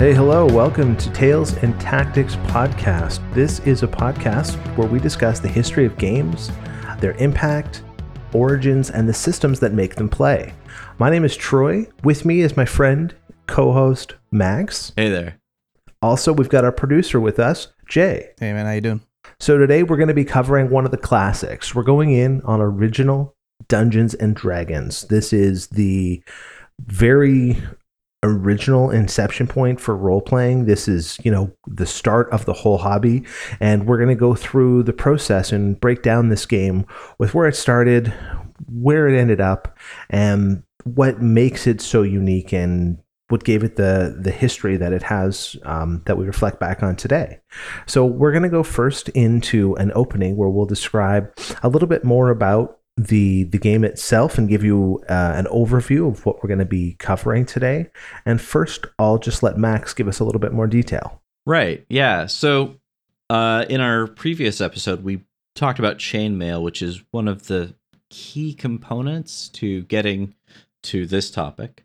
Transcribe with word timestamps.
Hey, 0.00 0.14
hello, 0.14 0.46
welcome 0.46 0.96
to 0.96 1.12
Tales 1.12 1.52
and 1.58 1.78
Tactics 1.78 2.36
Podcast. 2.46 3.20
This 3.34 3.58
is 3.66 3.82
a 3.82 3.86
podcast 3.86 4.56
where 4.74 4.88
we 4.88 4.98
discuss 4.98 5.40
the 5.40 5.48
history 5.48 5.84
of 5.84 5.98
games, 5.98 6.50
their 7.00 7.12
impact, 7.18 7.82
origins, 8.32 8.88
and 8.88 9.06
the 9.06 9.12
systems 9.12 9.60
that 9.60 9.74
make 9.74 9.96
them 9.96 10.08
play. 10.08 10.54
My 10.98 11.10
name 11.10 11.22
is 11.22 11.36
Troy. 11.36 11.86
With 12.02 12.24
me 12.24 12.40
is 12.40 12.56
my 12.56 12.64
friend, 12.64 13.14
co 13.46 13.72
host, 13.72 14.14
Max. 14.30 14.94
Hey 14.96 15.10
there. 15.10 15.38
Also, 16.00 16.32
we've 16.32 16.48
got 16.48 16.64
our 16.64 16.72
producer 16.72 17.20
with 17.20 17.38
us, 17.38 17.68
Jay. 17.86 18.30
Hey 18.40 18.54
man, 18.54 18.64
how 18.64 18.72
you 18.72 18.80
doing? 18.80 19.02
So 19.38 19.58
today 19.58 19.82
we're 19.82 19.98
going 19.98 20.08
to 20.08 20.14
be 20.14 20.24
covering 20.24 20.70
one 20.70 20.86
of 20.86 20.92
the 20.92 20.96
classics. 20.96 21.74
We're 21.74 21.82
going 21.82 22.10
in 22.10 22.40
on 22.46 22.62
original 22.62 23.36
Dungeons 23.68 24.14
and 24.14 24.34
Dragons. 24.34 25.02
This 25.02 25.34
is 25.34 25.66
the 25.66 26.22
very 26.86 27.62
original 28.22 28.90
inception 28.90 29.46
point 29.46 29.80
for 29.80 29.96
role 29.96 30.20
playing. 30.20 30.66
This 30.66 30.88
is, 30.88 31.18
you 31.22 31.30
know, 31.30 31.50
the 31.66 31.86
start 31.86 32.30
of 32.30 32.44
the 32.44 32.52
whole 32.52 32.78
hobby. 32.78 33.24
And 33.60 33.86
we're 33.86 33.96
going 33.96 34.08
to 34.08 34.14
go 34.14 34.34
through 34.34 34.82
the 34.82 34.92
process 34.92 35.52
and 35.52 35.80
break 35.80 36.02
down 36.02 36.28
this 36.28 36.46
game 36.46 36.86
with 37.18 37.34
where 37.34 37.48
it 37.48 37.56
started, 37.56 38.12
where 38.66 39.08
it 39.08 39.18
ended 39.18 39.40
up, 39.40 39.78
and 40.10 40.62
what 40.84 41.20
makes 41.22 41.66
it 41.66 41.80
so 41.80 42.02
unique 42.02 42.52
and 42.52 42.98
what 43.28 43.44
gave 43.44 43.62
it 43.62 43.76
the 43.76 44.18
the 44.20 44.32
history 44.32 44.76
that 44.76 44.92
it 44.92 45.04
has 45.04 45.56
um, 45.62 46.02
that 46.06 46.18
we 46.18 46.26
reflect 46.26 46.58
back 46.58 46.82
on 46.82 46.96
today. 46.96 47.38
So 47.86 48.04
we're 48.04 48.32
going 48.32 48.42
to 48.42 48.48
go 48.48 48.64
first 48.64 49.08
into 49.10 49.76
an 49.76 49.92
opening 49.94 50.36
where 50.36 50.48
we'll 50.48 50.66
describe 50.66 51.32
a 51.62 51.68
little 51.68 51.88
bit 51.88 52.02
more 52.02 52.30
about 52.30 52.79
the 53.06 53.44
the 53.44 53.58
game 53.58 53.84
itself 53.84 54.36
and 54.36 54.48
give 54.48 54.62
you 54.62 55.02
uh, 55.08 55.32
an 55.34 55.46
overview 55.46 56.08
of 56.08 56.26
what 56.26 56.42
we're 56.42 56.48
going 56.48 56.58
to 56.58 56.64
be 56.64 56.96
covering 56.98 57.46
today. 57.46 57.90
And 58.26 58.40
first, 58.40 58.84
I'll 58.98 59.18
just 59.18 59.42
let 59.42 59.56
Max 59.56 59.94
give 59.94 60.08
us 60.08 60.20
a 60.20 60.24
little 60.24 60.40
bit 60.40 60.52
more 60.52 60.66
detail. 60.66 61.22
Right. 61.46 61.84
Yeah. 61.88 62.26
So 62.26 62.76
uh, 63.30 63.64
in 63.68 63.80
our 63.80 64.06
previous 64.06 64.60
episode, 64.60 65.02
we 65.02 65.22
talked 65.54 65.78
about 65.78 65.98
chainmail, 65.98 66.62
which 66.62 66.82
is 66.82 67.02
one 67.10 67.28
of 67.28 67.46
the 67.46 67.74
key 68.10 68.52
components 68.52 69.48
to 69.48 69.82
getting 69.82 70.34
to 70.82 71.06
this 71.06 71.30
topic. 71.30 71.84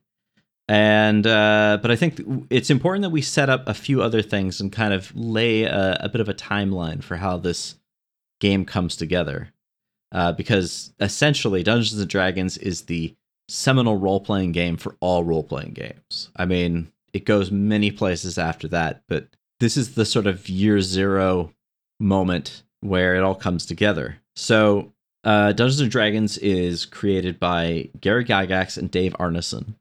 And 0.67 1.25
uh, 1.25 1.77
but 1.81 1.91
I 1.91 1.95
think 1.95 2.19
it's 2.49 2.69
important 2.69 3.03
that 3.03 3.11
we 3.11 3.21
set 3.21 3.49
up 3.49 3.67
a 3.67 3.73
few 3.73 4.01
other 4.01 4.21
things 4.21 4.59
and 4.59 4.71
kind 4.71 4.93
of 4.93 5.15
lay 5.15 5.63
a, 5.63 5.97
a 6.01 6.09
bit 6.09 6.21
of 6.21 6.27
a 6.27 6.33
timeline 6.33 7.03
for 7.03 7.17
how 7.17 7.37
this 7.37 7.75
game 8.41 8.65
comes 8.65 8.97
together 8.97 9.53
uh, 10.15 10.31
because 10.31 10.93
essentially 11.01 11.61
Dungeons 11.61 11.99
and 11.99 12.09
Dragons 12.09 12.57
is 12.57 12.83
the 12.83 13.13
seminal 13.49 13.97
role 13.97 14.21
playing 14.21 14.53
game 14.53 14.77
for 14.77 14.95
all 15.01 15.25
role 15.25 15.43
playing 15.43 15.73
games. 15.73 16.29
I 16.37 16.45
mean, 16.45 16.91
it 17.13 17.25
goes 17.25 17.51
many 17.51 17.91
places 17.91 18.37
after 18.37 18.69
that, 18.69 19.03
but 19.09 19.27
this 19.59 19.75
is 19.75 19.95
the 19.95 20.05
sort 20.05 20.25
of 20.25 20.47
year 20.47 20.79
zero 20.79 21.51
moment 21.99 22.63
where 22.79 23.15
it 23.15 23.23
all 23.23 23.35
comes 23.35 23.65
together. 23.65 24.17
So, 24.37 24.93
uh, 25.25 25.51
Dungeons 25.51 25.81
and 25.81 25.91
Dragons 25.91 26.37
is 26.37 26.85
created 26.85 27.37
by 27.37 27.89
Gary 27.99 28.23
Gygax 28.23 28.77
and 28.77 28.89
Dave 28.89 29.13
Arneson. 29.13 29.75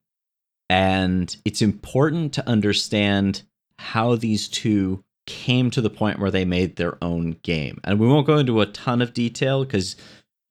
And 0.69 1.37
it's 1.45 1.63
important 1.63 2.33
to 2.33 2.49
understand 2.49 3.43
how 3.79 4.17
these 4.17 4.49
two 4.49 5.05
came 5.27 5.71
to 5.71 5.81
the 5.81 5.91
point 5.91 6.19
where 6.19 6.31
they 6.31 6.45
made 6.45 6.77
their 6.77 7.03
own 7.03 7.37
game. 7.43 7.81
And 7.85 8.01
we 8.01 8.09
won't 8.09 8.27
go 8.27 8.39
into 8.39 8.61
a 8.61 8.67
ton 8.67 9.01
of 9.01 9.15
detail 9.15 9.65
because 9.65 9.97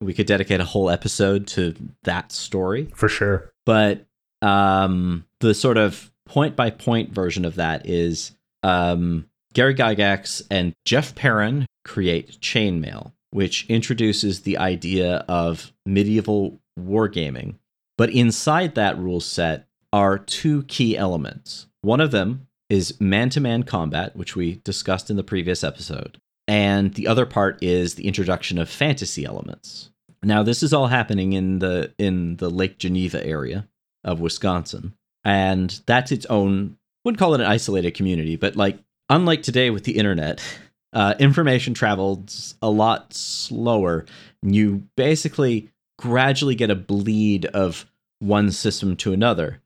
we 0.03 0.13
could 0.13 0.27
dedicate 0.27 0.59
a 0.59 0.65
whole 0.65 0.89
episode 0.89 1.47
to 1.47 1.75
that 2.03 2.31
story. 2.31 2.89
For 2.95 3.09
sure. 3.09 3.51
But 3.65 4.05
um, 4.41 5.25
the 5.39 5.53
sort 5.53 5.77
of 5.77 6.11
point 6.25 6.55
by 6.55 6.69
point 6.69 7.13
version 7.13 7.45
of 7.45 7.55
that 7.55 7.87
is 7.87 8.31
um, 8.63 9.29
Gary 9.53 9.75
Gygax 9.75 10.41
and 10.49 10.73
Jeff 10.85 11.15
Perren 11.15 11.65
create 11.83 12.39
Chainmail, 12.41 13.11
which 13.31 13.65
introduces 13.67 14.41
the 14.41 14.57
idea 14.57 15.25
of 15.27 15.71
medieval 15.85 16.59
wargaming. 16.79 17.55
But 17.97 18.09
inside 18.09 18.75
that 18.75 18.97
rule 18.97 19.19
set 19.19 19.67
are 19.91 20.17
two 20.17 20.63
key 20.63 20.97
elements. 20.97 21.67
One 21.81 22.01
of 22.01 22.11
them 22.11 22.47
is 22.69 22.99
man 22.99 23.29
to 23.29 23.39
man 23.39 23.63
combat, 23.63 24.15
which 24.15 24.35
we 24.35 24.61
discussed 24.63 25.09
in 25.11 25.17
the 25.17 25.23
previous 25.23 25.63
episode. 25.63 26.17
And 26.47 26.93
the 26.95 27.07
other 27.07 27.25
part 27.25 27.61
is 27.61 27.95
the 27.95 28.07
introduction 28.07 28.57
of 28.57 28.69
fantasy 28.69 29.23
elements. 29.23 29.91
Now, 30.23 30.43
this 30.43 30.63
is 30.63 30.73
all 30.73 30.87
happening 30.87 31.33
in 31.33 31.59
the 31.59 31.93
in 31.97 32.37
the 32.37 32.49
Lake 32.49 32.77
Geneva 32.77 33.25
area 33.25 33.67
of 34.03 34.19
Wisconsin, 34.19 34.93
and 35.23 35.81
that's 35.85 36.11
its 36.11 36.25
own. 36.27 36.77
Wouldn't 37.03 37.19
call 37.19 37.33
it 37.33 37.41
an 37.41 37.47
isolated 37.47 37.93
community, 37.95 38.37
but 38.37 38.55
like 38.55 38.79
unlike 39.09 39.43
today 39.43 39.69
with 39.69 39.83
the 39.83 39.97
internet, 39.97 40.41
uh, 40.93 41.15
information 41.19 41.73
travels 41.73 42.55
a 42.61 42.69
lot 42.69 43.13
slower. 43.13 44.05
You 44.41 44.83
basically 44.95 45.69
gradually 45.99 46.55
get 46.55 46.71
a 46.71 46.75
bleed 46.75 47.45
of 47.47 47.85
one 48.19 48.51
system 48.51 48.95
to 48.97 49.13
another. 49.13 49.61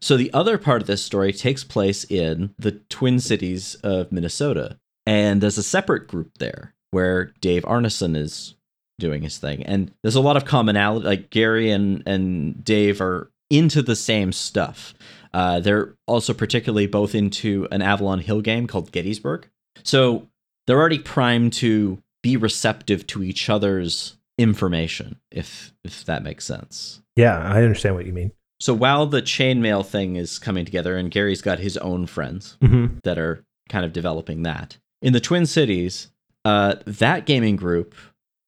So 0.00 0.16
the 0.16 0.32
other 0.34 0.58
part 0.58 0.82
of 0.82 0.86
this 0.86 1.02
story 1.02 1.32
takes 1.32 1.64
place 1.64 2.04
in 2.04 2.54
the 2.58 2.72
Twin 2.72 3.18
Cities 3.18 3.74
of 3.76 4.12
Minnesota, 4.12 4.78
and 5.06 5.40
there's 5.40 5.58
a 5.58 5.62
separate 5.62 6.06
group 6.08 6.36
there 6.38 6.74
where 6.90 7.32
Dave 7.40 7.64
Arneson 7.64 8.14
is 8.14 8.54
doing 8.98 9.22
his 9.22 9.38
thing. 9.38 9.62
And 9.64 9.92
there's 10.02 10.14
a 10.14 10.20
lot 10.20 10.36
of 10.36 10.44
commonality. 10.44 11.06
Like 11.06 11.30
Gary 11.30 11.70
and 11.70 12.02
and 12.06 12.62
Dave 12.64 13.00
are 13.00 13.30
into 13.50 13.82
the 13.82 13.96
same 13.96 14.32
stuff. 14.32 14.94
Uh, 15.32 15.60
they're 15.60 15.94
also 16.06 16.32
particularly 16.32 16.86
both 16.86 17.14
into 17.14 17.66
an 17.72 17.82
Avalon 17.82 18.20
Hill 18.20 18.40
game 18.40 18.66
called 18.66 18.92
Gettysburg. 18.92 19.48
So 19.82 20.28
they're 20.66 20.78
already 20.78 20.98
primed 21.00 21.52
to 21.54 22.00
be 22.22 22.36
receptive 22.36 23.06
to 23.08 23.22
each 23.22 23.50
other's 23.50 24.16
information, 24.38 25.16
if 25.30 25.72
if 25.84 26.04
that 26.04 26.22
makes 26.22 26.44
sense. 26.44 27.02
Yeah, 27.16 27.38
I 27.38 27.62
understand 27.62 27.94
what 27.96 28.06
you 28.06 28.12
mean. 28.12 28.32
So 28.60 28.72
while 28.72 29.06
the 29.06 29.20
chainmail 29.22 29.84
thing 29.84 30.16
is 30.16 30.38
coming 30.38 30.64
together, 30.64 30.96
and 30.96 31.10
Gary's 31.10 31.42
got 31.42 31.58
his 31.58 31.76
own 31.78 32.06
friends 32.06 32.56
Mm-hmm. 32.62 32.98
that 33.04 33.18
are 33.18 33.44
kind 33.68 33.84
of 33.84 33.92
developing 33.92 34.42
that 34.44 34.78
in 35.02 35.12
the 35.12 35.20
Twin 35.20 35.44
Cities, 35.46 36.10
uh, 36.44 36.76
that 36.86 37.26
gaming 37.26 37.56
group 37.56 37.94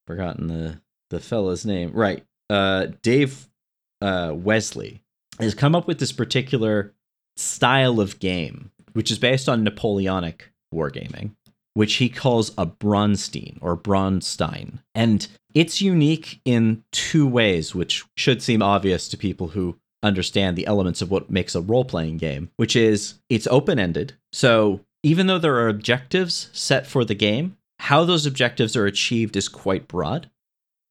forgotten 0.07 0.47
the 0.49 0.81
the 1.11 1.21
fella's 1.21 1.65
name. 1.65 1.93
Right. 1.93 2.25
Uh 2.51 2.87
Dave 3.03 3.49
uh 4.01 4.33
Wesely 4.33 5.01
has 5.39 5.55
come 5.55 5.75
up 5.75 5.87
with 5.87 5.99
this 5.99 6.13
particular 6.13 6.95
style 7.37 8.01
of 8.01 8.19
game, 8.19 8.71
which 8.95 9.11
is 9.11 9.19
based 9.19 9.49
on 9.49 9.63
Napoleonic 9.63 10.51
wargaming, 10.75 11.33
which 11.75 11.95
he 11.95 12.09
calls 12.09 12.51
a 12.57 12.67
Braunstein 12.67 13.59
or 13.61 13.77
Braunstein. 13.77 14.79
And 14.95 15.27
it's 15.55 15.81
unique 15.81 16.41
in 16.45 16.85
two 16.93 17.27
ways, 17.27 17.75
which 17.75 18.05
should 18.17 18.43
seem 18.43 18.63
obvious 18.63 19.09
to 19.09 19.17
people 19.17 19.49
who 19.49 19.79
understand 20.03 20.57
the 20.57 20.67
elements 20.67 21.03
of 21.03 21.11
what 21.11 21.31
makes 21.31 21.55
a 21.55 21.61
role 21.61 21.85
playing 21.85 22.19
game, 22.19 22.51
which 22.57 22.77
is 22.77 23.15
it's 23.29 23.47
open 23.49 23.79
ended. 23.79 24.15
So 24.33 24.81
even 25.03 25.27
though 25.27 25.39
there 25.39 25.57
are 25.57 25.69
objectives 25.69 26.51
set 26.53 26.87
for 26.87 27.05
the 27.05 27.15
game, 27.15 27.56
how 27.79 28.05
those 28.05 28.27
objectives 28.27 28.77
are 28.77 28.87
achieved 28.87 29.37
is 29.37 29.49
quite 29.49 29.89
broad. 29.89 30.31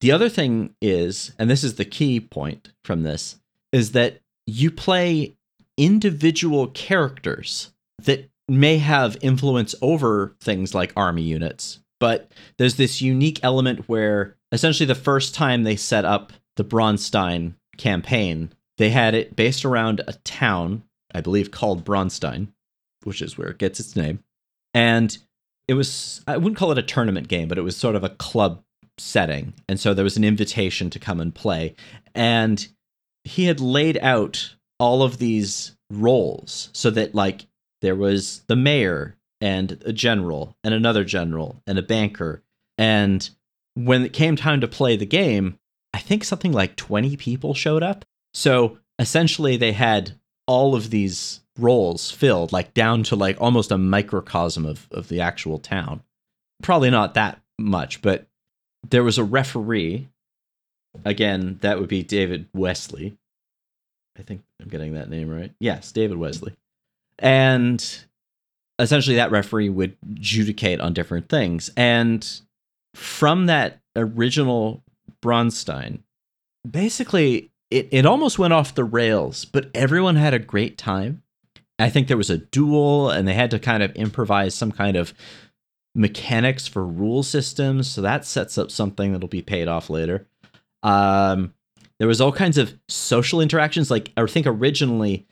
The 0.01 0.11
other 0.11 0.29
thing 0.29 0.75
is, 0.81 1.33
and 1.39 1.49
this 1.49 1.63
is 1.63 1.75
the 1.75 1.85
key 1.85 2.19
point 2.19 2.71
from 2.83 3.03
this, 3.03 3.37
is 3.71 3.91
that 3.93 4.21
you 4.45 4.69
play 4.71 5.35
individual 5.77 6.67
characters 6.67 7.71
that 8.03 8.29
may 8.47 8.77
have 8.77 9.17
influence 9.21 9.73
over 9.81 10.35
things 10.39 10.75
like 10.75 10.93
army 10.95 11.23
units, 11.23 11.79
but 11.99 12.31
there's 12.57 12.75
this 12.75 13.01
unique 13.01 13.39
element 13.43 13.89
where 13.89 14.35
essentially 14.51 14.85
the 14.85 14.95
first 14.95 15.33
time 15.33 15.63
they 15.63 15.75
set 15.75 16.05
up 16.05 16.33
the 16.55 16.63
Braunstein 16.63 17.55
campaign, 17.77 18.51
they 18.77 18.89
had 18.89 19.13
it 19.15 19.35
based 19.35 19.65
around 19.65 20.01
a 20.07 20.13
town, 20.23 20.83
I 21.13 21.21
believe 21.21 21.51
called 21.51 21.85
Braunstein, 21.85 22.49
which 23.03 23.21
is 23.21 23.37
where 23.37 23.49
it 23.49 23.57
gets 23.57 23.79
its 23.79 23.95
name. 23.95 24.19
And 24.73 25.17
it 25.67 25.73
was 25.73 26.21
I 26.27 26.37
wouldn't 26.37 26.57
call 26.57 26.71
it 26.71 26.77
a 26.77 26.83
tournament 26.83 27.27
game, 27.27 27.47
but 27.47 27.57
it 27.57 27.63
was 27.63 27.75
sort 27.75 27.95
of 27.95 28.03
a 28.03 28.09
club 28.09 28.63
setting. 28.97 29.53
And 29.67 29.79
so 29.79 29.93
there 29.93 30.03
was 30.03 30.17
an 30.17 30.23
invitation 30.23 30.89
to 30.91 30.99
come 30.99 31.19
and 31.19 31.33
play. 31.33 31.75
And 32.13 32.67
he 33.23 33.45
had 33.45 33.59
laid 33.59 33.97
out 34.01 34.55
all 34.79 35.03
of 35.03 35.17
these 35.17 35.75
roles 35.91 36.69
so 36.73 36.89
that 36.91 37.15
like 37.15 37.47
there 37.81 37.95
was 37.95 38.43
the 38.47 38.55
mayor 38.55 39.15
and 39.41 39.81
a 39.85 39.93
general 39.93 40.55
and 40.63 40.73
another 40.73 41.03
general 41.03 41.61
and 41.67 41.77
a 41.77 41.83
banker. 41.83 42.43
And 42.77 43.27
when 43.73 44.03
it 44.03 44.13
came 44.13 44.35
time 44.35 44.61
to 44.61 44.67
play 44.67 44.95
the 44.95 45.05
game, 45.05 45.59
I 45.93 45.99
think 45.99 46.23
something 46.23 46.51
like 46.51 46.75
20 46.75 47.17
people 47.17 47.53
showed 47.53 47.83
up. 47.83 48.05
So 48.33 48.79
essentially 48.99 49.57
they 49.57 49.71
had 49.71 50.19
all 50.47 50.75
of 50.75 50.89
these 50.89 51.41
roles 51.57 52.11
filled, 52.11 52.51
like 52.51 52.73
down 52.73 53.03
to 53.03 53.15
like 53.15 53.39
almost 53.39 53.71
a 53.71 53.77
microcosm 53.77 54.65
of, 54.65 54.87
of 54.91 55.07
the 55.07 55.21
actual 55.21 55.57
town. 55.57 56.03
Probably 56.61 56.89
not 56.89 57.13
that 57.13 57.41
much, 57.59 58.01
but 58.01 58.25
there 58.89 59.03
was 59.03 59.17
a 59.17 59.23
referee. 59.23 60.07
Again, 61.03 61.57
that 61.61 61.79
would 61.79 61.89
be 61.89 62.03
David 62.03 62.47
Wesely. 62.55 63.17
I 64.17 64.23
think 64.23 64.41
I'm 64.61 64.69
getting 64.69 64.93
that 64.93 65.09
name 65.09 65.29
right. 65.29 65.51
Yes, 65.59 65.91
David 65.91 66.17
Wesely. 66.17 66.55
And 67.19 67.83
essentially 68.79 69.17
that 69.17 69.31
referee 69.31 69.69
would 69.69 69.97
adjudicate 70.09 70.79
on 70.79 70.93
different 70.93 71.29
things. 71.29 71.69
And 71.75 72.27
from 72.93 73.47
that 73.47 73.79
original 73.95 74.83
Braunstein, 75.21 75.99
basically 76.69 77.51
it, 77.71 77.89
it 77.91 78.05
almost 78.05 78.39
went 78.39 78.53
off 78.53 78.75
the 78.75 78.83
rails, 78.83 79.45
but 79.45 79.69
everyone 79.73 80.15
had 80.15 80.33
a 80.33 80.39
great 80.39 80.77
time. 80.77 81.23
I 81.77 81.89
think 81.89 82.07
there 82.07 82.17
was 82.17 82.29
a 82.29 82.37
duel 82.37 83.09
and 83.09 83.27
they 83.27 83.33
had 83.33 83.51
to 83.51 83.59
kind 83.59 83.83
of 83.83 83.91
improvise 83.95 84.55
some 84.55 84.71
kind 84.71 84.95
of 84.95 85.13
mechanics 85.93 86.67
for 86.67 86.85
rule 86.85 87.23
systems. 87.23 87.89
So 87.89 88.01
that 88.01 88.25
sets 88.25 88.57
up 88.57 88.71
something 88.71 89.11
that'll 89.11 89.27
be 89.27 89.41
paid 89.41 89.67
off 89.67 89.89
later. 89.89 90.27
Um, 90.83 91.53
there 91.99 92.07
was 92.07 92.21
all 92.21 92.31
kinds 92.31 92.57
of 92.57 92.77
social 92.87 93.41
interactions. 93.41 93.89
Like 93.89 94.11
I 94.15 94.25
think 94.25 94.45
originally 94.45 95.25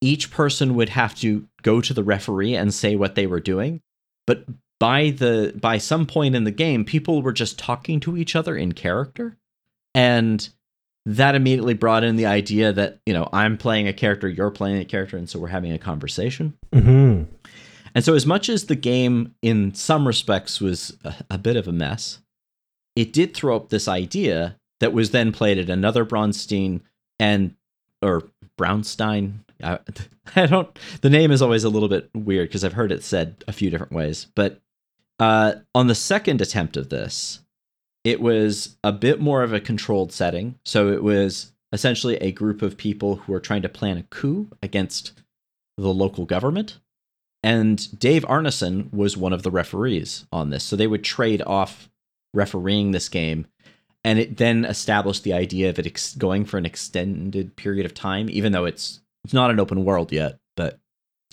each 0.00 0.30
person 0.30 0.74
would 0.74 0.90
have 0.90 1.14
to 1.16 1.48
go 1.62 1.80
to 1.80 1.94
the 1.94 2.04
referee 2.04 2.54
and 2.54 2.74
say 2.74 2.96
what 2.96 3.14
they 3.14 3.26
were 3.26 3.40
doing. 3.40 3.80
But 4.26 4.44
by 4.80 5.10
the 5.10 5.54
by 5.58 5.78
some 5.78 6.06
point 6.06 6.34
in 6.34 6.44
the 6.44 6.50
game, 6.50 6.84
people 6.84 7.22
were 7.22 7.32
just 7.32 7.58
talking 7.58 8.00
to 8.00 8.16
each 8.16 8.36
other 8.36 8.56
in 8.56 8.72
character. 8.72 9.36
And 9.94 10.46
that 11.06 11.34
immediately 11.34 11.74
brought 11.74 12.04
in 12.04 12.16
the 12.16 12.26
idea 12.26 12.72
that, 12.72 12.98
you 13.04 13.12
know, 13.12 13.28
I'm 13.32 13.58
playing 13.58 13.88
a 13.88 13.92
character, 13.92 14.28
you're 14.28 14.50
playing 14.50 14.78
a 14.78 14.84
character, 14.84 15.16
and 15.16 15.28
so 15.28 15.38
we're 15.38 15.48
having 15.48 15.72
a 15.72 15.78
conversation. 15.78 16.56
Mm-hmm. 16.72 17.24
And 17.94 18.04
so, 18.04 18.14
as 18.14 18.26
much 18.26 18.48
as 18.48 18.64
the 18.64 18.76
game 18.76 19.34
in 19.42 19.74
some 19.74 20.06
respects 20.06 20.60
was 20.60 20.96
a, 21.04 21.14
a, 21.30 21.38
bit 21.38 21.56
of 21.56 21.68
a 21.68 21.72
mess, 21.72 22.18
it 22.96 23.12
did 23.12 23.34
throw 23.34 23.54
up 23.54 23.68
this 23.68 23.86
idea 23.86 24.56
that 24.80 24.92
was 24.92 25.10
then 25.10 25.30
played 25.30 25.58
at 25.58 25.70
another 25.70 26.04
Braunstein 26.04 26.80
and 27.20 27.54
or 28.02 28.22
Brownstein. 28.58 29.40
I, 29.62 29.78
I 30.36 30.46
don't. 30.46 30.76
The 31.02 31.10
name 31.10 31.30
is 31.30 31.42
always 31.42 31.64
a 31.64 31.68
little 31.68 31.88
bit 31.88 32.10
weird 32.14 32.48
because 32.48 32.64
I've 32.64 32.72
heard 32.72 32.92
it 32.92 33.04
said 33.04 33.44
a 33.46 33.52
few 33.52 33.70
different 33.70 33.92
ways. 33.92 34.26
But 34.34 34.60
uh, 35.20 35.56
on 35.74 35.86
the 35.86 35.94
second 35.94 36.40
attempt 36.40 36.76
of 36.76 36.88
this, 36.88 37.40
it 38.04 38.20
was 38.20 38.76
a 38.84 38.92
bit 38.92 39.20
more 39.20 39.42
of 39.42 39.52
a 39.52 39.60
controlled 39.60 40.12
setting. 40.12 40.58
So 40.64 40.92
it 40.92 41.02
was 41.02 41.52
essentially 41.72 42.16
a 42.16 42.32
group 42.32 42.62
of 42.62 42.76
people 42.76 43.16
who 43.16 43.32
were 43.32 43.40
trying 43.40 43.62
to 43.62 43.68
plan 43.68 43.98
a 43.98 44.02
coup 44.04 44.48
against 44.62 45.12
the 45.76 45.92
local 45.92 46.26
government. 46.26 46.78
And 47.42 47.98
Dave 47.98 48.24
Arneson 48.24 48.92
was 48.92 49.16
one 49.16 49.32
of 49.32 49.42
the 49.42 49.50
referees 49.50 50.26
on 50.32 50.50
this. 50.50 50.64
So 50.64 50.76
they 50.76 50.86
would 50.86 51.04
trade 51.04 51.42
off 51.42 51.90
refereeing 52.32 52.92
this 52.92 53.08
game. 53.08 53.46
And 54.04 54.18
it 54.18 54.36
then 54.36 54.64
established 54.66 55.24
the 55.24 55.32
idea 55.32 55.70
of 55.70 55.78
it 55.78 56.14
going 56.18 56.44
for 56.44 56.58
an 56.58 56.66
extended 56.66 57.56
period 57.56 57.86
of 57.86 57.94
time, 57.94 58.28
even 58.30 58.52
though 58.52 58.66
it's 58.66 59.00
it's 59.24 59.32
not 59.32 59.50
an 59.50 59.58
open 59.58 59.84
world 59.84 60.12
yet. 60.12 60.38
But 60.56 60.78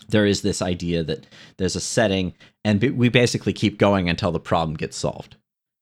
there 0.07 0.25
is 0.25 0.41
this 0.41 0.61
idea 0.61 1.03
that 1.03 1.27
there's 1.57 1.75
a 1.75 1.81
setting, 1.81 2.33
and 2.63 2.81
we 2.81 3.09
basically 3.09 3.51
keep 3.51 3.77
going 3.77 4.09
until 4.09 4.31
the 4.31 4.39
problem 4.39 4.77
gets 4.77 4.95
solved. 4.95 5.35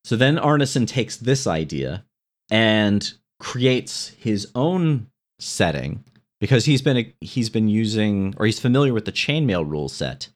So 0.04 0.16
then 0.16 0.38
Arneson 0.38 0.88
takes 0.88 1.18
this 1.18 1.46
idea 1.46 2.06
and 2.50 3.14
creates 3.40 4.10
his 4.20 4.48
own 4.56 5.08
setting 5.40 6.04
because 6.40 6.66
he's 6.66 6.82
been 6.82 7.14
he's 7.22 7.50
been 7.50 7.70
using 7.70 8.34
or 8.38 8.46
he's 8.46 8.60
familiar 8.60 8.94
with 8.94 9.06
the 9.06 9.12
chainmail 9.12 9.70
rule 9.70 9.90
set. 9.90 10.30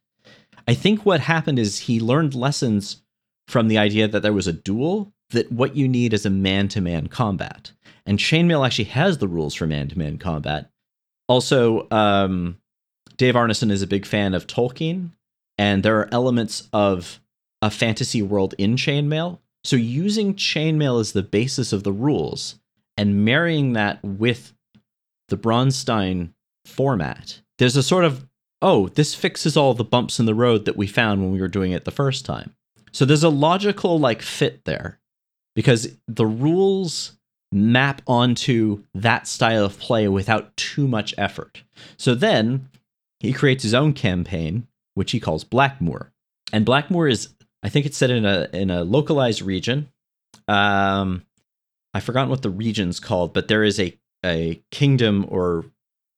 I 0.67 0.73
think 0.73 1.05
what 1.05 1.19
happened 1.19 1.59
is 1.59 1.79
he 1.79 1.99
learned 1.99 2.35
lessons 2.35 3.01
from 3.47 3.67
the 3.67 3.77
idea 3.77 4.07
that 4.07 4.21
there 4.21 4.33
was 4.33 4.47
a 4.47 4.53
duel 4.53 5.11
that 5.31 5.51
what 5.51 5.75
you 5.75 5.87
need 5.87 6.13
is 6.13 6.25
a 6.25 6.29
man-to-man 6.29 7.07
combat. 7.07 7.71
And 8.05 8.19
chainmail 8.19 8.65
actually 8.65 8.85
has 8.85 9.17
the 9.17 9.27
rules 9.27 9.53
for 9.53 9.67
man-to-man 9.67 10.17
combat. 10.17 10.69
Also, 11.27 11.87
um, 11.89 12.57
Dave 13.17 13.35
Arneson 13.35 13.71
is 13.71 13.81
a 13.81 13.87
big 13.87 14.05
fan 14.05 14.33
of 14.33 14.47
Tolkien, 14.47 15.11
and 15.57 15.83
there 15.83 15.99
are 15.99 16.09
elements 16.11 16.69
of 16.71 17.19
a 17.61 17.69
fantasy 17.69 18.21
world 18.21 18.53
in 18.57 18.75
chainmail 18.75 19.39
so 19.63 19.75
using 19.75 20.35
chainmail 20.35 20.99
as 20.99 21.13
the 21.13 21.23
basis 21.23 21.71
of 21.73 21.83
the 21.83 21.91
rules 21.91 22.59
and 22.97 23.25
marrying 23.25 23.73
that 23.73 24.03
with 24.03 24.53
the 25.29 25.37
Braunstein 25.37 26.33
format, 26.65 27.41
there's 27.57 27.77
a 27.77 27.83
sort 27.83 28.03
of, 28.03 28.27
oh, 28.61 28.89
this 28.89 29.15
fixes 29.15 29.55
all 29.55 29.73
the 29.73 29.83
bumps 29.83 30.19
in 30.19 30.25
the 30.25 30.35
road 30.35 30.65
that 30.65 30.77
we 30.77 30.87
found 30.87 31.21
when 31.21 31.31
we 31.31 31.41
were 31.41 31.47
doing 31.47 31.71
it 31.71 31.85
the 31.85 31.91
first 31.91 32.25
time. 32.25 32.55
So 32.91 33.05
there's 33.05 33.23
a 33.23 33.29
logical 33.29 33.99
like 33.99 34.21
fit 34.21 34.65
there 34.65 34.99
because 35.55 35.97
the 36.07 36.25
rules 36.25 37.17
map 37.51 38.01
onto 38.07 38.83
that 38.93 39.27
style 39.27 39.65
of 39.65 39.79
play 39.79 40.07
without 40.07 40.55
too 40.57 40.87
much 40.87 41.13
effort. 41.17 41.63
So 41.97 42.15
then 42.15 42.69
he 43.19 43.31
creates 43.31 43.63
his 43.63 43.73
own 43.73 43.93
campaign, 43.93 44.67
which 44.95 45.11
he 45.11 45.19
calls 45.19 45.43
Blackmoor. 45.43 46.07
And 46.51 46.65
Blackmoor 46.65 47.09
is 47.09 47.29
I 47.63 47.69
think 47.69 47.85
it's 47.85 47.97
set 47.97 48.11
in 48.11 48.25
a 48.25 48.49
in 48.53 48.69
a 48.69 48.83
localized 48.83 49.41
region. 49.41 49.89
Um, 50.47 51.23
I've 51.93 52.03
forgotten 52.03 52.29
what 52.29 52.41
the 52.41 52.49
region's 52.49 52.99
called, 52.99 53.33
but 53.33 53.47
there 53.47 53.63
is 53.63 53.79
a 53.79 53.97
a 54.25 54.61
kingdom 54.71 55.25
or 55.29 55.65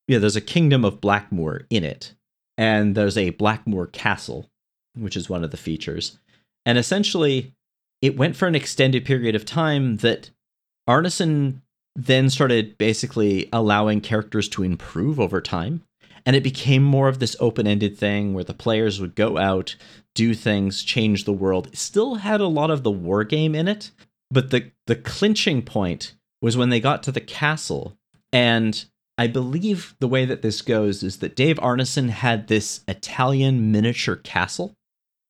yeah, 0.08 0.20
there's 0.20 0.36
a 0.36 0.42
kingdom 0.42 0.86
of 0.86 1.02
Blackmoor 1.02 1.66
in 1.70 1.84
it, 1.84 2.14
and 2.58 2.96
there's 2.96 3.18
a 3.18 3.32
Blackmoor 3.32 3.92
castle, 3.92 4.50
which 4.98 5.18
is 5.18 5.30
one 5.30 5.44
of 5.44 5.52
the 5.52 5.58
features. 5.58 6.20
And 6.66 6.78
essentially, 6.78 7.54
it 8.02 8.18
went 8.18 8.36
for 8.36 8.48
an 8.48 8.56
extended 8.56 9.06
period 9.06 9.36
of 9.36 9.46
time 9.46 9.98
that 9.98 10.30
Arneson 10.88 11.62
then 11.96 12.30
started 12.30 12.78
basically 12.78 13.50
allowing 13.54 14.02
characters 14.02 14.50
to 14.50 14.64
improve 14.64 15.20
over 15.20 15.42
time. 15.42 15.84
And 16.26 16.36
it 16.36 16.44
became 16.44 16.84
more 16.84 17.08
of 17.08 17.20
this 17.20 17.36
open 17.40 17.68
ended 17.68 17.98
thing 17.98 18.34
where 18.34 18.44
the 18.44 18.54
players 18.54 19.00
would 19.00 19.16
go 19.16 19.38
out, 19.38 19.76
do 20.16 20.34
things, 20.34 20.84
change 20.84 21.24
the 21.26 21.34
world. 21.34 21.68
It 21.68 21.78
still 21.78 22.16
had 22.16 22.42
a 22.42 22.48
lot 22.48 22.72
of 22.72 22.84
the 22.84 22.92
war 22.92 23.24
game 23.24 23.54
in 23.54 23.68
it, 23.68 23.92
but 24.32 24.50
the 24.50 24.72
the 24.88 24.96
clinching 24.96 25.62
point 25.62 26.16
was 26.42 26.58
when 26.58 26.70
they 26.70 26.80
got 26.80 27.04
to 27.04 27.12
the 27.12 27.22
castle. 27.22 27.98
And 28.34 28.86
I 29.18 29.28
believe 29.28 29.96
the 30.00 30.08
way 30.08 30.26
that 30.26 30.42
this 30.42 30.62
goes 30.62 31.04
is 31.04 31.18
that 31.18 31.36
Dave 31.36 31.58
Arneson 31.58 32.10
had 32.10 32.48
this 32.48 32.82
Italian 32.88 33.72
miniature 33.72 34.16
castle, 34.16 34.76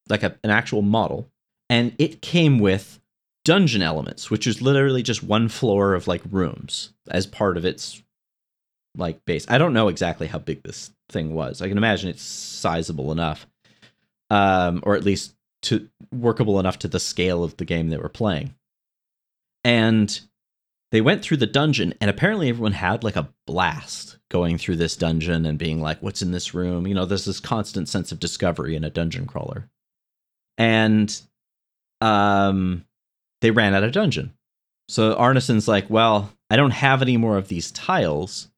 like 0.10 0.24
a, 0.24 0.38
an 0.44 0.50
actual 0.50 0.82
model, 0.82 1.30
and 1.70 1.94
it 2.00 2.22
came 2.22 2.60
with 2.60 3.00
dungeon 3.44 3.82
elements, 3.82 4.32
which 4.32 4.48
is 4.48 4.62
literally 4.62 5.04
just 5.04 5.24
one 5.24 5.48
floor 5.48 5.94
of 5.94 6.08
like 6.08 6.22
rooms 6.30 6.94
as 7.10 7.28
part 7.28 7.58
of 7.58 7.66
its 7.66 8.02
like 8.98 9.26
base. 9.26 9.46
I 9.50 9.58
don't 9.58 9.74
know 9.74 9.88
exactly 9.88 10.28
how 10.28 10.40
big 10.40 10.64
this 10.64 10.92
thing 11.10 11.34
was. 11.34 11.62
I 11.62 11.68
can 11.68 11.78
imagine 11.78 12.10
it's 12.10 12.24
sizable 12.24 13.12
enough 13.12 13.48
um, 14.30 14.82
or 14.84 14.96
at 14.96 15.04
least 15.04 15.34
to 15.64 15.88
workable 16.14 16.60
enough 16.60 16.80
to 16.80 16.88
the 16.88 17.00
scale 17.00 17.44
of 17.44 17.58
the 17.58 17.66
game 17.66 17.90
they 17.90 17.98
were 17.98 18.10
playing. 18.10 18.54
And 19.64 20.20
they 20.92 21.02
went 21.02 21.24
through 21.24 21.38
the 21.38 21.48
dungeon, 21.48 21.94
and 22.00 22.10
apparently 22.10 22.50
everyone 22.50 22.74
had 22.74 23.04
like 23.04 23.16
a 23.16 23.30
blast 23.48 24.18
going 24.30 24.58
through 24.58 24.76
this 24.78 24.96
dungeon 24.96 25.46
and 25.46 25.58
being 25.58 25.82
like, 25.82 26.02
"What's 26.02 26.22
in 26.22 26.32
this 26.32 26.54
room?" 26.54 26.88
You 26.88 26.94
know, 26.94 27.06
there's 27.06 27.26
this 27.26 27.40
constant 27.40 27.90
sense 27.90 28.12
of 28.12 28.20
discovery 28.20 28.76
in 28.76 28.84
a 28.84 28.90
dungeon 28.90 29.26
crawler. 29.26 29.70
And 30.58 31.20
um, 32.02 32.86
they 33.42 33.52
ran 33.52 33.74
out 33.74 33.84
of 33.84 33.92
dungeon. 33.92 34.34
So 34.88 35.16
Arneson's 35.16 35.68
like, 35.68 35.90
"Well, 35.90 36.32
I 36.50 36.56
don't 36.56 36.72
have 36.72 37.02
any 37.02 37.18
more 37.18 37.38
of 37.38 37.48
these 37.48 37.72
tiles." 37.72 38.50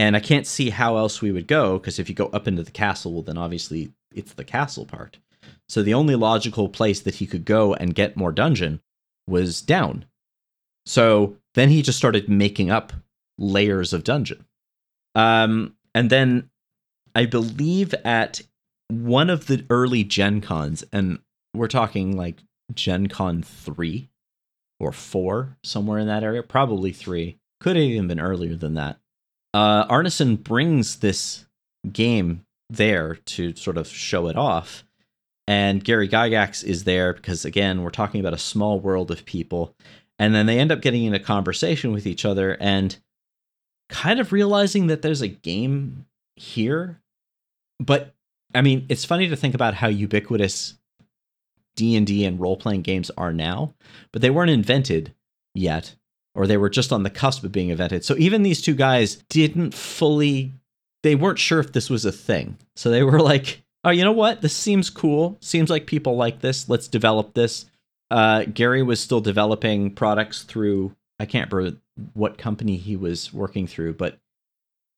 And 0.00 0.16
I 0.16 0.20
can't 0.20 0.46
see 0.46 0.70
how 0.70 0.96
else 0.96 1.20
we 1.20 1.30
would 1.30 1.46
go 1.46 1.78
because 1.78 1.98
if 1.98 2.08
you 2.08 2.14
go 2.14 2.28
up 2.28 2.48
into 2.48 2.62
the 2.62 2.70
castle, 2.70 3.12
well, 3.12 3.22
then 3.22 3.36
obviously 3.36 3.92
it's 4.14 4.32
the 4.32 4.44
castle 4.44 4.86
part. 4.86 5.18
So 5.68 5.82
the 5.82 5.92
only 5.92 6.14
logical 6.14 6.70
place 6.70 7.00
that 7.00 7.16
he 7.16 7.26
could 7.26 7.44
go 7.44 7.74
and 7.74 7.94
get 7.94 8.16
more 8.16 8.32
dungeon 8.32 8.80
was 9.28 9.60
down. 9.60 10.06
So 10.86 11.36
then 11.52 11.68
he 11.68 11.82
just 11.82 11.98
started 11.98 12.30
making 12.30 12.70
up 12.70 12.94
layers 13.36 13.92
of 13.92 14.02
dungeon. 14.02 14.46
Um, 15.14 15.76
and 15.94 16.08
then 16.08 16.48
I 17.14 17.26
believe 17.26 17.92
at 18.02 18.40
one 18.88 19.28
of 19.28 19.48
the 19.48 19.66
early 19.68 20.02
Gen 20.02 20.40
Cons, 20.40 20.82
and 20.94 21.18
we're 21.52 21.68
talking 21.68 22.16
like 22.16 22.38
Gen 22.72 23.08
Con 23.08 23.42
3 23.42 24.08
or 24.78 24.92
4, 24.92 25.58
somewhere 25.62 25.98
in 25.98 26.06
that 26.06 26.24
area, 26.24 26.42
probably 26.42 26.90
3, 26.90 27.38
could 27.60 27.76
have 27.76 27.84
even 27.84 28.08
been 28.08 28.18
earlier 28.18 28.56
than 28.56 28.72
that. 28.74 28.98
Uh, 29.52 29.86
Arneson 29.86 30.42
brings 30.42 30.96
this 30.96 31.46
game 31.90 32.44
there 32.68 33.16
to 33.26 33.54
sort 33.56 33.76
of 33.76 33.88
show 33.88 34.28
it 34.28 34.36
off. 34.36 34.84
And 35.48 35.82
Gary 35.82 36.08
Gygax 36.08 36.62
is 36.62 36.84
there 36.84 37.12
because, 37.12 37.44
again, 37.44 37.82
we're 37.82 37.90
talking 37.90 38.20
about 38.20 38.34
a 38.34 38.38
small 38.38 38.78
world 38.78 39.10
of 39.10 39.24
people. 39.24 39.74
And 40.18 40.34
then 40.34 40.46
they 40.46 40.60
end 40.60 40.70
up 40.70 40.80
getting 40.80 41.04
in 41.04 41.14
a 41.14 41.18
conversation 41.18 41.92
with 41.92 42.06
each 42.06 42.24
other 42.24 42.56
and 42.60 42.96
kind 43.88 44.20
of 44.20 44.32
realizing 44.32 44.86
that 44.86 45.02
there's 45.02 45.22
a 45.22 45.28
game 45.28 46.06
here. 46.36 47.00
But 47.80 48.14
I 48.54 48.62
mean, 48.62 48.86
it's 48.88 49.04
funny 49.04 49.28
to 49.28 49.36
think 49.36 49.54
about 49.54 49.74
how 49.74 49.88
ubiquitous 49.88 50.74
D&D 51.76 52.24
and 52.24 52.40
role-playing 52.40 52.82
games 52.82 53.10
are 53.16 53.32
now, 53.32 53.74
but 54.12 54.22
they 54.22 54.30
weren't 54.30 54.50
invented 54.50 55.14
yet 55.54 55.94
or 56.34 56.46
they 56.46 56.56
were 56.56 56.70
just 56.70 56.92
on 56.92 57.02
the 57.02 57.10
cusp 57.10 57.44
of 57.44 57.52
being 57.52 57.68
invented. 57.68 58.04
So 58.04 58.16
even 58.18 58.42
these 58.42 58.62
two 58.62 58.74
guys 58.74 59.16
didn't 59.28 59.74
fully 59.74 60.52
they 61.02 61.14
weren't 61.14 61.38
sure 61.38 61.60
if 61.60 61.72
this 61.72 61.88
was 61.88 62.04
a 62.04 62.12
thing. 62.12 62.58
So 62.76 62.90
they 62.90 63.02
were 63.02 63.20
like 63.20 63.62
oh, 63.84 63.90
you 63.90 64.04
know 64.04 64.12
what? 64.12 64.42
This 64.42 64.54
seems 64.54 64.90
cool. 64.90 65.38
Seems 65.40 65.70
like 65.70 65.86
people 65.86 66.16
like 66.16 66.40
this. 66.40 66.68
Let's 66.68 66.88
develop 66.88 67.34
this. 67.34 67.66
Uh, 68.10 68.44
Gary 68.44 68.82
was 68.82 69.00
still 69.00 69.20
developing 69.20 69.94
products 69.94 70.42
through, 70.42 70.94
I 71.18 71.26
can't 71.26 71.50
remember 71.52 71.78
what 72.14 72.38
company 72.38 72.76
he 72.76 72.96
was 72.96 73.32
working 73.32 73.66
through, 73.66 73.94
but 73.94 74.18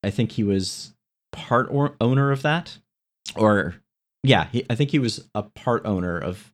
I 0.03 0.11
think 0.11 0.33
he 0.33 0.45
was 0.45 0.95
part 1.31 1.69
or 1.71 1.95
owner 2.01 2.31
of 2.31 2.43
that. 2.43 2.79
Or, 3.37 3.77
yeah, 4.23 4.47
he, 4.51 4.65
I 4.69 4.75
think 4.75 4.91
he 4.91 4.99
was 4.99 5.25
a 5.35 5.43
part 5.43 5.85
owner 5.85 6.19
of 6.19 6.53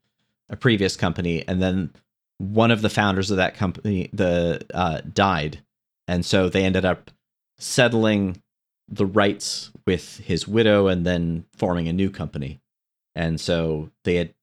a 0.51 0.57
previous 0.57 0.97
company. 0.97 1.47
And 1.47 1.63
then 1.63 1.91
one 2.39 2.71
of 2.71 2.83
the 2.83 2.89
founders 2.89 3.31
of 3.31 3.37
that 3.37 3.57
company 3.57 4.09
the 4.13 4.65
uh, 4.73 5.01
died. 5.13 5.61
And 6.07 6.25
so 6.25 6.49
they 6.49 6.65
ended 6.65 6.85
up 6.85 7.11
settling 7.59 8.43
the 8.89 9.07
rights 9.07 9.71
with 9.87 10.19
his 10.19 10.49
widow 10.49 10.87
and 10.87 11.05
then 11.05 11.45
forming 11.57 11.89
a 11.89 11.93
new 11.93 12.11
company. 12.11 12.61
And 13.15 13.41
so 13.41 13.91
they 14.05 14.15
had 14.17 14.35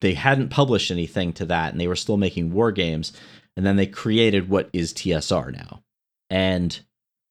they 0.00 0.14
hadn't 0.14 0.50
published 0.50 0.90
anything 0.90 1.32
to 1.34 1.46
that 1.46 1.72
and 1.72 1.80
they 1.80 1.88
were 1.88 1.96
still 1.96 2.18
making 2.18 2.52
war 2.52 2.72
games 2.72 3.12
and 3.56 3.64
then 3.64 3.76
they 3.76 3.86
created 3.86 4.48
what 4.48 4.68
is 4.72 4.92
TSR 4.92 5.52
now. 5.52 5.82
And 6.28 6.78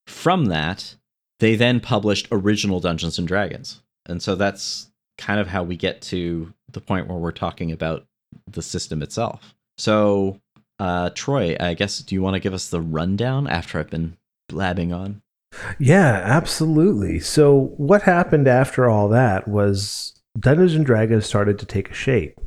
from 0.06 0.46
that, 0.46 0.96
they 1.40 1.56
then 1.56 1.80
published 1.80 2.28
original 2.32 2.80
Dungeons 2.80 3.18
and 3.18 3.28
Dragons. 3.28 3.82
And 4.06 4.22
so 4.22 4.34
that's 4.34 4.90
kind 5.18 5.38
of 5.38 5.48
how 5.48 5.62
we 5.62 5.76
get 5.76 6.00
to 6.02 6.52
the 6.70 6.80
point 6.80 7.06
where 7.06 7.18
we're 7.18 7.32
talking 7.32 7.70
about 7.70 8.06
the 8.50 8.62
system 8.62 9.02
itself. 9.02 9.53
So, 9.78 10.40
uh, 10.78 11.10
Troy, 11.10 11.56
I 11.58 11.74
guess, 11.74 11.98
do 11.98 12.14
you 12.14 12.22
want 12.22 12.34
to 12.34 12.40
give 12.40 12.54
us 12.54 12.68
the 12.68 12.80
rundown 12.80 13.46
after 13.46 13.78
I've 13.78 13.90
been 13.90 14.16
blabbing 14.48 14.92
on? 14.92 15.22
Yeah, 15.78 16.20
absolutely. 16.24 17.20
So, 17.20 17.72
what 17.76 18.02
happened 18.02 18.48
after 18.48 18.88
all 18.88 19.08
that 19.08 19.46
was 19.46 20.14
Dungeons 20.38 20.74
and 20.74 20.84
Dragons 20.84 21.26
started 21.26 21.58
to 21.60 21.66
take 21.66 21.90
a 21.90 21.94
shape. 21.94 22.38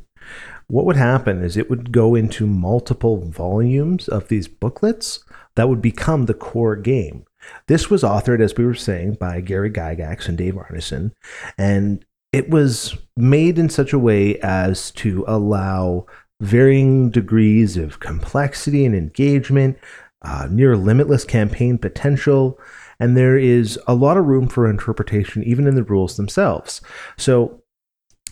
What 0.66 0.84
would 0.84 0.96
happen 0.96 1.42
is 1.42 1.56
it 1.56 1.70
would 1.70 1.92
go 1.92 2.14
into 2.14 2.46
multiple 2.46 3.16
volumes 3.18 4.08
of 4.08 4.28
these 4.28 4.46
booklets 4.46 5.24
that 5.56 5.68
would 5.68 5.80
become 5.80 6.26
the 6.26 6.34
core 6.34 6.76
game. 6.76 7.24
This 7.66 7.88
was 7.88 8.02
authored, 8.02 8.42
as 8.42 8.54
we 8.56 8.66
were 8.66 8.74
saying, 8.74 9.14
by 9.14 9.40
Gary 9.40 9.70
Gygax 9.70 10.28
and 10.28 10.36
Dave 10.36 10.54
Arneson, 10.54 11.12
and 11.56 12.04
it 12.32 12.50
was 12.50 12.98
made 13.16 13.58
in 13.58 13.70
such 13.70 13.94
a 13.94 13.98
way 13.98 14.38
as 14.40 14.90
to 14.92 15.24
allow 15.26 16.04
varying 16.40 17.10
degrees 17.10 17.76
of 17.76 18.00
complexity 18.00 18.84
and 18.84 18.94
engagement, 18.94 19.78
uh, 20.22 20.46
near 20.50 20.76
limitless 20.76 21.24
campaign 21.24 21.78
potential, 21.78 22.58
and 23.00 23.16
there 23.16 23.36
is 23.36 23.78
a 23.86 23.94
lot 23.94 24.16
of 24.16 24.26
room 24.26 24.48
for 24.48 24.68
interpretation 24.68 25.42
even 25.44 25.66
in 25.66 25.74
the 25.74 25.84
rules 25.84 26.16
themselves. 26.16 26.80
So 27.16 27.62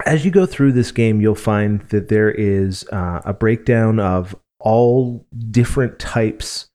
as 0.05 0.25
you 0.25 0.31
go 0.31 0.47
through 0.47 0.73
this 0.73 0.93
game, 0.93 1.21
you'll 1.21 1.35
find 1.35 1.81
that 1.89 2.09
there 2.09 2.31
is 2.31 2.87
uh, 2.93 3.23
a 3.25 3.33
breakdown 3.33 3.99
of 3.99 4.37
all 4.61 5.27
different 5.51 5.99
types 5.99 6.69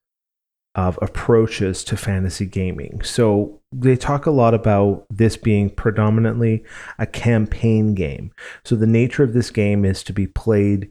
of 0.75 0.97
approaches 1.01 1.83
to 1.83 1.97
fantasy 1.97 2.45
gaming. 2.45 3.01
So 3.03 3.59
they 3.73 3.97
talk 3.97 4.25
a 4.25 4.31
lot 4.31 4.53
about 4.53 5.05
this 5.09 5.35
being 5.35 5.69
predominantly 5.69 6.63
a 6.97 7.05
campaign 7.05 7.93
game. 7.93 8.31
So 8.63 8.75
the 8.75 8.87
nature 8.87 9.23
of 9.23 9.33
this 9.33 9.51
game 9.51 9.83
is 9.83 10.01
to 10.03 10.13
be 10.13 10.27
played 10.27 10.89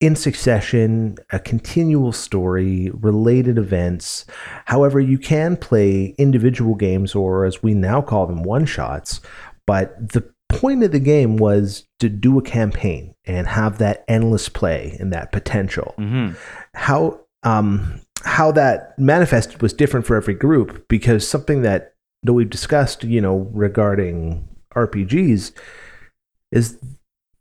in 0.00 0.16
succession, 0.16 1.16
a 1.30 1.38
continual 1.38 2.12
story, 2.12 2.90
related 2.94 3.58
events. 3.58 4.24
However, 4.64 4.98
you 4.98 5.18
can 5.18 5.56
play 5.56 6.14
individual 6.16 6.74
games, 6.74 7.14
or 7.14 7.44
as 7.44 7.62
we 7.62 7.74
now 7.74 8.00
call 8.00 8.26
them, 8.26 8.42
one 8.42 8.64
shots. 8.64 9.20
But 9.66 10.12
the 10.12 10.28
point 10.48 10.82
of 10.82 10.92
the 10.92 10.98
game 10.98 11.36
was 11.36 11.86
to 12.00 12.08
do 12.08 12.38
a 12.38 12.42
campaign 12.42 13.14
and 13.24 13.46
have 13.46 13.78
that 13.78 14.04
endless 14.08 14.48
play 14.48 14.96
and 14.98 15.12
that 15.12 15.32
potential. 15.32 15.94
Mm-hmm. 15.98 16.34
How 16.74 17.20
um, 17.42 18.00
how 18.24 18.52
that 18.52 18.98
manifested 18.98 19.62
was 19.62 19.72
different 19.72 20.06
for 20.06 20.16
every 20.16 20.34
group 20.34 20.88
because 20.88 21.28
something 21.28 21.62
that 21.62 21.94
that 22.22 22.32
we've 22.32 22.50
discussed, 22.50 23.04
you 23.04 23.20
know, 23.20 23.48
regarding 23.52 24.48
RPGs 24.74 25.52
is 26.52 26.78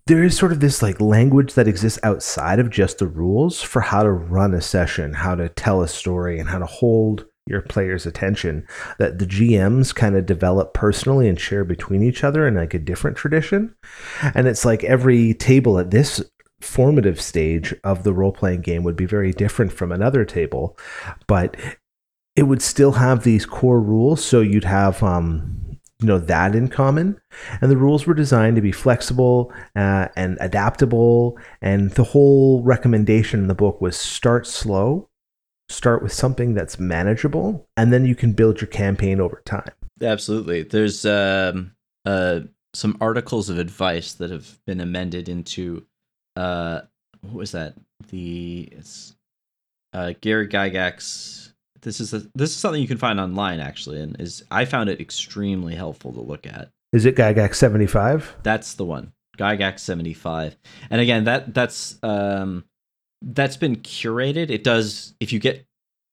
there 0.10 0.24
is 0.24 0.36
sort 0.36 0.52
of 0.52 0.60
this 0.60 0.82
like 0.82 1.00
language 1.00 1.54
that 1.54 1.68
exists 1.68 2.00
outside 2.02 2.58
of 2.58 2.72
just 2.72 2.98
the 2.98 3.06
rules 3.06 3.62
for 3.62 3.80
how 3.80 4.02
to 4.02 4.12
run 4.12 4.56
a 4.56 4.62
session, 4.62 5.14
how 5.14 5.36
to 5.36 5.50
tell 5.50 5.84
a 5.84 5.88
story, 5.88 6.40
and 6.40 6.50
how 6.50 6.58
to 6.58 6.66
hold 6.66 7.28
your 7.46 7.62
players' 7.62 8.08
attention 8.08 8.66
that 8.98 9.20
the 9.20 9.28
GMs 9.28 9.94
kind 9.94 10.16
of 10.16 10.26
develop 10.26 10.74
personally 10.74 11.30
and 11.30 11.40
share 11.40 11.64
between 11.64 12.02
each 12.02 12.24
other 12.24 12.48
in 12.48 12.56
like 12.56 12.74
a 12.74 12.80
different 12.80 13.18
tradition. 13.18 13.76
And 14.34 14.48
it's 14.48 14.66
like 14.66 14.84
every 14.84 15.36
table 15.36 15.78
at 15.78 15.92
this 15.92 16.24
formative 16.60 17.22
stage 17.22 17.76
of 17.84 18.04
the 18.04 18.14
role 18.14 18.32
playing 18.32 18.62
game 18.62 18.84
would 18.84 18.96
be 18.96 19.06
very 19.06 19.32
different 19.32 19.72
from 19.72 19.92
another 19.92 20.26
table, 20.26 20.76
but 21.28 21.56
it 22.36 22.44
would 22.44 22.64
still 22.64 22.94
have 22.94 23.24
these 23.24 23.46
core 23.46 23.80
rules. 23.80 24.26
So 24.26 24.42
you'd 24.42 24.64
have 24.64 25.04
um, 25.04 25.69
you 26.00 26.08
know 26.08 26.20
that 26.20 26.56
in 26.56 26.68
common. 26.68 27.20
And 27.62 27.70
the 27.70 27.78
rules 27.78 28.06
were 28.06 28.14
designed 28.14 28.56
to 28.56 28.62
be 28.62 28.72
flexible 28.72 29.54
uh, 29.76 30.08
and 30.16 30.38
adaptable. 30.40 31.38
And 31.62 31.92
the 31.92 32.04
whole 32.04 32.64
recommendation 32.64 33.42
in 33.42 33.48
the 33.48 33.56
book 33.56 33.82
was 33.82 33.98
start 33.98 34.48
slow 34.48 35.10
start 35.70 36.02
with 36.02 36.12
something 36.12 36.54
that's 36.56 36.80
manageable 36.80 37.68
and 37.78 37.94
then 37.94 38.06
you 38.06 38.16
can 38.16 38.34
build 38.34 38.60
your 38.60 38.68
campaign 38.68 39.22
over 39.22 39.42
time. 39.46 39.70
Absolutely. 40.02 40.64
There's 40.64 41.06
um, 41.06 41.74
uh, 42.06 42.42
some 42.74 42.98
articles 43.00 43.50
of 43.50 43.60
advice 43.60 44.14
that 44.14 44.32
have 44.32 44.60
been 44.66 44.82
amended 44.82 45.30
into 45.30 45.86
uh, 46.36 46.82
what 47.22 47.34
was 47.34 47.52
that? 47.52 47.76
The 48.10 48.70
it's 48.72 49.16
uh, 49.94 50.14
gary 50.22 50.48
gygax 50.48 51.39
this 51.82 52.00
is 52.00 52.14
a, 52.14 52.20
this 52.36 52.52
is 52.52 52.56
something 52.56 52.82
you 52.82 52.88
can 52.88 52.98
find 52.98 53.20
online 53.20 53.60
actually, 53.60 54.02
and 54.02 54.20
is 54.20 54.44
I 54.52 54.66
found 54.66 54.90
it 54.90 55.00
extremely 55.00 55.76
helpful 55.76 56.14
to 56.14 56.22
look 56.22 56.46
at. 56.46 56.70
Is 56.92 57.06
it 57.06 57.16
Gygax 57.16 57.56
seventy 57.56 57.88
five? 57.88 58.36
That's 58.44 58.74
the 58.74 58.86
one, 58.86 59.14
Gygax 59.38 59.80
seventy 59.80 60.14
five. 60.14 60.58
And 60.90 61.02
again, 61.02 61.26
that 61.26 61.54
that's 61.54 61.98
um, 62.04 62.66
that's 63.22 63.58
been 63.58 63.78
curated. 63.78 64.50
It 64.50 64.64
does 64.64 65.14
if 65.20 65.32
you 65.34 65.40
get. 65.40 65.66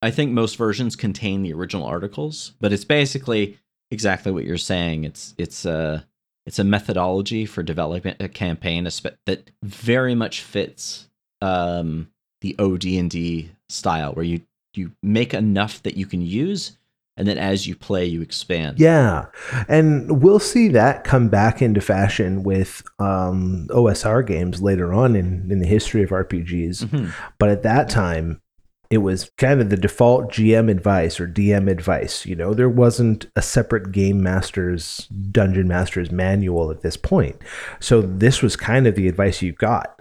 I 0.03 0.11
think 0.11 0.31
most 0.31 0.57
versions 0.57 0.95
contain 0.95 1.43
the 1.43 1.55
original 1.55 1.87
articles, 1.87 2.53
but 2.61 2.73
it's 2.73 2.85
basically 2.85 3.59
exactly 3.91 4.31
what 4.31 4.45
you're 4.45 4.59
saying. 4.59 5.05
It's 5.05 5.35
it's 5.39 5.65
a 5.65 6.07
it's 6.45 6.59
a 6.59 6.65
methodology 6.65 7.45
for 7.47 7.63
developing 7.63 8.15
a 8.21 8.29
campaign 8.29 8.85
that 8.85 9.51
very 9.63 10.15
much 10.15 10.43
fits 10.43 11.09
um, 11.41 12.09
the 12.41 12.55
OD 12.59 12.85
and 12.85 13.11
D 13.11 13.51
style, 13.69 14.13
where 14.13 14.25
you 14.25 14.43
you 14.77 14.93
make 15.03 15.35
enough 15.35 15.83
that 15.83 15.97
you 15.97 16.07
can 16.07 16.21
use 16.23 16.77
and 17.17 17.27
then 17.27 17.39
as 17.39 17.67
you 17.67 17.75
play 17.75 18.05
you 18.05 18.21
expand. 18.21 18.79
Yeah. 18.79 19.27
And 19.69 20.23
we'll 20.23 20.39
see 20.39 20.69
that 20.69 21.05
come 21.05 21.29
back 21.29 21.63
into 21.63 21.81
fashion 21.81 22.43
with 22.43 22.83
um, 22.99 23.69
osr 23.71 24.27
games 24.27 24.63
later 24.63 24.93
on 24.93 25.17
in, 25.17 25.51
in 25.51 25.59
the 25.59 25.67
history 25.67 26.03
of 26.03 26.11
rpgs 26.11 26.85
mm-hmm. 26.85 27.11
but 27.39 27.49
at 27.49 27.63
that 27.63 27.89
time 27.89 28.41
it 28.89 28.99
was 28.99 29.31
kind 29.37 29.61
of 29.61 29.71
the 29.71 29.77
default 29.77 30.31
gm 30.31 30.71
advice 30.71 31.19
or 31.19 31.27
dm 31.27 31.71
advice 31.71 32.27
you 32.27 32.37
know? 32.37 32.55
There 32.55 32.69
wasn't 32.69 33.27
a 33.35 33.43
separate 33.43 33.93
game 33.93 34.23
master's 34.23 35.09
dungeon 35.31 35.69
master's 35.69 36.11
manual 36.11 36.71
at 36.71 36.83
this 36.83 36.97
point. 36.97 37.37
So 37.81 38.03
this 38.03 38.43
was 38.43 38.57
kind 38.57 38.87
of 38.87 38.95
the 38.95 39.09
advice 39.09 39.43
you 39.43 39.53
got 39.53 40.01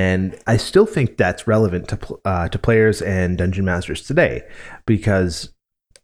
and 0.00 0.38
I 0.46 0.56
still 0.56 0.86
think 0.86 1.18
that's 1.18 1.46
relevant 1.46 1.88
to 1.88 2.20
uh, 2.24 2.48
to 2.48 2.58
players 2.58 3.02
and 3.02 3.36
dungeon 3.36 3.66
masters 3.66 4.02
today, 4.02 4.42
because 4.86 5.52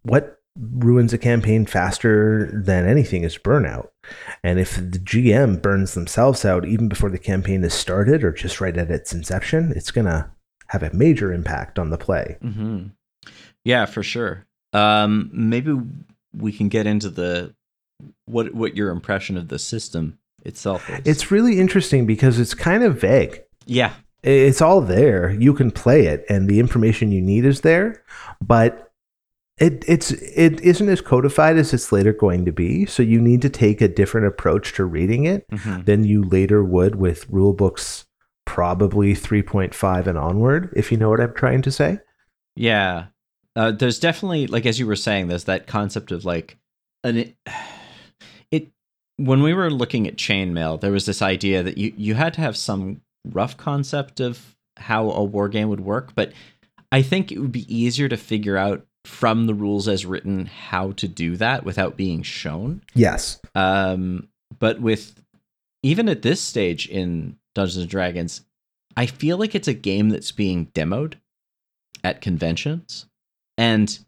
what 0.03 0.39
ruins 0.59 1.15
a 1.15 1.19
campaign 1.19 1.65
faster 1.65 2.51
than 2.53 2.87
anything 2.87 3.25
is 3.25 3.39
burnout. 3.39 3.89
And 4.43 4.59
if 4.59 4.77
the 4.77 4.99
GM 4.99 5.63
burns 5.63 5.95
themselves 5.95 6.45
out 6.45 6.67
even 6.67 6.89
before 6.89 7.11
the 7.11 7.19
campaign 7.19 7.65
is 7.65 7.73
started 7.73 8.23
or 8.23 8.33
just 8.33 8.61
right 8.61 8.77
at 8.77 8.91
its 8.91 9.15
inception, 9.15 9.73
it's 9.75 9.91
gonna 9.91 10.31
have 10.69 10.83
a 10.83 10.93
major 10.93 11.33
impact 11.33 11.79
on 11.79 11.89
the 11.89 11.99
play. 11.99 12.37
Mm-hmm. 12.43 12.89
Yeah, 13.65 13.87
for 13.87 14.03
sure. 14.03 14.47
Um, 14.75 15.31
maybe 15.33 15.75
we 16.35 16.53
can 16.53 16.69
get 16.69 16.87
into 16.87 17.09
the 17.09 17.55
what 18.27 18.55
what 18.55 18.77
your 18.77 18.91
impression 18.91 19.39
of 19.39 19.49
the 19.49 19.59
system 19.59 20.19
itself 20.45 20.89
is. 20.91 21.01
It's 21.07 21.31
really 21.31 21.59
interesting 21.59 22.05
because 22.05 22.39
it's 22.39 22.53
kind 22.53 22.83
of 22.83 23.01
vague. 23.01 23.43
Yeah. 23.67 23.95
It's 24.23 24.63
all 24.63 24.81
there. 24.81 25.31
You 25.31 25.55
can 25.55 25.71
play 25.71 26.07
it 26.07 26.25
and 26.29 26.49
the 26.49 26.59
information 26.59 27.13
you 27.13 27.21
need 27.21 27.45
is 27.45 27.61
there, 27.61 28.03
but 28.41 28.93
it 29.59 29.85
it's 29.89 30.11
it 30.11 30.61
isn't 30.61 30.89
as 30.89 31.01
codified 31.01 31.57
as 31.57 31.73
it's 31.73 31.93
later 31.93 32.13
going 32.13 32.45
to 32.45 32.53
be. 32.53 32.87
So 32.87 33.03
you 33.03 33.21
need 33.21 33.43
to 33.43 33.51
take 33.51 33.81
a 33.81 33.89
different 33.89 34.27
approach 34.27 34.75
to 34.75 34.85
reading 34.85 35.25
it 35.25 35.49
mm-hmm. 35.51 35.83
than 35.83 36.05
you 36.05 36.25
later 36.25 36.63
would 36.63 36.97
with 36.97 37.29
rule 37.31 37.53
books 37.53 38.07
probably 38.45 39.13
3.5 39.13 40.07
and 40.07 40.17
onward, 40.19 40.73
if 40.77 40.91
you 40.91 40.97
know 40.97 41.11
what 41.11 41.21
I'm 41.21 41.35
trying 41.35 41.63
to 41.63 41.71
say. 41.71 41.99
Yeah. 42.55 43.07
Uh, 43.55 43.73
there's 43.73 43.99
definitely 43.99 44.47
like 44.47 44.67
as 44.67 44.79
you 44.79 44.87
were 44.87 44.97
saying, 44.97 45.29
there's 45.29 45.45
that 45.45 45.67
concept 45.67 46.13
of 46.13 46.25
like 46.25 46.59
an 47.05 47.35
it 48.51 48.71
when 49.17 49.43
we 49.43 49.55
were 49.55 49.71
looking 49.71 50.07
at 50.07 50.17
chainmail, 50.17 50.81
there 50.81 50.93
was 50.93 51.07
this 51.07 51.23
idea 51.23 51.63
that 51.63 51.79
you 51.79 51.95
you 51.97 52.15
had 52.15 52.35
to 52.35 52.41
have 52.43 52.57
some 52.57 53.01
rough 53.33 53.57
concept 53.57 54.21
of 54.21 54.57
how 54.77 55.11
a 55.11 55.25
war 55.25 55.49
game 55.49 55.69
would 55.69 55.81
work, 55.81 56.15
but 56.15 56.33
I 56.93 57.03
think 57.03 57.33
it 57.33 57.39
would 57.39 57.53
be 57.53 57.75
easier 57.75 58.09
to 58.09 58.17
figure 58.17 58.57
out 58.57 58.87
from 59.05 59.47
the 59.47 59.55
rules 59.55 59.89
as 59.89 60.05
written 60.05 60.47
how 60.47 60.93
to 60.93 61.07
do 61.07 61.37
that 61.37 61.65
without 61.65 61.97
being 61.97 62.23
shown. 62.23 62.83
Yes. 62.95 63.41
Um, 63.55 64.29
but 64.59 64.81
with 64.81 65.23
even 65.83 66.09
at 66.09 66.23
this 66.23 66.41
stage 66.41 66.89
in 66.89 67.37
Dungeons 67.55 67.83
and 67.83 67.91
Dragons, 67.91 68.43
I 68.97 69.07
feel 69.07 69.39
like 69.39 69.55
it's 69.55 69.69
a 69.69 69.75
game 69.75 70.09
that's 70.09 70.33
being 70.33 70.67
demoed 70.75 71.15
at 72.03 72.21
conventions, 72.21 73.07
and 73.59 73.99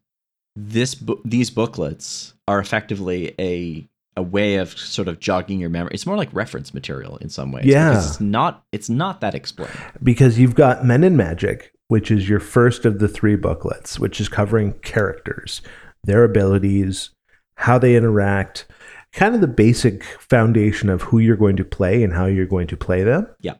this 0.56 0.94
bu- 0.94 1.20
these 1.24 1.50
booklets 1.50 2.34
are 2.46 2.58
effectively 2.58 3.34
a 3.38 3.87
a 4.18 4.22
way 4.22 4.56
of 4.56 4.76
sort 4.76 5.08
of 5.08 5.20
jogging 5.20 5.60
your 5.60 5.70
memory. 5.70 5.92
It's 5.94 6.04
more 6.04 6.16
like 6.16 6.28
reference 6.32 6.74
material 6.74 7.16
in 7.18 7.28
some 7.28 7.52
ways. 7.52 7.64
Yeah. 7.64 7.90
because 7.90 8.10
it's 8.10 8.20
not 8.20 8.64
it's 8.72 8.90
not 8.90 9.20
that 9.20 9.34
explained. 9.34 9.72
because 10.02 10.38
you've 10.38 10.56
got 10.56 10.84
Men 10.84 11.04
and 11.04 11.16
Magic, 11.16 11.72
which 11.86 12.10
is 12.10 12.28
your 12.28 12.40
first 12.40 12.84
of 12.84 12.98
the 12.98 13.08
three 13.08 13.36
booklets, 13.36 13.98
which 13.98 14.20
is 14.20 14.28
covering 14.28 14.72
characters, 14.80 15.62
their 16.02 16.24
abilities, 16.24 17.10
how 17.54 17.78
they 17.78 17.94
interact, 17.96 18.66
kind 19.12 19.34
of 19.36 19.40
the 19.40 19.46
basic 19.46 20.02
foundation 20.04 20.90
of 20.90 21.02
who 21.02 21.20
you're 21.20 21.36
going 21.36 21.56
to 21.56 21.64
play 21.64 22.02
and 22.02 22.12
how 22.12 22.26
you're 22.26 22.44
going 22.44 22.66
to 22.66 22.76
play 22.76 23.04
them. 23.04 23.26
Yeah. 23.40 23.54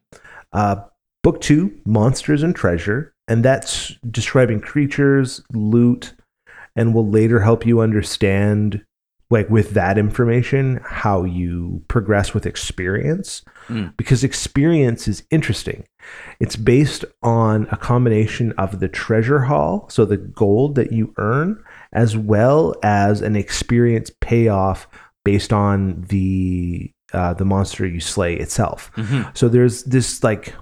Uh, 0.53 0.77
book 1.23 1.41
two, 1.41 1.81
Monsters 1.87 2.43
and 2.43 2.55
Treasure, 2.55 3.15
and 3.29 3.45
that's 3.45 3.95
describing 4.11 4.61
creatures, 4.61 5.41
loot, 5.53 6.15
and 6.75 6.95
will 6.95 7.09
later 7.09 7.41
help 7.41 7.65
you 7.65 7.81
understand. 7.81 8.85
Like 9.31 9.51
with 9.51 9.71
that 9.73 9.99
information, 9.99 10.81
how 10.85 11.25
you 11.25 11.83
progress 11.89 12.33
with 12.35 12.47
experience, 12.47 13.43
Mm. 13.69 13.95
because 13.99 14.25
experience 14.25 15.07
is 15.07 15.23
interesting. 15.31 15.85
It's 16.41 16.57
based 16.57 17.05
on 17.23 17.67
a 17.71 17.77
combination 17.77 18.53
of 18.53 18.81
the 18.81 18.89
treasure 18.89 19.41
haul, 19.41 19.87
so 19.91 20.07
the 20.07 20.17
gold 20.17 20.75
that 20.77 20.91
you 20.93 21.13
earn, 21.19 21.63
as 21.93 22.17
well 22.17 22.75
as 22.83 23.21
an 23.21 23.37
experience 23.37 24.11
payoff 24.23 24.89
based 25.25 25.53
on 25.53 26.01
the 26.09 26.91
uh, 27.13 27.35
the 27.35 27.45
monster 27.45 27.87
you 27.87 28.01
slay 28.01 28.35
itself. 28.35 28.91
So 29.35 29.49
there's 29.49 29.83
this 29.85 30.25
like 30.25 30.55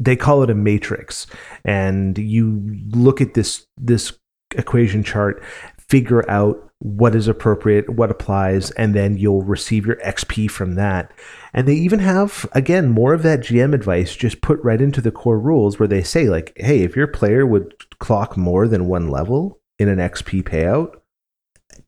they 0.00 0.16
call 0.16 0.42
it 0.42 0.50
a 0.50 0.54
matrix, 0.54 1.26
and 1.64 2.18
you 2.18 2.60
look 2.90 3.20
at 3.20 3.34
this 3.34 3.66
this 3.76 4.12
equation 4.56 5.04
chart, 5.04 5.40
figure 5.88 6.28
out 6.28 6.67
what 6.80 7.14
is 7.14 7.26
appropriate, 7.26 7.90
what 7.90 8.10
applies, 8.10 8.70
and 8.72 8.94
then 8.94 9.16
you'll 9.16 9.42
receive 9.42 9.84
your 9.84 9.96
XP 9.96 10.50
from 10.50 10.76
that. 10.76 11.12
And 11.52 11.66
they 11.66 11.74
even 11.74 11.98
have, 11.98 12.48
again, 12.52 12.88
more 12.90 13.14
of 13.14 13.22
that 13.24 13.40
GM 13.40 13.74
advice 13.74 14.14
just 14.14 14.42
put 14.42 14.62
right 14.62 14.80
into 14.80 15.00
the 15.00 15.10
core 15.10 15.40
rules 15.40 15.78
where 15.78 15.88
they 15.88 16.02
say, 16.02 16.28
like, 16.28 16.52
hey, 16.56 16.82
if 16.82 16.94
your 16.94 17.08
player 17.08 17.44
would 17.46 17.74
clock 17.98 18.36
more 18.36 18.68
than 18.68 18.86
one 18.86 19.08
level 19.08 19.60
in 19.78 19.88
an 19.88 19.98
XP 19.98 20.44
payout, 20.44 20.94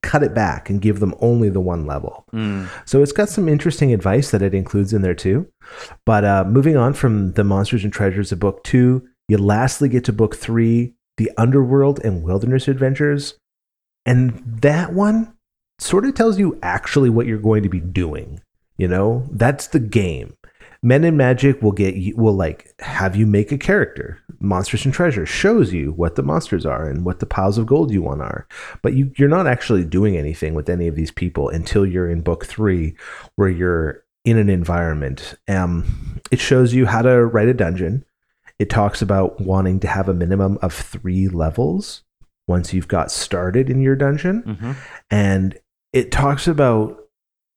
cut 0.02 0.22
it 0.22 0.34
back 0.34 0.70
and 0.70 0.80
give 0.80 0.98
them 1.00 1.14
only 1.20 1.48
the 1.48 1.60
one 1.60 1.86
level. 1.86 2.24
Mm. 2.32 2.68
So 2.84 3.02
it's 3.02 3.12
got 3.12 3.28
some 3.28 3.48
interesting 3.48 3.92
advice 3.92 4.30
that 4.30 4.42
it 4.42 4.54
includes 4.54 4.92
in 4.92 5.02
there 5.02 5.14
too. 5.14 5.46
But 6.04 6.24
uh, 6.24 6.44
moving 6.44 6.76
on 6.76 6.94
from 6.94 7.32
the 7.32 7.44
Monsters 7.44 7.84
and 7.84 7.92
Treasures 7.92 8.32
of 8.32 8.40
book 8.40 8.64
two, 8.64 9.06
you 9.28 9.38
lastly 9.38 9.88
get 9.88 10.04
to 10.04 10.12
book 10.12 10.34
three, 10.34 10.94
the 11.16 11.30
Underworld 11.36 12.00
and 12.02 12.22
Wilderness 12.22 12.66
Adventures. 12.66 13.34
And 14.06 14.42
that 14.62 14.92
one 14.92 15.34
sort 15.78 16.04
of 16.04 16.14
tells 16.14 16.38
you 16.38 16.58
actually 16.62 17.10
what 17.10 17.26
you're 17.26 17.38
going 17.38 17.62
to 17.62 17.68
be 17.68 17.80
doing. 17.80 18.40
You 18.76 18.88
know, 18.88 19.26
that's 19.30 19.68
the 19.68 19.78
game. 19.78 20.34
Men 20.82 21.04
and 21.04 21.18
Magic 21.18 21.60
will 21.60 21.72
get 21.72 21.96
you, 21.96 22.16
will 22.16 22.32
like 22.32 22.72
have 22.78 23.14
you 23.14 23.26
make 23.26 23.52
a 23.52 23.58
character. 23.58 24.18
Monsters 24.40 24.86
and 24.86 24.94
Treasure 24.94 25.26
shows 25.26 25.74
you 25.74 25.92
what 25.92 26.16
the 26.16 26.22
monsters 26.22 26.64
are 26.64 26.88
and 26.88 27.04
what 27.04 27.18
the 27.18 27.26
piles 27.26 27.58
of 27.58 27.66
gold 27.66 27.92
you 27.92 28.00
want 28.00 28.22
are. 28.22 28.48
But 28.82 28.94
you, 28.94 29.12
you're 29.18 29.28
not 29.28 29.46
actually 29.46 29.84
doing 29.84 30.16
anything 30.16 30.54
with 30.54 30.70
any 30.70 30.88
of 30.88 30.96
these 30.96 31.10
people 31.10 31.50
until 31.50 31.84
you're 31.84 32.08
in 32.08 32.22
book 32.22 32.46
three, 32.46 32.96
where 33.36 33.50
you're 33.50 34.02
in 34.24 34.38
an 34.38 34.48
environment. 34.48 35.34
Um, 35.46 36.20
it 36.30 36.40
shows 36.40 36.72
you 36.72 36.86
how 36.86 37.02
to 37.02 37.26
write 37.26 37.48
a 37.48 37.54
dungeon. 37.54 38.06
It 38.58 38.70
talks 38.70 39.02
about 39.02 39.40
wanting 39.40 39.80
to 39.80 39.88
have 39.88 40.08
a 40.08 40.14
minimum 40.14 40.58
of 40.62 40.72
three 40.72 41.28
levels 41.28 42.02
once 42.50 42.74
you've 42.74 42.88
got 42.88 43.10
started 43.10 43.70
in 43.70 43.80
your 43.80 43.96
dungeon. 43.96 44.42
Mhm. 44.46 44.76
and 45.10 45.56
it 45.92 46.10
talks 46.12 46.46
about 46.46 46.96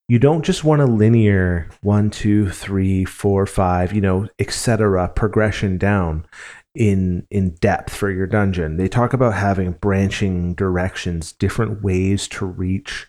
you 0.10 0.20
don't 0.20 0.44
just 0.46 0.64
want 0.64 0.82
a 0.82 0.86
linear 0.86 1.68
one 1.82 2.10
two 2.10 2.50
three 2.50 3.06
four 3.06 3.46
five 3.46 3.94
you 3.94 4.02
know 4.02 4.28
etc 4.40 5.08
progression 5.10 5.78
down 5.78 6.26
in 6.76 7.26
in 7.30 7.56
depth 7.62 7.94
for 7.96 8.10
your 8.10 8.28
dungeon. 8.28 8.78
They 8.78 8.88
talk 8.88 9.14
about 9.14 9.34
having 9.36 9.74
branching 9.74 10.56
directions 10.56 11.32
different 11.32 11.84
ways 11.84 12.28
to 12.30 12.46
reach 12.46 13.08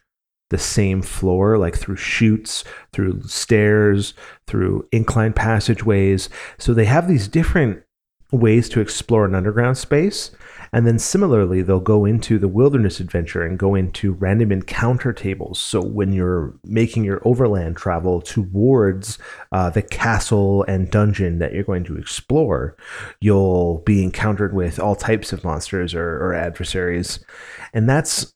the 0.51 0.59
same 0.59 1.01
floor 1.03 1.57
like 1.59 1.75
through 1.77 1.97
chutes 1.97 2.62
through 2.92 3.23
stairs 3.23 4.14
through 4.47 4.87
inclined 4.92 5.35
passageways. 5.35 6.29
So 6.59 6.75
they 6.75 6.85
have 6.85 7.09
these 7.09 7.27
different 7.29 7.83
ways 8.31 8.68
to 8.68 8.81
explore 8.81 9.25
an 9.25 9.35
underground 9.35 9.79
space 9.79 10.31
and 10.75 10.89
then 10.89 10.99
similarly, 10.99 11.63
they'll 11.63 11.79
go 11.79 12.05
into 12.05 12.37
the 12.37 12.49
wilderness 12.49 12.99
adventure 12.99 13.45
and 13.45 13.57
go 13.57 13.77
into 13.77 14.13
random 14.13 14.51
encounter 14.51 15.13
tables. 15.13 15.61
So 15.61 15.81
when 15.81 16.13
you're 16.13 16.53
making 16.65 17.05
your 17.05 17.23
overland 17.25 17.77
travel 17.77 18.21
towards 18.21 19.17
uh, 19.53 19.71
the 19.71 19.83
castle 19.83 20.65
and 20.65 20.91
dungeon 20.91 21.39
that 21.39 21.53
you're 21.53 21.63
going 21.63 21.85
to 21.85 21.97
explore, 21.97 22.77
you'll 23.21 23.83
be 23.87 24.03
encountered 24.03 24.53
with 24.53 24.81
all 24.81 24.97
types 24.97 25.33
of 25.33 25.45
monsters 25.45 25.95
or, 25.95 26.17
or 26.17 26.35
adversaries. 26.35 27.25
And 27.73 27.89
that's 27.89 28.35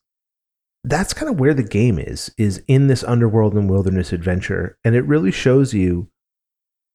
that's 0.85 1.13
kind 1.13 1.29
of 1.29 1.41
where 1.41 1.53
the 1.53 1.61
game 1.61 1.99
is 1.99 2.31
is 2.37 2.63
in 2.69 2.87
this 2.87 3.03
underworld 3.03 3.53
and 3.53 3.69
wilderness 3.69 4.13
adventure 4.13 4.77
and 4.85 4.95
it 4.95 5.01
really 5.01 5.29
shows 5.29 5.73
you 5.73 6.07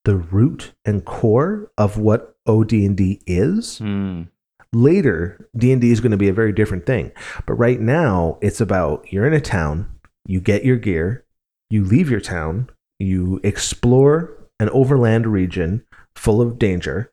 the 0.05 0.17
root 0.17 0.73
and 0.87 1.05
core 1.05 1.71
of 1.77 1.99
what 1.99 2.35
OD&D 2.47 3.21
is 3.27 3.79
Mm. 3.81 4.29
Later 4.75 5.49
d&d 5.57 5.91
is 5.91 6.01
going 6.01 6.11
to 6.11 6.17
be 6.17 6.29
a 6.29 6.35
very 6.35 6.53
different 6.53 6.87
thing. 6.87 7.13
But 7.47 7.55
right 7.55 7.81
now 7.81 8.39
it's 8.41 8.61
about 8.61 9.11
you're 9.13 9.27
in 9.27 9.35
a 9.35 9.41
town 9.41 9.91
you 10.27 10.41
get 10.41 10.65
your 10.65 10.77
gear 10.77 11.25
you 11.71 11.85
leave 11.85 12.11
your 12.11 12.21
town 12.21 12.71
you 12.99 13.41
explore 13.43 14.33
an 14.61 14.71
overland 14.71 15.27
region 15.27 15.85
full 16.17 16.41
of 16.41 16.59
danger 16.59 17.13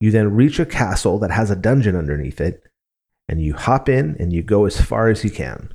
you 0.00 0.10
then 0.10 0.34
reach 0.34 0.58
a 0.58 0.66
castle 0.66 1.18
that 1.18 1.30
has 1.30 1.50
a 1.50 1.56
dungeon 1.56 1.96
underneath 1.96 2.40
it 2.40 2.62
and 3.28 3.40
you 3.40 3.54
hop 3.54 3.88
in 3.88 4.16
and 4.18 4.32
you 4.32 4.42
go 4.42 4.66
as 4.66 4.80
far 4.80 5.08
as 5.08 5.24
you 5.24 5.30
can. 5.30 5.72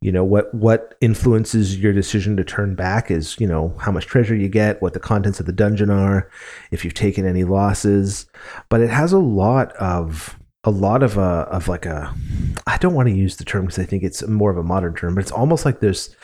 You 0.00 0.10
know 0.10 0.24
what 0.24 0.52
what 0.52 0.96
influences 1.00 1.78
your 1.78 1.92
decision 1.92 2.36
to 2.36 2.44
turn 2.44 2.74
back 2.74 3.08
is 3.08 3.36
you 3.38 3.46
know 3.46 3.72
how 3.78 3.92
much 3.92 4.06
treasure 4.06 4.34
you 4.34 4.48
get 4.48 4.82
what 4.82 4.94
the 4.94 5.00
contents 5.00 5.38
of 5.38 5.46
the 5.46 5.52
dungeon 5.52 5.90
are 5.90 6.28
if 6.72 6.84
you've 6.84 6.92
taken 6.92 7.24
any 7.24 7.44
losses. 7.44 8.26
But 8.68 8.80
it 8.80 8.90
has 8.90 9.12
a 9.12 9.18
lot 9.18 9.72
of 9.74 10.36
a 10.64 10.70
lot 10.70 11.02
of 11.02 11.18
a 11.18 11.46
of 11.50 11.68
like 11.68 11.86
a 11.86 12.14
I 12.66 12.76
don't 12.78 12.94
want 12.94 13.08
to 13.08 13.14
use 13.14 13.36
the 13.36 13.44
term 13.44 13.66
because 13.66 13.78
I 13.78 13.84
think 13.84 14.02
it's 14.02 14.26
more 14.26 14.50
of 14.50 14.56
a 14.58 14.62
modern 14.62 14.94
term, 14.94 15.14
but 15.14 15.22
it's 15.22 15.32
almost 15.32 15.64
like 15.64 15.80
there's 15.80 16.14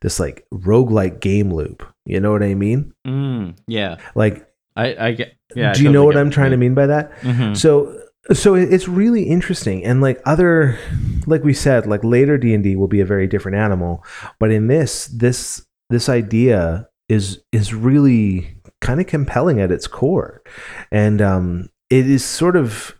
this 0.00 0.18
like 0.18 0.46
roguelike 0.52 1.20
game 1.20 1.52
loop. 1.52 1.82
You 2.06 2.20
know 2.20 2.32
what 2.32 2.42
I 2.42 2.54
mean? 2.54 2.92
Mm. 3.06 3.56
Yeah. 3.66 3.98
Like 4.14 4.48
I, 4.76 5.08
I 5.08 5.12
get. 5.12 5.34
Yeah. 5.54 5.72
Do 5.74 5.82
you 5.82 5.90
know 5.90 6.04
what 6.04 6.16
I'm 6.16 6.30
trying 6.30 6.52
to 6.52 6.56
mean 6.56 6.74
by 6.74 6.86
that? 6.86 7.12
Mhm. 7.20 7.56
So 7.56 7.98
so 8.32 8.54
it's 8.54 8.86
really 8.86 9.24
interesting 9.24 9.84
and 9.84 10.00
like 10.00 10.22
other 10.24 10.78
like 11.26 11.42
we 11.42 11.52
said 11.52 11.86
like 11.86 12.04
later 12.04 12.38
D&D 12.38 12.76
will 12.76 12.86
be 12.88 13.00
a 13.00 13.04
very 13.06 13.26
different 13.26 13.56
animal, 13.58 14.04
but 14.38 14.50
in 14.50 14.68
this 14.68 15.06
this 15.06 15.66
this 15.90 16.08
idea 16.08 16.88
is 17.08 17.42
is 17.52 17.74
really 17.74 18.56
kind 18.80 19.00
of 19.00 19.06
compelling 19.06 19.60
at 19.60 19.70
its 19.72 19.86
core. 19.86 20.42
And 20.90 21.20
um 21.20 21.68
it 21.90 22.08
is 22.08 22.24
sort 22.24 22.56
of 22.56 22.96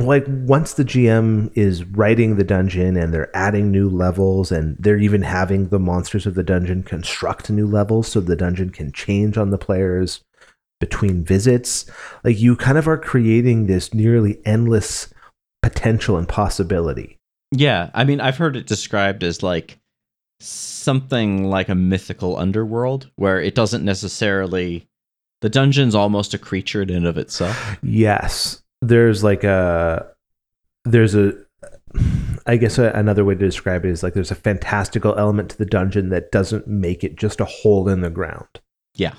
like 0.00 0.24
once 0.28 0.74
the 0.74 0.84
GM 0.84 1.50
is 1.54 1.84
writing 1.84 2.36
the 2.36 2.44
dungeon 2.44 2.96
and 2.96 3.12
they're 3.12 3.34
adding 3.36 3.70
new 3.70 3.88
levels 3.88 4.50
and 4.50 4.76
they're 4.78 4.98
even 4.98 5.22
having 5.22 5.68
the 5.68 5.78
monsters 5.78 6.26
of 6.26 6.34
the 6.34 6.42
dungeon 6.42 6.82
construct 6.82 7.50
new 7.50 7.66
levels 7.66 8.08
so 8.08 8.20
the 8.20 8.36
dungeon 8.36 8.70
can 8.70 8.92
change 8.92 9.36
on 9.36 9.50
the 9.50 9.58
players 9.58 10.22
between 10.80 11.24
visits 11.24 11.86
like 12.24 12.38
you 12.38 12.56
kind 12.56 12.76
of 12.78 12.86
are 12.86 12.98
creating 12.98 13.66
this 13.66 13.94
nearly 13.94 14.38
endless 14.44 15.12
potential 15.62 16.16
and 16.16 16.28
possibility 16.28 17.18
Yeah, 17.52 17.90
I 17.94 18.04
mean, 18.04 18.20
I've 18.20 18.36
heard 18.36 18.56
it 18.56 18.66
described 18.66 19.22
as 19.24 19.42
like 19.42 19.78
something 20.40 21.44
like 21.48 21.68
a 21.68 21.74
mythical 21.74 22.36
underworld 22.36 23.10
where 23.16 23.40
it 23.40 23.54
doesn't 23.54 23.84
necessarily 23.84 24.86
the 25.40 25.48
dungeon's 25.48 25.94
almost 25.94 26.34
a 26.34 26.38
creature 26.38 26.82
in 26.82 26.90
and 26.90 27.06
of 27.06 27.16
itself. 27.18 27.78
yes 27.82 28.62
there's 28.88 29.22
like 29.24 29.44
a 29.44 30.06
there's 30.84 31.14
a 31.14 31.32
I 32.46 32.56
guess 32.56 32.78
a, 32.78 32.90
another 32.92 33.24
way 33.24 33.34
to 33.34 33.40
describe 33.40 33.84
it 33.84 33.90
is 33.90 34.02
like 34.02 34.14
there's 34.14 34.30
a 34.30 34.36
fantastical 34.36 35.14
element 35.16 35.50
to 35.50 35.58
the 35.58 35.66
dungeon 35.66 36.10
that 36.10 36.30
doesn't 36.30 36.66
make 36.68 37.02
it 37.02 37.16
just 37.16 37.40
a 37.40 37.44
hole 37.44 37.88
in 37.88 38.00
the 38.00 38.10
ground. 38.10 38.60
Yeah, 38.94 39.14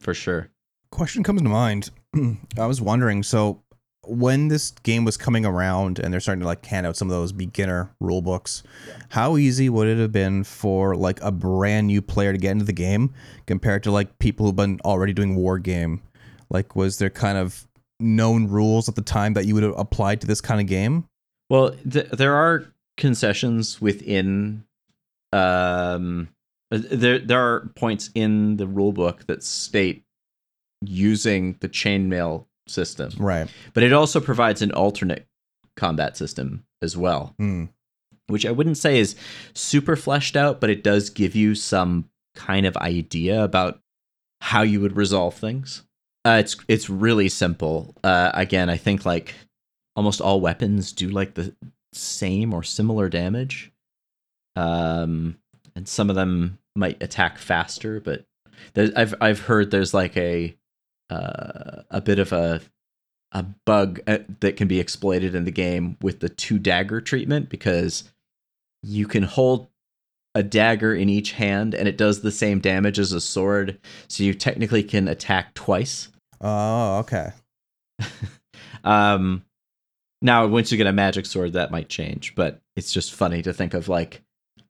for 0.00 0.14
sure. 0.14 0.50
Question 0.90 1.22
comes 1.22 1.42
to 1.42 1.48
mind. 1.48 1.90
I 2.58 2.66
was 2.66 2.80
wondering, 2.80 3.22
so 3.22 3.62
when 4.06 4.48
this 4.48 4.70
game 4.82 5.04
was 5.04 5.16
coming 5.16 5.44
around 5.44 5.98
and 5.98 6.12
they're 6.12 6.20
starting 6.20 6.40
to 6.40 6.46
like 6.46 6.64
hand 6.64 6.86
out 6.86 6.96
some 6.96 7.08
of 7.08 7.16
those 7.16 7.32
beginner 7.32 7.94
rule 8.00 8.22
books, 8.22 8.62
how 9.10 9.36
easy 9.36 9.68
would 9.68 9.88
it 9.88 9.98
have 9.98 10.12
been 10.12 10.44
for 10.44 10.96
like 10.96 11.20
a 11.22 11.30
brand 11.30 11.86
new 11.86 12.02
player 12.02 12.32
to 12.32 12.38
get 12.38 12.52
into 12.52 12.64
the 12.64 12.72
game 12.72 13.12
compared 13.46 13.82
to 13.82 13.90
like 13.90 14.18
people 14.18 14.46
who've 14.46 14.56
been 14.56 14.80
already 14.84 15.12
doing 15.12 15.36
war 15.36 15.58
game? 15.58 16.02
Like, 16.48 16.74
was 16.74 16.98
there 16.98 17.10
kind 17.10 17.38
of 17.38 17.68
known 18.00 18.48
rules 18.48 18.88
at 18.88 18.94
the 18.94 19.02
time 19.02 19.34
that 19.34 19.46
you 19.46 19.54
would 19.54 19.62
have 19.62 19.78
applied 19.78 20.20
to 20.22 20.26
this 20.26 20.40
kind 20.40 20.60
of 20.60 20.66
game? 20.66 21.04
Well, 21.48 21.70
th- 21.90 22.08
there 22.10 22.34
are 22.34 22.64
concessions 22.96 23.80
within. 23.80 24.64
Um, 25.32 26.28
there 26.70 27.18
there 27.18 27.40
are 27.40 27.68
points 27.76 28.10
in 28.14 28.56
the 28.56 28.66
rule 28.66 28.92
book 28.92 29.26
that 29.26 29.42
state 29.42 30.04
using 30.82 31.56
the 31.60 31.68
chainmail 31.68 32.46
system, 32.68 33.10
Right. 33.18 33.48
but 33.74 33.82
it 33.82 33.92
also 33.92 34.20
provides 34.20 34.62
an 34.62 34.72
alternate 34.72 35.26
combat 35.76 36.16
system 36.16 36.64
as 36.82 36.96
well, 36.96 37.34
Hmm. 37.38 37.66
which 38.28 38.46
I 38.46 38.50
wouldn't 38.52 38.78
say 38.78 38.98
is 38.98 39.14
super 39.54 39.96
fleshed 39.96 40.36
out, 40.36 40.60
but 40.60 40.70
it 40.70 40.82
does 40.84 41.10
give 41.10 41.34
you 41.34 41.54
some 41.54 42.08
kind 42.34 42.64
of 42.66 42.76
idea 42.78 43.42
about 43.42 43.80
how 44.40 44.62
you 44.62 44.80
would 44.80 44.96
resolve 44.96 45.34
things. 45.34 45.82
Uh, 46.24 46.38
it's 46.40 46.56
it's 46.68 46.90
really 46.90 47.28
simple. 47.28 47.94
Uh, 48.04 48.30
again, 48.34 48.68
I 48.68 48.76
think 48.76 49.06
like 49.06 49.34
almost 49.96 50.20
all 50.20 50.40
weapons 50.40 50.92
do 50.92 51.08
like 51.08 51.34
the 51.34 51.54
same 51.92 52.52
or 52.52 52.62
similar 52.62 53.08
damage. 53.08 53.72
Um, 54.56 55.38
and 55.74 55.88
some 55.88 56.10
of 56.10 56.16
them 56.16 56.58
might 56.76 57.02
attack 57.02 57.38
faster, 57.38 58.00
but 58.00 58.24
there's, 58.74 58.92
I've 58.94 59.14
I've 59.20 59.40
heard 59.40 59.70
there's 59.70 59.94
like 59.94 60.16
a 60.16 60.56
uh, 61.08 61.82
a 61.90 62.00
bit 62.00 62.18
of 62.18 62.32
a 62.32 62.60
a 63.32 63.44
bug 63.64 64.00
uh, 64.06 64.18
that 64.40 64.56
can 64.56 64.68
be 64.68 64.80
exploited 64.80 65.34
in 65.34 65.44
the 65.44 65.50
game 65.50 65.96
with 66.02 66.20
the 66.20 66.28
two 66.28 66.58
dagger 66.58 67.00
treatment 67.00 67.48
because 67.48 68.04
you 68.82 69.06
can 69.06 69.22
hold 69.22 69.68
a 70.34 70.42
dagger 70.42 70.94
in 70.94 71.08
each 71.08 71.32
hand 71.32 71.74
and 71.74 71.88
it 71.88 71.96
does 71.98 72.20
the 72.20 72.30
same 72.30 72.60
damage 72.60 72.98
as 72.98 73.12
a 73.12 73.20
sword, 73.20 73.78
so 74.08 74.22
you 74.22 74.34
technically 74.34 74.82
can 74.82 75.08
attack 75.08 75.54
twice. 75.54 76.08
Oh, 76.40 76.98
okay. 76.98 77.30
Um, 78.84 79.44
now, 80.22 80.46
once 80.46 80.70
you 80.70 80.78
get 80.78 80.86
a 80.86 80.92
magic 80.92 81.26
sword, 81.26 81.54
that 81.54 81.70
might 81.70 81.88
change, 81.88 82.34
but 82.34 82.60
it's 82.76 82.92
just 82.92 83.14
funny 83.14 83.42
to 83.42 83.52
think 83.52 83.74
of 83.74 83.88
like 83.88 84.22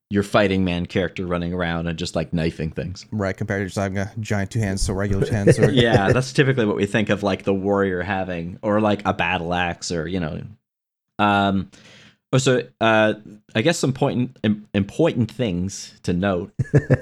your 0.09 0.23
fighting 0.23 0.65
man 0.65 0.87
character 0.87 1.27
running 1.27 1.53
around 1.53 1.87
and 1.87 1.99
just 1.99 2.17
like 2.17 2.33
knifing 2.33 2.71
things. 2.71 3.07
Right. 3.13 3.37
Compared 3.37 3.63
to 3.63 3.67
just 3.67 3.79
having 3.79 3.99
a 3.99 4.13
giant 4.21 4.51
two 4.51 4.59
hands, 4.59 4.83
so 4.83 4.93
regular 4.93 5.27
two 5.27 5.35
hands. 5.35 5.59
Or, 5.59 5.71
yeah, 5.71 6.09
that's 6.13 6.33
typically 6.33 6.67
what 6.67 6.77
we 6.77 6.87
think 6.87 7.11
of 7.11 7.23
like 7.23 7.45
the 7.45 7.55
warrior 7.55 8.03
having, 8.03 8.59
or 8.63 8.81
like 8.81 9.03
a 9.05 9.15
battle 9.15 9.55
axe, 9.55 9.93
or 9.93 10.07
you 10.07 10.21
know. 10.21 10.43
Um, 11.19 11.71
oh, 12.33 12.39
so 12.39 12.63
uh, 12.81 13.15
I 13.55 13.63
guess 13.63 13.79
some 13.79 13.91
important 13.91 14.37
important 14.75 15.31
things 15.31 15.99
to 16.03 16.13
note. 16.13 16.53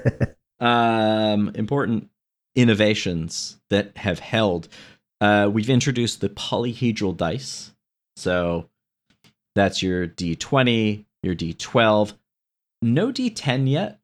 um, 0.59 1.51
important 1.55 2.09
innovations 2.55 3.59
that 3.69 3.97
have 3.97 4.19
held. 4.19 4.67
Uh, 5.21 5.49
we've 5.51 5.69
introduced 5.69 6.21
the 6.21 6.29
polyhedral 6.29 7.15
dice, 7.15 7.71
so 8.15 8.69
that's 9.55 9.83
your 9.83 10.07
D20, 10.07 11.05
your 11.23 11.35
D12. 11.35 12.13
No 12.81 13.11
D10 13.11 13.69
yet. 13.69 13.99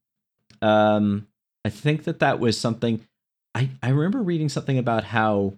Um, 0.62 1.28
I 1.64 1.70
think 1.70 2.04
that 2.04 2.20
that 2.20 2.40
was 2.40 2.60
something. 2.60 3.06
I 3.54 3.70
I 3.82 3.90
remember 3.90 4.22
reading 4.22 4.50
something 4.50 4.78
about 4.78 5.06
how 5.06 5.54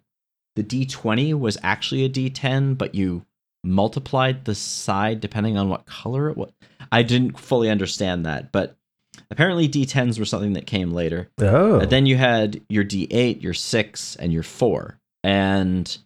the 0.56 0.64
D20 0.64 1.40
was 1.40 1.58
actually 1.62 2.04
a 2.06 2.10
D10, 2.10 2.78
but 2.78 2.96
you 2.96 3.26
multiplied 3.68 4.46
the 4.46 4.56
side 4.56 5.20
depending 5.20 5.58
on 5.58 5.70
what 5.70 5.86
color 5.86 6.30
it 6.30 6.38
was. 6.38 6.52
I 6.92 7.04
didn't 7.04 7.40
fully 7.40 7.70
understand 7.70 8.26
that, 8.26 8.52
but 8.52 8.78
apparently 9.30 9.68
D10s 9.68 10.18
were 10.20 10.26
something 10.26 10.54
that 10.54 10.66
came 10.66 10.92
later. 10.92 11.30
Oh, 11.40 11.80
And 11.80 11.90
then 11.90 12.06
you 12.06 12.18
had 12.18 12.62
your 12.70 12.84
D8, 12.84 13.42
your 13.42 13.54
6, 13.54 14.16
and 14.18 14.32
your 14.32 14.44
4. 14.44 15.00
And 15.24 15.98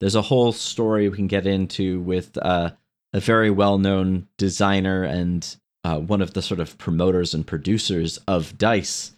there's 0.00 0.14
a 0.14 0.22
whole 0.22 0.52
story 0.52 1.08
we 1.08 1.16
can 1.16 1.26
get 1.26 1.46
into 1.46 2.00
with 2.00 2.36
uh, 2.38 2.70
a 3.12 3.20
very 3.20 3.50
well 3.50 3.78
known 3.78 4.28
designer 4.36 5.02
and 5.02 5.56
uh, 5.84 5.98
one 5.98 6.20
of 6.20 6.34
the 6.34 6.42
sort 6.42 6.60
of 6.60 6.76
promoters 6.78 7.34
and 7.34 7.46
producers 7.46 8.18
of 8.28 8.58
Dice, 8.58 9.12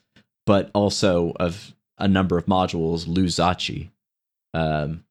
but 0.46 0.70
also 0.74 1.32
of 1.40 1.74
a 1.98 2.08
number 2.08 2.38
of 2.38 2.46
modules, 2.46 3.06
Lou 3.06 3.26
Zocchi, 3.26 3.90
um, 4.54 5.04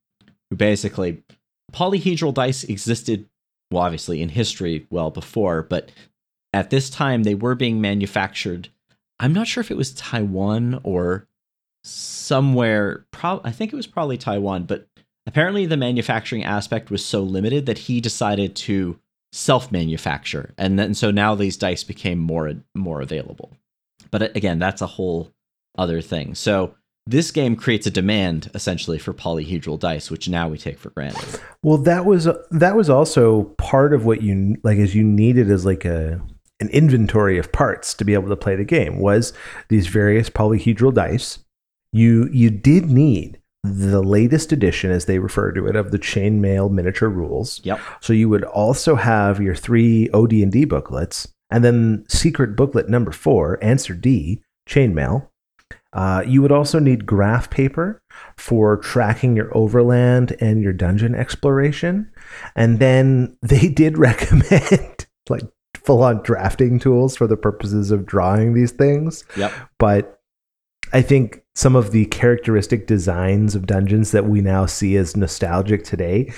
who 0.49 0.55
basically. 0.55 1.23
Polyhedral 1.71 2.34
dice 2.34 2.63
existed, 2.63 3.27
well, 3.71 3.84
obviously 3.84 4.21
in 4.21 4.29
history 4.29 4.88
well 4.89 5.12
before, 5.12 5.63
but 5.63 5.91
at 6.53 6.69
this 6.69 6.89
time 6.89 7.23
they 7.23 7.36
were 7.36 7.55
being 7.55 7.79
manufactured 7.79 8.69
I'm 9.19 9.34
not 9.34 9.47
sure 9.47 9.62
if 9.62 9.71
it 9.71 9.77
was 9.77 9.93
Taiwan 9.93 10.79
or 10.84 11.27
somewhere. 11.84 13.05
Pro- 13.12 13.41
I 13.43 13.51
think 13.51 13.73
it 13.73 13.75
was 13.75 13.88
probably 13.88 14.17
Taiwan, 14.17 14.63
but 14.63 14.88
apparently 15.27 15.65
the 15.65 15.77
manufacturing 15.77 16.43
aspect 16.43 16.89
was 16.89 17.03
so 17.03 17.21
limited 17.21 17.65
that 17.65 17.79
he 17.79 17.99
decided 17.99 18.55
to 18.55 18.99
self-manufacture, 19.32 20.53
and 20.58 20.79
then 20.79 20.93
so 20.93 21.12
now 21.12 21.36
these 21.36 21.58
dice 21.58 21.84
became 21.84 22.17
more 22.17 22.53
more 22.73 23.01
available. 23.01 23.51
But 24.10 24.21
uh, 24.23 24.29
again, 24.36 24.58
that's 24.58 24.82
a 24.82 24.88
whole 24.88 25.32
other 25.77 26.01
thing. 26.01 26.34
So 26.34 26.75
this 27.09 27.31
game 27.31 27.55
creates 27.55 27.87
a 27.87 27.91
demand 27.91 28.51
essentially 28.53 28.99
for 28.99 29.13
polyhedral 29.13 29.79
dice, 29.79 30.11
which 30.11 30.29
now 30.29 30.47
we 30.47 30.57
take 30.57 30.77
for 30.77 30.91
granted. 30.91 31.41
Well, 31.63 31.77
that 31.79 32.05
was 32.05 32.27
that 32.51 32.75
was 32.75 32.89
also 32.89 33.43
part 33.57 33.93
of 33.93 34.05
what 34.05 34.21
you 34.21 34.57
like 34.63 34.77
as 34.77 34.93
you 34.93 35.03
needed 35.03 35.49
as 35.49 35.65
like 35.65 35.85
a 35.85 36.21
an 36.59 36.69
inventory 36.69 37.37
of 37.37 37.51
parts 37.51 37.93
to 37.95 38.05
be 38.05 38.13
able 38.13 38.29
to 38.29 38.35
play 38.35 38.55
the 38.55 38.63
game 38.63 38.99
was 38.99 39.33
these 39.69 39.87
various 39.87 40.29
polyhedral 40.29 40.93
dice. 40.93 41.39
You 41.91 42.29
you 42.31 42.51
did 42.51 42.91
need 42.91 43.39
the 43.63 44.01
latest 44.01 44.51
edition, 44.51 44.91
as 44.91 45.05
they 45.05 45.19
refer 45.19 45.51
to 45.51 45.67
it, 45.67 45.75
of 45.75 45.91
the 45.91 45.99
chainmail 45.99 46.71
miniature 46.71 47.09
rules. 47.09 47.59
Yep. 47.63 47.79
So 48.01 48.13
you 48.13 48.29
would 48.29 48.43
also 48.43 48.95
have 48.95 49.41
your 49.41 49.55
three 49.55 50.09
OD&D 50.11 50.65
booklets, 50.65 51.27
and 51.49 51.63
then 51.63 52.05
secret 52.07 52.55
booklet 52.55 52.87
number 52.87 53.11
four, 53.11 53.61
answer 53.63 53.93
D, 53.93 54.41
chainmail. 54.67 55.28
Uh, 55.93 56.23
you 56.25 56.41
would 56.41 56.52
also 56.52 56.80
need 56.80 57.06
graph 57.06 57.49
paper 57.49 58.02
for 58.38 58.78
tracking 58.78 59.36
your 59.36 59.56
overland 59.58 60.36
and 60.39 60.62
your 60.62 60.73
dungeon 60.73 61.15
exploration. 61.15 62.10
And 62.56 62.80
then 62.80 63.38
they 63.41 63.67
did 63.67 63.97
recommend 63.97 65.08
like 65.30 65.43
full 65.75 66.04
on 66.04 66.21
drafting 66.23 66.80
tools 66.80 67.15
for 67.15 67.28
the 67.28 67.38
purposes 67.38 67.91
of 67.91 68.06
drawing 68.06 68.54
these 68.54 68.71
things. 68.71 69.23
Yep. 69.36 69.52
But 69.80 70.21
I 70.93 71.02
think 71.02 71.43
some 71.56 71.75
of 71.75 71.91
the 71.91 72.06
characteristic 72.06 72.88
designs 72.88 73.56
of 73.56 73.67
dungeons 73.67 74.12
that 74.12 74.25
we 74.25 74.41
now 74.41 74.65
see 74.65 74.95
as 74.95 75.17
nostalgic 75.17 75.84
today 75.84 76.32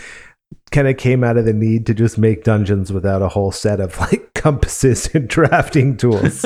kind 0.71 0.87
of 0.87 0.97
came 0.97 1.23
out 1.23 1.37
of 1.37 1.45
the 1.45 1.53
need 1.53 1.85
to 1.85 1.93
just 1.93 2.17
make 2.17 2.43
dungeons 2.43 2.91
without 2.91 3.21
a 3.21 3.29
whole 3.29 3.51
set 3.51 3.79
of 3.79 3.97
like 3.99 4.33
compasses 4.35 5.13
and 5.13 5.27
drafting 5.27 5.97
tools. 5.97 6.45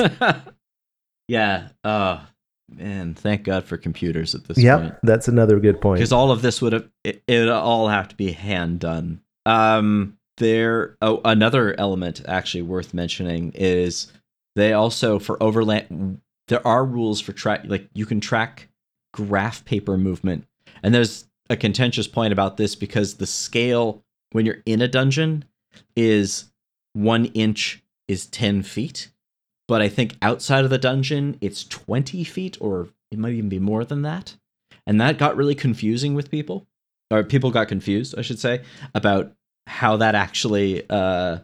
yeah. 1.28 1.68
Oh 1.84 2.26
man, 2.68 3.14
thank 3.14 3.44
God 3.44 3.64
for 3.64 3.76
computers 3.76 4.34
at 4.34 4.44
this 4.44 4.58
yep, 4.58 4.80
point. 4.80 4.94
that's 5.02 5.28
another 5.28 5.58
good 5.60 5.80
point. 5.80 5.98
because 5.98 6.12
all 6.12 6.30
of 6.30 6.42
this 6.42 6.60
would 6.60 6.72
have 6.72 6.88
it, 7.04 7.22
it 7.26 7.48
all 7.48 7.88
have 7.88 8.08
to 8.08 8.16
be 8.16 8.32
hand 8.32 8.80
done. 8.80 9.20
Um, 9.44 10.18
there. 10.36 10.96
Oh, 11.00 11.20
another 11.24 11.78
element 11.78 12.22
actually 12.26 12.62
worth 12.62 12.94
mentioning 12.94 13.52
is 13.54 14.12
they 14.54 14.72
also 14.72 15.18
for 15.18 15.42
overland. 15.42 16.20
There 16.48 16.66
are 16.66 16.84
rules 16.84 17.20
for 17.20 17.32
track. 17.32 17.62
Like 17.64 17.88
you 17.94 18.06
can 18.06 18.20
track 18.20 18.68
graph 19.12 19.64
paper 19.64 19.96
movement, 19.96 20.46
and 20.82 20.94
there's 20.94 21.26
a 21.48 21.56
contentious 21.56 22.08
point 22.08 22.32
about 22.32 22.56
this 22.56 22.74
because 22.74 23.14
the 23.14 23.26
scale 23.26 24.02
when 24.32 24.44
you're 24.46 24.62
in 24.66 24.82
a 24.82 24.88
dungeon 24.88 25.44
is 25.94 26.46
one 26.92 27.26
inch 27.26 27.82
is 28.08 28.26
ten 28.26 28.62
feet, 28.62 29.10
but 29.68 29.82
I 29.82 29.88
think 29.88 30.16
outside 30.22 30.64
of 30.64 30.70
the 30.70 30.78
dungeon 30.78 31.36
it's 31.40 31.64
twenty 31.64 32.24
feet, 32.24 32.56
or 32.60 32.88
it 33.10 33.18
might 33.18 33.34
even 33.34 33.48
be 33.48 33.58
more 33.58 33.84
than 33.84 34.02
that 34.02 34.36
and 34.86 35.00
that 35.00 35.18
got 35.18 35.36
really 35.36 35.54
confusing 35.54 36.14
with 36.14 36.30
people 36.30 36.66
or 37.10 37.22
people 37.24 37.50
got 37.50 37.68
confused 37.68 38.14
i 38.18 38.22
should 38.22 38.38
say 38.38 38.62
about 38.94 39.32
how 39.66 39.96
that 39.96 40.14
actually 40.14 40.84
uh 40.90 41.38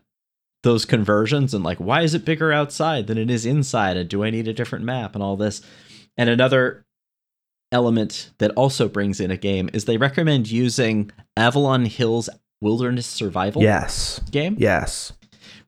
those 0.63 0.85
conversions 0.85 1.55
and 1.55 1.65
like 1.65 1.79
why 1.79 2.03
is 2.03 2.15
it 2.15 2.25
bigger 2.25 2.53
outside 2.53 3.07
than 3.07 3.19
it 3.19 3.31
is 3.31 3.45
inside 3.45 3.97
and 3.97 4.09
do 4.09 4.23
i 4.25 4.31
need 4.31 4.49
a 4.49 4.53
different 4.53 4.85
map 4.85 5.15
and 5.15 5.23
all 5.23 5.37
this 5.37 5.61
and 6.17 6.31
another 6.31 6.85
element 7.73 8.31
that 8.39 8.51
also 8.53 8.89
brings 8.89 9.19
in 9.19 9.31
a 9.31 9.37
game 9.37 9.69
is 9.73 9.87
they 9.87 9.97
recommend 9.97 10.51
using 10.51 11.11
avalon 11.37 11.85
hills 11.85 12.29
wilderness 12.61 13.07
survival 13.07 13.63
yes. 13.63 14.21
game 14.31 14.55
Yes. 14.59 15.13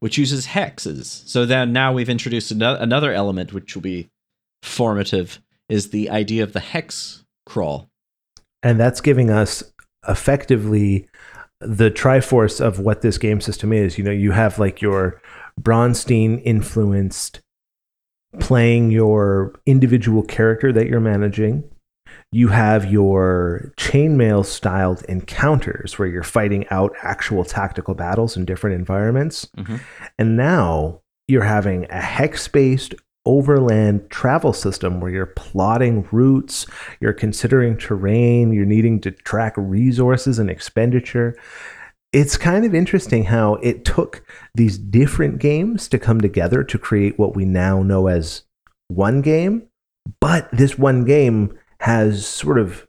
Which 0.05 0.19
uses 0.19 0.49
hexes. 0.49 1.27
So 1.27 1.47
then 1.47 1.73
now 1.73 1.95
we've 1.95 2.11
introduced 2.11 2.51
another 2.53 3.11
element 3.11 3.55
which 3.55 3.75
will 3.75 3.81
be 3.81 4.11
formative 4.63 5.41
is 5.71 5.89
the 5.91 6.11
idea 6.11 6.43
of 6.43 6.53
the 6.53 6.61
hex 6.61 7.25
crawl. 7.47 7.89
and 8.63 8.79
that's 8.79 9.01
giving 9.01 9.31
us 9.31 9.63
effectively 10.07 11.09
the 11.61 11.91
triforce 11.91 12.61
of 12.61 12.79
what 12.79 13.01
this 13.01 13.17
game 13.17 13.41
system 13.41 13.73
is. 13.73 13.97
You 13.97 14.05
know, 14.05 14.11
you 14.11 14.33
have 14.33 14.59
like 14.59 14.83
your 14.83 15.23
Braunstein 15.59 16.43
influenced 16.45 17.41
playing 18.41 18.91
your 18.91 19.55
individual 19.65 20.23
character 20.23 20.71
that 20.73 20.87
you're 20.87 21.01
managing. 21.01 21.65
You 22.33 22.49
have 22.49 22.91
your 22.91 23.73
chainmail 23.77 24.45
styled 24.45 25.03
encounters 25.05 25.99
where 25.99 26.09
you're 26.09 26.23
fighting 26.23 26.67
out 26.71 26.93
actual 27.03 27.45
tactical 27.45 27.95
battles 27.95 28.37
in 28.37 28.45
different 28.45 28.77
environments. 28.77 29.49
Mhm. 29.57 29.81
And 30.19 30.37
now 30.37 31.01
you're 31.29 31.45
having 31.45 31.87
a 31.91 32.01
hex 32.01 32.49
based 32.49 32.95
overland 33.27 34.11
travel 34.11 34.53
system 34.53 35.01
where 35.01 35.11
you're 35.11 35.27
plotting 35.27 36.07
routes, 36.13 36.67
you're 37.01 37.13
considering 37.13 37.77
terrain, 37.77 38.53
you're 38.53 38.67
needing 38.67 39.01
to 39.01 39.11
track 39.11 39.55
resources 39.57 40.39
and 40.39 40.51
expenditure. 40.51 41.35
It's 42.13 42.37
kind 42.37 42.65
of 42.65 42.75
interesting 42.75 43.25
how 43.25 43.55
it 43.57 43.85
took 43.85 44.23
these 44.55 44.79
different 44.79 45.39
games 45.39 45.89
to 45.89 45.99
come 45.99 46.21
together 46.21 46.63
to 46.65 46.79
create 46.79 47.19
what 47.19 47.35
we 47.35 47.45
now 47.45 47.83
know 47.83 48.07
as 48.07 48.43
one 48.89 49.23
game, 49.23 49.65
but 50.21 50.49
this 50.53 50.79
one 50.79 51.05
game 51.05 51.59
has 51.85 52.27
sort 52.27 52.59
of 52.59 52.87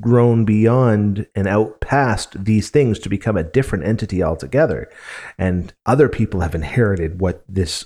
grown 0.00 0.44
beyond 0.44 1.26
and 1.34 1.48
out 1.48 1.80
past 1.80 2.44
these 2.44 2.68
things 2.68 2.98
to 2.98 3.08
become 3.08 3.36
a 3.36 3.42
different 3.42 3.84
entity 3.84 4.22
altogether 4.22 4.90
and 5.38 5.72
other 5.86 6.08
people 6.08 6.40
have 6.40 6.54
inherited 6.54 7.20
what 7.20 7.42
this 7.48 7.82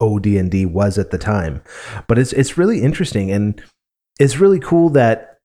OD&D 0.00 0.66
was 0.66 0.98
at 0.98 1.10
the 1.10 1.18
time 1.18 1.60
but 2.06 2.16
it's 2.16 2.32
it's 2.32 2.56
really 2.56 2.80
interesting 2.80 3.32
and 3.32 3.60
it's 4.20 4.38
really 4.38 4.60
cool 4.60 4.88
that 4.90 5.40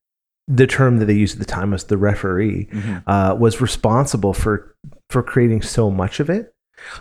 the 0.48 0.68
term 0.68 0.98
that 0.98 1.06
they 1.06 1.14
used 1.14 1.36
at 1.36 1.40
the 1.40 1.52
time 1.52 1.72
was 1.72 1.86
the 1.86 1.98
referee 1.98 2.70
uh, 3.08 3.36
was 3.38 3.60
responsible 3.60 4.34
for 4.34 4.76
for 5.10 5.24
creating 5.24 5.62
so 5.62 5.90
much 5.90 6.20
of 6.20 6.30
it. 6.30 6.54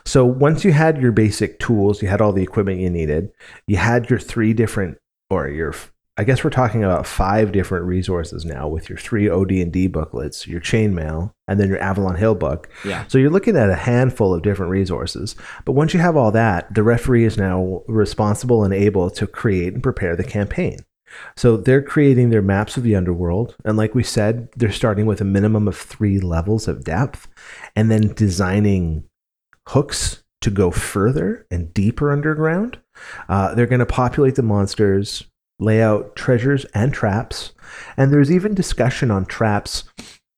So 0.04 0.24
once 0.24 0.64
you 0.64 0.72
had 0.72 1.00
your 1.00 1.12
basic 1.12 1.58
tools, 1.58 2.00
you 2.00 2.08
had 2.08 2.20
all 2.20 2.32
the 2.32 2.42
equipment 2.42 2.80
you 2.80 2.90
needed. 2.90 3.30
You 3.66 3.76
had 3.76 4.08
your 4.08 4.18
three 4.18 4.54
different, 4.54 4.98
or 5.28 5.48
your, 5.48 5.74
I 6.18 6.24
guess 6.24 6.42
we're 6.42 6.50
talking 6.50 6.82
about 6.82 7.06
five 7.06 7.52
different 7.52 7.84
resources 7.84 8.44
now 8.44 8.68
with 8.68 8.88
your 8.88 8.96
three 8.96 9.28
OD 9.28 9.52
and 9.52 9.72
D 9.72 9.86
booklets, 9.86 10.46
your 10.46 10.60
chainmail, 10.60 11.32
and 11.46 11.60
then 11.60 11.68
your 11.68 11.78
Avalon 11.78 12.16
Hill 12.16 12.34
book. 12.34 12.70
Yeah. 12.84 13.04
So 13.08 13.18
you're 13.18 13.30
looking 13.30 13.56
at 13.56 13.68
a 13.68 13.74
handful 13.74 14.32
of 14.32 14.42
different 14.42 14.70
resources. 14.70 15.36
But 15.66 15.72
once 15.72 15.92
you 15.92 16.00
have 16.00 16.16
all 16.16 16.30
that, 16.32 16.72
the 16.74 16.82
referee 16.82 17.24
is 17.24 17.36
now 17.36 17.82
responsible 17.86 18.64
and 18.64 18.72
able 18.72 19.10
to 19.10 19.26
create 19.26 19.74
and 19.74 19.82
prepare 19.82 20.16
the 20.16 20.24
campaign. 20.24 20.78
So 21.36 21.56
they're 21.56 21.82
creating 21.82 22.30
their 22.30 22.42
maps 22.42 22.76
of 22.76 22.82
the 22.82 22.96
underworld. 22.96 23.54
And 23.64 23.76
like 23.76 23.94
we 23.94 24.02
said, 24.02 24.48
they're 24.56 24.72
starting 24.72 25.06
with 25.06 25.20
a 25.20 25.24
minimum 25.24 25.68
of 25.68 25.76
three 25.76 26.18
levels 26.18 26.66
of 26.66 26.84
depth 26.84 27.28
and 27.74 27.90
then 27.90 28.14
designing 28.14 29.04
hooks 29.68 30.22
to 30.40 30.50
go 30.50 30.70
further 30.70 31.46
and 31.50 31.72
deeper 31.74 32.10
underground. 32.10 32.78
Uh, 33.28 33.54
they're 33.54 33.66
going 33.66 33.80
to 33.80 33.86
populate 33.86 34.34
the 34.34 34.42
monsters, 34.42 35.24
lay 35.58 35.82
out 35.82 36.16
treasures 36.16 36.64
and 36.66 36.92
traps. 36.92 37.52
And 37.96 38.12
there's 38.12 38.30
even 38.30 38.54
discussion 38.54 39.10
on 39.10 39.26
traps 39.26 39.84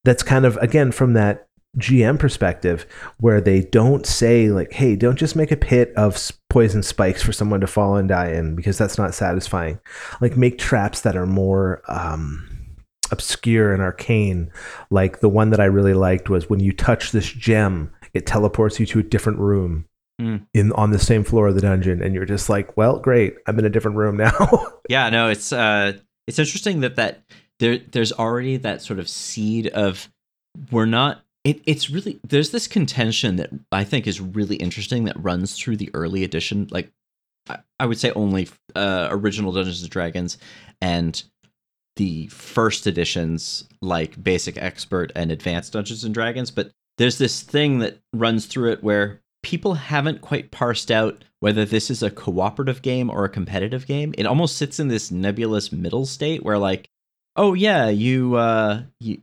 that's 0.03 0.23
kind 0.23 0.45
of, 0.45 0.57
again, 0.57 0.91
from 0.91 1.13
that 1.13 1.47
GM 1.77 2.17
perspective, 2.17 2.85
where 3.19 3.41
they 3.41 3.61
don't 3.61 4.05
say, 4.05 4.49
like, 4.49 4.73
hey, 4.73 4.95
don't 4.95 5.17
just 5.17 5.35
make 5.35 5.51
a 5.51 5.57
pit 5.57 5.93
of 5.95 6.31
poison 6.49 6.81
spikes 6.81 7.21
for 7.21 7.31
someone 7.31 7.61
to 7.61 7.67
fall 7.67 7.95
and 7.95 8.09
die 8.09 8.31
in 8.31 8.55
because 8.55 8.77
that's 8.77 8.97
not 8.97 9.13
satisfying. 9.13 9.79
Like, 10.21 10.35
make 10.37 10.57
traps 10.57 11.01
that 11.01 11.15
are 11.15 11.27
more. 11.27 11.81
Um, 11.87 12.55
obscure 13.11 13.73
and 13.73 13.81
arcane 13.81 14.51
like 14.91 15.19
the 15.19 15.29
one 15.29 15.49
that 15.49 15.59
i 15.59 15.65
really 15.65 15.95
liked 15.95 16.29
was 16.29 16.47
when 16.47 16.59
you 16.59 16.71
touch 16.71 17.11
this 17.11 17.25
gem 17.25 17.91
it 18.13 18.27
teleports 18.27 18.79
you 18.79 18.85
to 18.85 18.99
a 18.99 19.03
different 19.03 19.39
room 19.39 19.88
Mm. 20.19 20.45
in 20.53 20.73
on 20.73 20.91
the 20.91 20.99
same 20.99 21.23
floor 21.23 21.47
of 21.47 21.55
the 21.55 21.61
dungeon 21.61 22.01
and 22.03 22.13
you're 22.13 22.25
just 22.25 22.49
like 22.49 22.75
well 22.75 22.99
great 22.99 23.37
i'm 23.47 23.57
in 23.57 23.63
a 23.63 23.69
different 23.69 23.95
room 23.95 24.17
now 24.17 24.67
Yeah, 24.89 25.09
no, 25.09 25.29
it's 25.29 25.53
uh 25.53 25.93
it's 26.27 26.39
interesting 26.39 26.81
that 26.81 26.95
that 26.97 27.21
there 27.59 27.77
there's 27.77 28.11
already 28.11 28.57
that 28.57 28.81
sort 28.81 28.99
of 28.99 29.07
seed 29.07 29.67
of 29.67 30.09
we're 30.71 30.85
not 30.87 31.21
it, 31.45 31.61
it's 31.65 31.89
really 31.89 32.19
there's 32.27 32.49
this 32.49 32.67
contention 32.67 33.35
that 33.37 33.49
I 33.71 33.83
think 33.83 34.07
is 34.07 34.19
really 34.19 34.55
interesting 34.57 35.05
that 35.05 35.23
runs 35.23 35.55
through 35.55 35.77
the 35.77 35.91
early 35.93 36.23
edition 36.23 36.67
like 36.71 36.91
I, 37.47 37.59
I 37.79 37.85
would 37.85 37.99
say 37.99 38.11
only 38.11 38.49
uh 38.75 39.07
original 39.11 39.51
Dungeons 39.51 39.81
and 39.83 39.91
Dragons 39.91 40.37
and 40.81 41.23
the 41.95 42.27
first 42.27 42.87
editions 42.87 43.69
like 43.81 44.21
basic 44.21 44.57
expert 44.57 45.11
and 45.15 45.31
advanced 45.31 45.73
Dungeons 45.73 46.03
and 46.03 46.13
Dragons 46.13 46.49
but 46.49 46.71
there's 46.97 47.19
this 47.19 47.41
thing 47.41 47.79
that 47.79 47.99
runs 48.11 48.47
through 48.47 48.71
it 48.71 48.83
where 48.83 49.21
people 49.41 49.75
haven't 49.75 50.21
quite 50.21 50.51
parsed 50.51 50.91
out 50.91 51.23
whether 51.39 51.65
this 51.65 51.89
is 51.89 52.03
a 52.03 52.11
cooperative 52.11 52.81
game 52.81 53.09
or 53.09 53.23
a 53.23 53.29
competitive 53.29 53.87
game. 53.87 54.13
It 54.17 54.25
almost 54.25 54.57
sits 54.57 54.79
in 54.79 54.89
this 54.89 55.11
nebulous 55.11 55.71
middle 55.71 56.05
state 56.05 56.43
where 56.43 56.57
like, 56.57 56.89
oh 57.35 57.53
yeah, 57.53 57.89
you 57.89 58.35
uh 58.35 58.83
you 58.99 59.21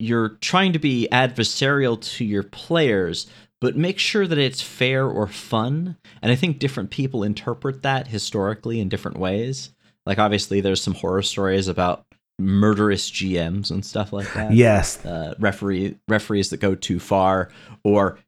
you're 0.00 0.30
trying 0.40 0.72
to 0.72 0.78
be 0.78 1.08
adversarial 1.10 2.00
to 2.00 2.24
your 2.24 2.44
players, 2.44 3.26
but 3.60 3.76
make 3.76 3.98
sure 3.98 4.26
that 4.26 4.38
it's 4.38 4.62
fair 4.62 5.06
or 5.06 5.26
fun. 5.26 5.96
And 6.22 6.30
I 6.30 6.36
think 6.36 6.60
different 6.60 6.90
people 6.90 7.24
interpret 7.24 7.82
that 7.82 8.06
historically 8.06 8.80
in 8.80 8.88
different 8.88 9.18
ways. 9.18 9.70
Like 10.06 10.18
obviously 10.18 10.60
there's 10.60 10.82
some 10.82 10.94
horror 10.94 11.22
stories 11.22 11.68
about 11.68 12.04
murderous 12.38 13.10
GMs 13.10 13.72
and 13.72 13.84
stuff 13.84 14.12
like 14.12 14.32
that 14.34 14.52
yes 14.52 15.04
uh, 15.04 15.34
referee 15.40 15.98
referees 16.06 16.50
that 16.50 16.60
go 16.60 16.74
too 16.74 17.00
far, 17.00 17.50
or 17.82 18.18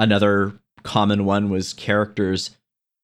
another 0.00 0.58
common 0.82 1.24
one 1.24 1.50
was 1.50 1.72
characters 1.72 2.56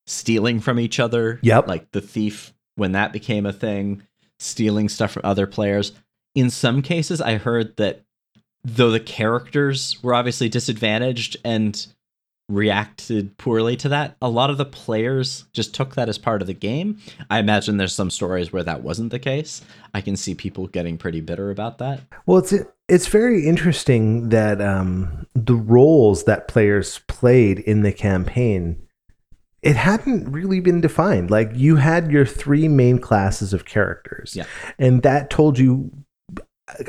stealing 0.07 0.59
from 0.59 0.81
each 0.81 0.99
other. 0.99 1.39
Yep. 1.43 1.69
like 1.69 1.93
the 1.93 2.01
thief 2.01 2.53
when 2.75 2.93
that 2.93 3.13
became 3.13 3.47
a 3.47 3.53
thing, 3.53 4.03
stealing 4.39 4.89
stuff 4.89 5.13
from 5.13 5.23
other 5.25 5.47
players. 5.47 5.93
In 6.35 6.51
some 6.51 6.83
cases, 6.83 7.21
I 7.21 7.37
heard 7.37 7.77
that 7.77 8.03
though 8.65 8.91
the 8.91 9.01
characters 9.01 10.03
were 10.03 10.15
obviously 10.15 10.49
disadvantaged 10.49 11.37
and 11.45 11.87
reacted 12.49 13.37
poorly 13.39 13.77
to 13.77 13.89
that, 13.89 14.17
a 14.23 14.29
lot 14.29 14.51
of 14.51 14.59
the 14.59 14.65
players 14.65 15.47
just 15.53 15.75
took 15.75 15.95
that 15.95 16.09
as 16.09 16.19
part 16.19 16.43
of 16.43 16.47
the 16.47 16.55
game. 16.55 16.99
I 17.29 17.39
imagine 17.39 17.77
there's 17.77 17.95
some 17.95 18.11
stories 18.11 18.53
where 18.53 18.63
that 18.63 18.83
wasn't 18.83 19.11
the 19.11 19.19
case. 19.19 19.63
I 19.95 20.01
can 20.01 20.17
see 20.17 20.35
people 20.35 20.67
getting 20.69 20.97
pretty 20.99 21.21
bitter 21.21 21.51
about 21.51 21.79
that. 21.79 22.01
well 22.27 22.39
it's 22.39 22.55
it's 22.89 23.09
very 23.09 23.47
interesting 23.47 24.29
that 24.31 24.61
um 24.61 25.27
the 25.35 25.55
roles 25.55 26.25
that 26.25 26.49
players 26.49 27.01
played 27.09 27.59
in 27.61 27.83
the 27.83 27.93
campaign 27.93 28.81
it 29.63 29.75
hadn't 29.77 30.31
really 30.31 30.61
been 30.61 30.81
defined 30.81 31.31
like 31.31 31.51
you 31.55 31.77
had 31.77 32.11
your 32.13 32.25
three 32.25 32.69
main 32.69 32.99
classes 32.99 33.53
of 33.53 33.65
characters 33.65 34.35
Yeah. 34.37 34.45
and 34.79 35.03
that 35.03 35.31
told 35.31 35.59
you 35.59 35.91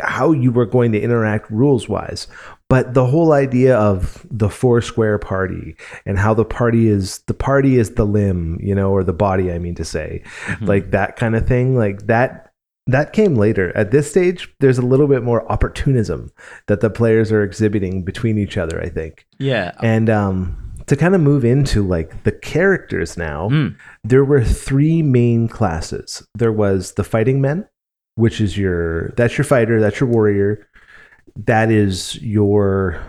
how 0.01 0.31
you 0.31 0.51
were 0.51 0.65
going 0.65 0.91
to 0.93 0.99
interact 1.01 1.49
rules 1.51 1.87
wise 1.87 2.27
but 2.69 2.93
the 2.95 3.05
whole 3.05 3.31
idea 3.31 3.77
of 3.77 4.25
the 4.29 4.49
four 4.49 4.81
square 4.81 5.17
party 5.19 5.75
and 6.05 6.17
how 6.17 6.33
the 6.33 6.43
party 6.45 6.87
is 6.87 7.19
the 7.27 7.33
party 7.33 7.77
is 7.77 7.91
the 7.91 8.05
limb 8.05 8.59
you 8.61 8.73
know 8.73 8.91
or 8.91 9.03
the 9.03 9.13
body 9.13 9.51
i 9.51 9.59
mean 9.59 9.75
to 9.75 9.85
say 9.85 10.21
Mhm. 10.47 10.67
like 10.67 10.91
that 10.91 11.15
kind 11.15 11.35
of 11.35 11.47
thing 11.47 11.75
like 11.75 12.07
that 12.07 12.46
that 12.87 13.13
came 13.13 13.35
later. 13.35 13.75
At 13.77 13.91
this 13.91 14.09
stage 14.09 14.53
there's 14.59 14.77
a 14.77 14.85
little 14.85 15.07
bit 15.07 15.23
more 15.23 15.49
opportunism 15.51 16.31
that 16.67 16.79
the 16.81 16.89
players 16.89 17.31
are 17.31 17.43
exhibiting 17.43 18.03
between 18.03 18.37
each 18.37 18.57
other 18.57 18.81
i 18.81 18.89
think. 18.89 19.25
Yeah. 19.39 19.71
and 19.81 20.09
um 20.09 20.63
to 20.87 20.95
kind 20.95 21.13
of 21.15 21.19
move 21.21 21.43
into 21.43 21.85
like 21.85 22.23
the 22.23 22.31
characters 22.31 23.17
now 23.17 23.49
Mm. 23.49 23.75
there 24.05 24.23
were 24.23 24.43
three 24.43 25.01
main 25.01 25.47
classes. 25.49 26.25
There 26.33 26.53
was 26.53 26.93
the 26.93 27.03
fighting 27.03 27.41
men 27.41 27.67
which 28.15 28.41
is 28.41 28.57
your 28.57 29.09
that's 29.17 29.37
your 29.37 29.45
fighter 29.45 29.79
that's 29.81 29.99
your 29.99 30.09
warrior. 30.09 30.67
That 31.45 31.69
is 31.69 32.19
your 32.21 33.03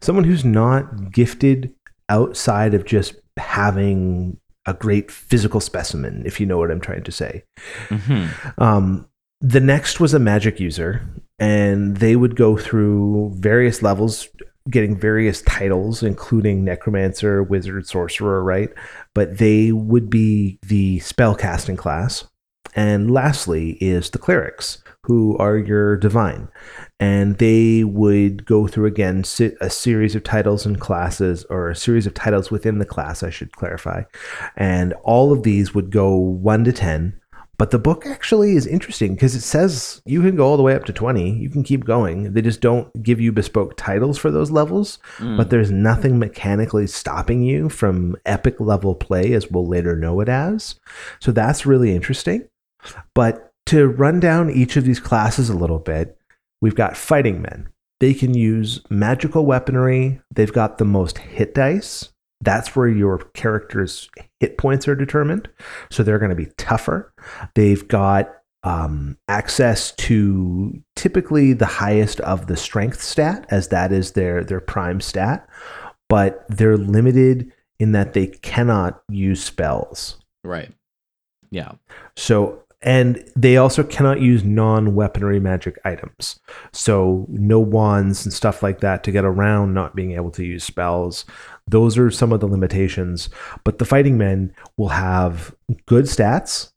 someone 0.00 0.24
who's 0.24 0.44
not 0.44 1.12
gifted 1.12 1.72
outside 2.08 2.74
of 2.74 2.84
just 2.84 3.14
having 3.38 4.36
a 4.66 4.74
great 4.74 5.10
physical 5.10 5.60
specimen 5.60 6.22
if 6.26 6.38
you 6.38 6.46
know 6.46 6.58
what 6.58 6.70
i'm 6.70 6.80
trying 6.80 7.02
to 7.04 7.12
say. 7.12 7.44
Hmm 7.88 8.26
um, 8.58 9.06
the 9.42 9.60
next 9.60 9.98
was 9.98 10.14
a 10.14 10.20
magic 10.20 10.60
user, 10.60 11.06
and 11.38 11.96
they 11.96 12.14
would 12.14 12.36
go 12.36 12.56
through 12.56 13.32
various 13.34 13.82
levels, 13.82 14.28
getting 14.70 14.96
various 14.96 15.42
titles, 15.42 16.04
including 16.04 16.64
necromancer, 16.64 17.42
wizard, 17.42 17.86
sorcerer, 17.86 18.44
right? 18.44 18.70
But 19.14 19.38
they 19.38 19.72
would 19.72 20.08
be 20.08 20.60
the 20.62 21.00
spell 21.00 21.34
casting 21.34 21.76
class. 21.76 22.24
And 22.74 23.10
lastly 23.10 23.72
is 23.82 24.10
the 24.10 24.18
clerics, 24.18 24.82
who 25.04 25.36
are 25.38 25.58
your 25.58 25.96
divine. 25.96 26.48
And 27.00 27.36
they 27.36 27.84
would 27.84 28.46
go 28.46 28.66
through 28.68 28.86
again 28.86 29.24
a 29.60 29.68
series 29.68 30.14
of 30.14 30.22
titles 30.22 30.64
and 30.64 30.80
classes, 30.80 31.44
or 31.50 31.68
a 31.68 31.76
series 31.76 32.06
of 32.06 32.14
titles 32.14 32.50
within 32.50 32.78
the 32.78 32.86
class, 32.86 33.22
I 33.22 33.30
should 33.30 33.52
clarify. 33.56 34.04
And 34.56 34.94
all 35.02 35.32
of 35.32 35.42
these 35.42 35.74
would 35.74 35.90
go 35.90 36.16
one 36.16 36.64
to 36.64 36.72
10. 36.72 37.20
But 37.62 37.70
the 37.70 37.78
book 37.78 38.04
actually 38.06 38.56
is 38.56 38.66
interesting 38.66 39.14
because 39.14 39.36
it 39.36 39.42
says 39.42 40.02
you 40.04 40.20
can 40.20 40.34
go 40.34 40.44
all 40.48 40.56
the 40.56 40.64
way 40.64 40.74
up 40.74 40.84
to 40.86 40.92
20. 40.92 41.30
You 41.30 41.48
can 41.48 41.62
keep 41.62 41.84
going. 41.84 42.32
They 42.32 42.42
just 42.42 42.60
don't 42.60 42.90
give 43.04 43.20
you 43.20 43.30
bespoke 43.30 43.76
titles 43.76 44.18
for 44.18 44.32
those 44.32 44.50
levels, 44.50 44.98
Mm. 45.18 45.36
but 45.36 45.50
there's 45.50 45.70
nothing 45.70 46.18
mechanically 46.18 46.88
stopping 46.88 47.44
you 47.44 47.68
from 47.68 48.16
epic 48.26 48.58
level 48.58 48.96
play, 48.96 49.32
as 49.32 49.48
we'll 49.48 49.64
later 49.64 49.94
know 49.94 50.18
it 50.18 50.28
as. 50.28 50.74
So 51.20 51.30
that's 51.30 51.64
really 51.64 51.94
interesting. 51.94 52.48
But 53.14 53.52
to 53.66 53.86
run 53.86 54.18
down 54.18 54.50
each 54.50 54.76
of 54.76 54.84
these 54.84 54.98
classes 54.98 55.48
a 55.48 55.56
little 55.56 55.78
bit, 55.78 56.18
we've 56.60 56.74
got 56.74 56.96
fighting 56.96 57.42
men. 57.42 57.68
They 58.00 58.12
can 58.12 58.34
use 58.34 58.80
magical 58.90 59.46
weaponry. 59.46 60.20
They've 60.34 60.52
got 60.52 60.78
the 60.78 60.84
most 60.84 61.18
hit 61.18 61.54
dice. 61.54 62.11
That's 62.42 62.76
where 62.76 62.88
your 62.88 63.18
character's 63.34 64.10
hit 64.40 64.58
points 64.58 64.86
are 64.88 64.94
determined. 64.94 65.48
So 65.90 66.02
they're 66.02 66.18
going 66.18 66.30
to 66.30 66.36
be 66.36 66.50
tougher. 66.58 67.12
They've 67.54 67.86
got 67.86 68.30
um, 68.64 69.16
access 69.28 69.92
to 69.92 70.80
typically 70.94 71.52
the 71.52 71.66
highest 71.66 72.20
of 72.20 72.46
the 72.46 72.56
strength 72.56 73.02
stat, 73.02 73.46
as 73.50 73.68
that 73.68 73.92
is 73.92 74.12
their 74.12 74.44
their 74.44 74.60
prime 74.60 75.00
stat. 75.00 75.48
But 76.08 76.44
they're 76.48 76.76
limited 76.76 77.52
in 77.78 77.92
that 77.92 78.12
they 78.12 78.28
cannot 78.28 79.02
use 79.08 79.42
spells. 79.42 80.16
right. 80.44 80.70
Yeah. 81.50 81.72
So, 82.16 82.62
and 82.80 83.22
they 83.36 83.56
also 83.58 83.84
cannot 83.84 84.20
use 84.20 84.42
non 84.42 84.94
weaponry 84.94 85.38
magic 85.38 85.78
items. 85.84 86.40
So, 86.72 87.26
no 87.28 87.60
wands 87.60 88.24
and 88.24 88.32
stuff 88.32 88.62
like 88.62 88.80
that 88.80 89.04
to 89.04 89.12
get 89.12 89.24
around 89.24 89.74
not 89.74 89.94
being 89.94 90.12
able 90.12 90.30
to 90.32 90.44
use 90.44 90.64
spells. 90.64 91.24
Those 91.66 91.96
are 91.96 92.10
some 92.10 92.32
of 92.32 92.40
the 92.40 92.48
limitations. 92.48 93.28
But 93.64 93.78
the 93.78 93.84
fighting 93.84 94.18
men 94.18 94.54
will 94.76 94.88
have 94.88 95.54
good 95.86 96.04
stats, 96.04 96.72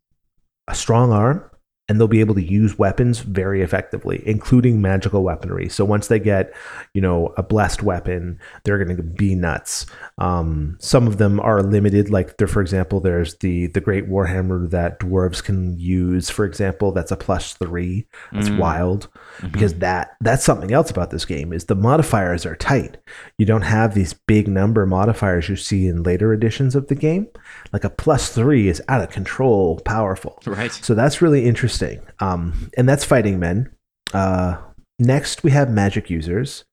a 0.67 0.75
strong 0.75 1.11
arm, 1.11 1.49
and 1.87 1.99
they'll 1.99 2.07
be 2.07 2.19
able 2.19 2.33
to 2.35 2.43
use 2.43 2.79
weapons 2.79 3.19
very 3.19 3.61
effectively, 3.61 4.23
including 4.25 4.81
magical 4.81 5.21
weaponry. 5.23 5.69
So 5.69 5.85
once 5.85 6.07
they 6.07 6.19
get, 6.19 6.51
you 6.95 7.01
know, 7.01 7.33
a 7.37 7.43
blessed 7.43 7.83
weapon, 7.83 8.39
they're 8.63 8.83
going 8.83 8.97
to 8.97 9.03
be 9.03 9.35
nuts. 9.35 9.85
Um, 10.17 10.77
some 10.79 11.05
of 11.05 11.17
them 11.19 11.39
are 11.39 11.61
limited, 11.61 12.09
like 12.09 12.37
there, 12.37 12.47
for 12.47 12.61
example, 12.61 12.99
there's 13.01 13.35
the 13.35 13.67
the 13.67 13.81
great 13.81 14.09
warhammer 14.09 14.69
that 14.71 14.99
dwarves 14.99 15.43
can 15.43 15.77
use. 15.77 16.29
For 16.29 16.45
example, 16.45 16.91
that's 16.91 17.11
a 17.11 17.17
plus 17.17 17.53
three. 17.53 18.07
That's 18.31 18.49
Mm. 18.49 18.57
wild 18.57 19.07
because 19.51 19.75
that 19.75 20.15
that's 20.21 20.43
something 20.43 20.71
else 20.71 20.89
about 20.89 21.11
this 21.11 21.25
game 21.25 21.53
is 21.53 21.65
the 21.65 21.75
modifiers 21.75 22.45
are 22.45 22.55
tight. 22.55 22.97
You 23.37 23.45
don't 23.45 23.61
have 23.61 23.93
these 23.93 24.13
big 24.13 24.47
number 24.47 24.85
modifiers 24.85 25.49
you 25.49 25.55
see 25.55 25.87
in 25.87 26.01
later 26.03 26.33
editions 26.33 26.75
of 26.75 26.87
the 26.87 26.95
game. 26.95 27.27
Like 27.73 27.83
a 27.83 27.89
plus 27.89 28.29
three 28.29 28.69
is 28.69 28.81
out 28.87 29.01
of 29.01 29.09
control, 29.09 29.79
powerful. 29.81 30.39
Right. 30.47 30.71
So 30.71 30.95
that's 30.95 31.21
really 31.21 31.45
interesting. 31.45 31.74
Um, 32.19 32.69
and 32.77 32.87
that's 32.87 33.03
fighting 33.03 33.39
men. 33.39 33.71
Uh, 34.13 34.57
next, 34.99 35.43
we 35.43 35.51
have 35.51 35.69
magic 35.69 36.09
users. 36.09 36.65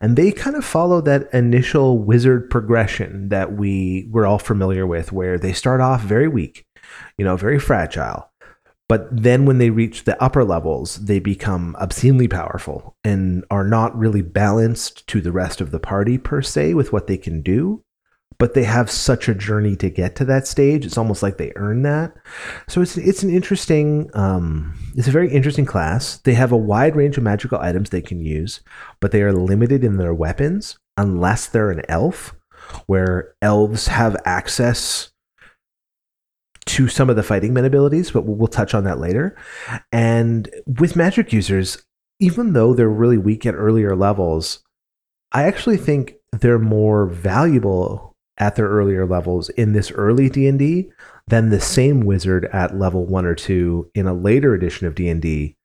And 0.00 0.16
they 0.16 0.32
kind 0.32 0.56
of 0.56 0.64
follow 0.64 1.00
that 1.02 1.32
initial 1.32 1.98
wizard 1.98 2.50
progression 2.50 3.28
that 3.28 3.54
we 3.54 4.08
we're 4.10 4.26
all 4.26 4.38
familiar 4.38 4.86
with, 4.86 5.12
where 5.12 5.38
they 5.38 5.52
start 5.52 5.80
off 5.80 6.02
very 6.02 6.28
weak, 6.28 6.64
you 7.18 7.24
know, 7.24 7.36
very 7.36 7.58
fragile. 7.58 8.30
But 8.88 9.08
then 9.10 9.46
when 9.46 9.58
they 9.58 9.70
reach 9.70 10.04
the 10.04 10.22
upper 10.22 10.44
levels, 10.44 10.96
they 10.96 11.18
become 11.18 11.74
obscenely 11.80 12.28
powerful 12.28 12.96
and 13.02 13.44
are 13.50 13.66
not 13.66 13.96
really 13.96 14.22
balanced 14.22 15.06
to 15.08 15.20
the 15.20 15.32
rest 15.32 15.60
of 15.60 15.70
the 15.70 15.80
party 15.80 16.18
per 16.18 16.42
se 16.42 16.74
with 16.74 16.92
what 16.92 17.06
they 17.06 17.16
can 17.16 17.40
do. 17.40 17.82
But 18.38 18.54
they 18.54 18.64
have 18.64 18.90
such 18.90 19.28
a 19.28 19.34
journey 19.34 19.76
to 19.76 19.88
get 19.88 20.16
to 20.16 20.24
that 20.24 20.46
stage. 20.46 20.84
It's 20.84 20.98
almost 20.98 21.22
like 21.22 21.36
they 21.36 21.52
earn 21.56 21.82
that. 21.82 22.14
So 22.68 22.80
it's 22.80 22.96
it's 22.96 23.22
an 23.22 23.30
interesting 23.30 24.10
um, 24.14 24.74
it's 24.96 25.08
a 25.08 25.12
very 25.12 25.30
interesting 25.30 25.66
class. 25.66 26.18
They 26.18 26.34
have 26.34 26.52
a 26.52 26.56
wide 26.56 26.96
range 26.96 27.16
of 27.16 27.22
magical 27.22 27.58
items 27.58 27.90
they 27.90 28.02
can 28.02 28.20
use, 28.20 28.60
but 29.00 29.12
they 29.12 29.22
are 29.22 29.32
limited 29.32 29.84
in 29.84 29.96
their 29.98 30.14
weapons 30.14 30.78
unless 30.96 31.46
they're 31.46 31.70
an 31.70 31.82
elf, 31.88 32.34
where 32.86 33.34
elves 33.42 33.88
have 33.88 34.16
access 34.24 35.10
to 36.66 36.88
some 36.88 37.10
of 37.10 37.16
the 37.16 37.22
fighting 37.22 37.52
men 37.52 37.64
abilities, 37.64 38.10
but 38.10 38.24
we'll, 38.24 38.36
we'll 38.36 38.48
touch 38.48 38.74
on 38.74 38.84
that 38.84 38.98
later. 38.98 39.36
And 39.92 40.48
with 40.66 40.96
magic 40.96 41.32
users, 41.32 41.84
even 42.20 42.52
though 42.52 42.74
they're 42.74 42.88
really 42.88 43.18
weak 43.18 43.44
at 43.44 43.54
earlier 43.54 43.94
levels, 43.94 44.60
I 45.32 45.44
actually 45.44 45.76
think 45.76 46.14
they're 46.32 46.58
more 46.58 47.06
valuable 47.06 48.13
at 48.38 48.56
their 48.56 48.68
earlier 48.68 49.06
levels 49.06 49.48
in 49.50 49.72
this 49.72 49.90
early 49.92 50.28
D&D 50.28 50.90
than 51.26 51.50
the 51.50 51.60
same 51.60 52.00
wizard 52.00 52.46
at 52.52 52.76
level 52.78 53.06
1 53.06 53.24
or 53.24 53.34
2 53.34 53.90
in 53.94 54.06
a 54.06 54.14
later 54.14 54.54
edition 54.54 54.86
of 54.86 54.94
D&D 54.94 55.56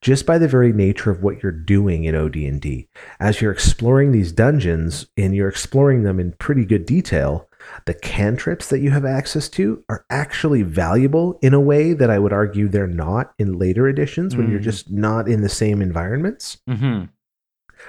just 0.00 0.26
by 0.26 0.38
the 0.38 0.48
very 0.48 0.72
nature 0.72 1.10
of 1.10 1.22
what 1.22 1.40
you're 1.40 1.52
doing 1.52 2.02
in 2.02 2.14
OD&D. 2.16 2.88
As 3.20 3.40
you're 3.40 3.52
exploring 3.52 4.10
these 4.10 4.32
dungeons 4.32 5.06
and 5.16 5.36
you're 5.36 5.48
exploring 5.48 6.02
them 6.02 6.18
in 6.18 6.32
pretty 6.32 6.64
good 6.64 6.84
detail, 6.84 7.48
the 7.86 7.94
cantrips 7.94 8.70
that 8.70 8.80
you 8.80 8.90
have 8.90 9.04
access 9.04 9.48
to 9.50 9.84
are 9.88 10.04
actually 10.10 10.62
valuable 10.62 11.38
in 11.42 11.54
a 11.54 11.60
way 11.60 11.92
that 11.92 12.10
I 12.10 12.18
would 12.18 12.32
argue 12.32 12.66
they're 12.68 12.86
not 12.88 13.34
in 13.38 13.58
later 13.58 13.86
editions 13.88 14.36
when 14.36 14.50
you're 14.50 14.58
Mm. 14.60 14.64
just 14.64 14.90
not 14.90 15.28
in 15.28 15.42
the 15.42 15.48
same 15.48 15.80
environments. 15.80 16.58
Mm-hmm. 16.68 17.04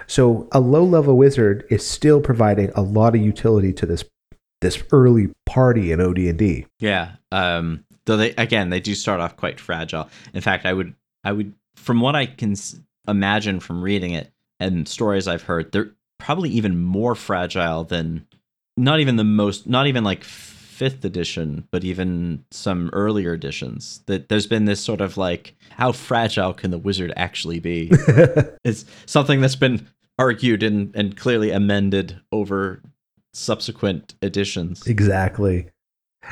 So 0.08 0.48
a 0.52 0.60
low 0.60 0.84
level 0.84 1.18
wizard 1.18 1.66
is 1.70 1.86
still 1.86 2.22
providing 2.22 2.72
a 2.76 2.82
lot 2.82 3.16
of 3.16 3.22
utility 3.22 3.74
to 3.74 3.86
this 3.86 4.04
this 4.62 4.82
early 4.92 5.30
party 5.46 5.92
in 5.92 6.02
OD&D. 6.02 6.66
Yeah. 6.80 7.14
Um, 7.32 7.86
though 8.06 8.18
they 8.18 8.32
again 8.32 8.70
they 8.70 8.80
do 8.80 8.96
start 8.96 9.22
off 9.22 9.38
quite 9.38 9.60
fragile. 9.60 10.10
In 10.34 10.42
fact, 10.42 10.66
I 10.66 10.74
would 10.74 10.96
I 11.24 11.32
would 11.32 11.54
from 11.76 12.02
what 12.02 12.16
I 12.16 12.26
can 12.26 12.52
s- 12.54 12.80
imagine 13.08 13.60
from 13.60 13.82
reading 13.82 14.12
it 14.12 14.32
and 14.60 14.88
stories 14.88 15.28
I've 15.28 15.44
heard, 15.44 15.72
they're 15.72 15.92
probably 16.18 16.50
even 16.50 16.82
more 16.82 17.16
fragile 17.16 17.84
than 17.86 18.28
not 18.76 19.00
even 19.00 19.16
the 19.16 19.24
most 19.24 19.68
not 19.68 19.88
even 19.88 20.04
like 20.04 20.24
fifth 20.24 21.04
edition, 21.04 21.68
but 21.72 21.84
even 21.84 22.44
some 22.52 22.90
earlier 22.94 23.34
editions. 23.34 24.02
That 24.08 24.30
there's 24.30 24.48
been 24.48 24.66
this 24.66 24.82
sort 24.82 25.02
of 25.02 25.18
like 25.18 25.56
how 25.72 25.92
fragile 25.92 26.54
can 26.54 26.72
the 26.72 26.78
wizard 26.78 27.14
actually 27.16 27.60
be? 27.60 27.90
it's 28.64 28.86
something 29.06 29.42
that's 29.42 29.56
been 29.56 29.88
argued 30.18 30.64
and, 30.64 30.94
and 30.96 31.16
clearly 31.16 31.52
amended 31.52 32.20
over 32.32 32.82
subsequent 33.34 34.16
editions. 34.22 34.86
exactly. 34.88 35.70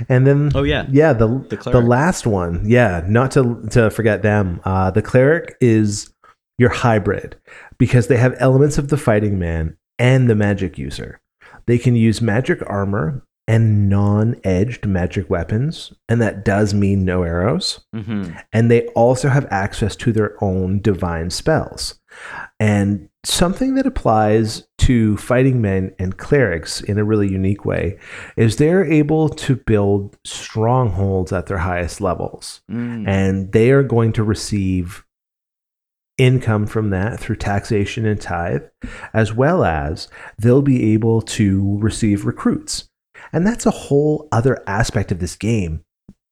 And 0.10 0.28
then 0.28 0.52
Oh 0.54 0.64
yeah. 0.64 0.86
yeah, 0.92 1.14
the 1.14 1.28
The 1.28 1.72
the, 1.72 1.82
last 1.82 2.28
one, 2.28 2.64
yeah, 2.70 3.04
not 3.08 3.32
to 3.32 3.64
to 3.72 3.90
forget 3.90 4.22
them. 4.22 4.62
Uh, 4.64 4.92
the 4.92 5.02
cleric 5.02 5.56
is 5.62 6.14
your 6.58 6.70
hybrid 6.70 7.36
because 7.78 8.08
they 8.08 8.18
have 8.18 8.36
elements 8.40 8.78
of 8.78 8.90
the 8.90 8.98
fighting 8.98 9.40
man 9.40 9.78
and 9.98 10.30
the 10.30 10.36
magic 10.36 10.78
user. 10.78 11.20
They 11.68 11.78
can 11.78 11.96
use 11.96 12.22
magic 12.22 12.60
armor 12.68 13.24
and 13.48 13.88
non-edged 13.90 14.86
magic 14.86 15.30
weapons, 15.30 15.94
and 16.10 16.22
that 16.22 16.44
does 16.44 16.74
mean 16.74 17.06
no 17.06 17.24
arrows. 17.24 17.80
Mm-hmm. 17.96 18.38
and 18.52 18.70
they 18.70 18.88
also 18.88 19.30
have 19.30 19.48
access 19.50 19.96
to 19.98 20.12
their 20.12 20.42
own 20.44 20.82
divine 20.82 21.30
spells. 21.30 22.00
And 22.60 23.10
something 23.28 23.76
that 23.76 23.86
applies 23.86 24.68
to 24.80 25.18
fighting 25.18 25.62
men 25.62 25.94
and 26.00 26.18
clerics 26.18 26.82
in 26.82 26.98
a 26.98 27.04
really 27.04 27.30
unique 27.30 27.66
way 27.66 27.98
is 28.38 28.56
they're 28.56 28.86
able 28.86 29.28
to 29.28 29.56
build 29.56 30.17
strongholds 30.23 31.34
at 31.34 31.48
their 31.48 31.58
highest 31.58 32.00
levels. 32.00 32.62
Mm. 32.71 33.08
And 33.08 33.52
they 33.52 33.71
are 33.71 33.84
going 33.84 34.13
to 34.13 34.23
receive 34.23 35.04
income 36.17 36.65
from 36.65 36.90
that 36.92 37.19
through 37.19 37.36
taxation 37.36 38.06
and 38.06 38.19
tithe, 38.19 38.63
as 39.13 39.34
well 39.34 39.63
as 39.63 40.08
they'll 40.40 40.62
be 40.62 40.94
able 40.94 41.21
to 41.21 41.78
receive 41.80 42.25
recruits. 42.25 42.90
And 43.34 43.46
that's 43.46 43.65
a 43.65 43.71
whole 43.71 44.28
other 44.32 44.63
aspect 44.67 45.12
of 45.12 45.19
this 45.19 45.36
game. 45.36 45.84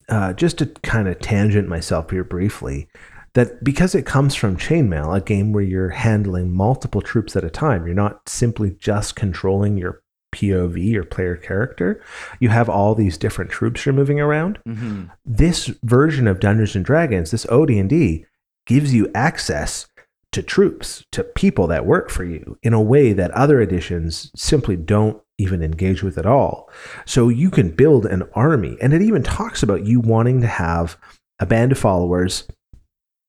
Uh, 0.08 0.34
just 0.34 0.60
to 0.60 0.68
kind 0.68 1.08
of 1.08 1.20
tangent 1.20 1.68
myself 1.68 2.12
here 2.12 2.24
briefly, 2.24 2.88
that 3.36 3.64
because 3.64 3.96
it 3.96 4.06
comes 4.06 4.36
from 4.36 4.58
Chainmail, 4.58 5.16
a 5.16 5.22
game 5.22 5.54
where 5.54 5.64
you're 5.64 5.90
handling 5.90 6.52
multiple 6.54 7.02
troops 7.02 7.36
at 7.36 7.44
a 7.44 7.50
time, 7.50 7.86
you're 7.86 7.96
not 7.96 8.28
simply 8.28 8.72
just 8.80 9.16
controlling 9.16 9.78
your 9.78 10.02
POV, 10.34 10.92
your 10.92 11.06
player 11.06 11.38
character. 11.38 12.04
You 12.40 12.50
have 12.50 12.68
all 12.68 12.96
these 12.96 13.18
different 13.18 13.52
troops 13.52 13.86
you're 13.86 13.94
moving 13.94 14.20
around 14.20 14.60
Mm-hmm. 14.68 15.06
this 15.26 15.68
version 15.84 16.28
of 16.28 16.40
Dungeons 16.40 16.76
and 16.76 16.84
Dragons, 16.84 17.32
this 17.32 17.46
OD&D, 17.48 18.26
gives 18.66 18.94
you 18.94 19.10
access 19.14 19.88
to 20.32 20.44
troops, 20.44 21.06
to 21.14 21.24
people 21.24 21.68
that 21.68 21.86
work 21.86 22.10
for 22.10 22.26
you 22.26 22.58
in 22.64 22.74
a 22.74 22.82
way 22.82 23.14
that 23.14 23.32
other 23.32 23.62
editions 23.62 24.32
simply 24.36 24.76
don't 24.76 25.22
even 25.38 25.62
engage 25.64 26.04
with 26.04 26.18
at 26.18 26.26
all. 26.26 26.70
So 27.06 27.30
you 27.30 27.50
can 27.50 27.70
build 27.70 28.06
an 28.06 28.24
army, 28.34 28.78
and 28.82 28.94
it 28.94 29.02
even 29.02 29.24
talks 29.24 29.64
about 29.64 29.86
you 29.86 30.00
wanting 30.02 30.42
to 30.42 30.48
have 30.48 30.98
a 31.40 31.46
band 31.46 31.72
of 31.72 31.78
followers 31.78 32.48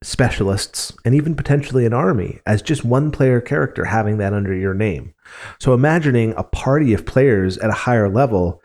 specialists, 0.03 0.93
and 1.05 1.15
even 1.15 1.35
potentially 1.35 1.87
an 1.87 1.93
army 1.93 2.41
as 2.47 2.63
just 2.63 2.85
one 2.85 3.11
player 3.11 3.41
character 3.41 3.85
having 3.85 4.19
that 4.19 4.35
under 4.35 4.55
your 4.55 4.75
name. 4.75 5.15
So 5.59 5.73
imagining 5.73 6.35
a 6.37 6.43
party 6.43 6.93
of 6.93 7.07
players 7.07 7.59
at 7.59 7.71
a 7.71 7.75
higher 7.75 8.09
level 8.09 8.63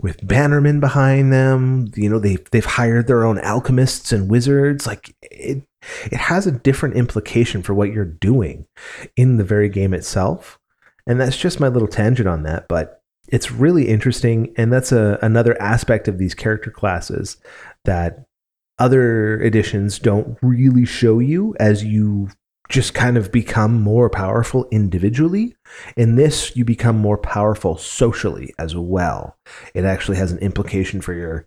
with 0.00 0.26
bannermen 0.26 0.80
behind 0.80 1.32
them, 1.32 1.90
you 1.94 2.10
know, 2.10 2.18
they 2.18 2.36
they've 2.50 2.64
hired 2.64 3.06
their 3.06 3.24
own 3.24 3.38
alchemists 3.38 4.12
and 4.12 4.30
wizards, 4.30 4.86
like 4.86 5.14
it 5.22 5.62
it 6.04 6.18
has 6.18 6.46
a 6.46 6.52
different 6.52 6.96
implication 6.96 7.62
for 7.62 7.74
what 7.74 7.92
you're 7.92 8.04
doing 8.04 8.66
in 9.16 9.36
the 9.36 9.44
very 9.44 9.68
game 9.68 9.94
itself. 9.94 10.58
And 11.06 11.20
that's 11.20 11.36
just 11.36 11.60
my 11.60 11.68
little 11.68 11.88
tangent 11.88 12.28
on 12.28 12.42
that, 12.44 12.68
but 12.68 13.00
it's 13.28 13.52
really 13.52 13.88
interesting 13.88 14.52
and 14.56 14.72
that's 14.72 14.92
a, 14.92 15.18
another 15.22 15.60
aspect 15.60 16.08
of 16.08 16.18
these 16.18 16.34
character 16.34 16.70
classes 16.70 17.36
that 17.84 18.26
other 18.78 19.40
editions 19.40 19.98
don't 19.98 20.38
really 20.42 20.84
show 20.84 21.18
you 21.18 21.54
as 21.60 21.84
you 21.84 22.28
just 22.68 22.94
kind 22.94 23.18
of 23.18 23.30
become 23.30 23.80
more 23.80 24.08
powerful 24.08 24.66
individually. 24.70 25.54
In 25.96 26.16
this, 26.16 26.56
you 26.56 26.64
become 26.64 26.96
more 26.96 27.18
powerful 27.18 27.76
socially 27.76 28.54
as 28.58 28.74
well. 28.74 29.36
It 29.74 29.84
actually 29.84 30.16
has 30.16 30.32
an 30.32 30.38
implication 30.38 31.00
for 31.00 31.12
your 31.12 31.46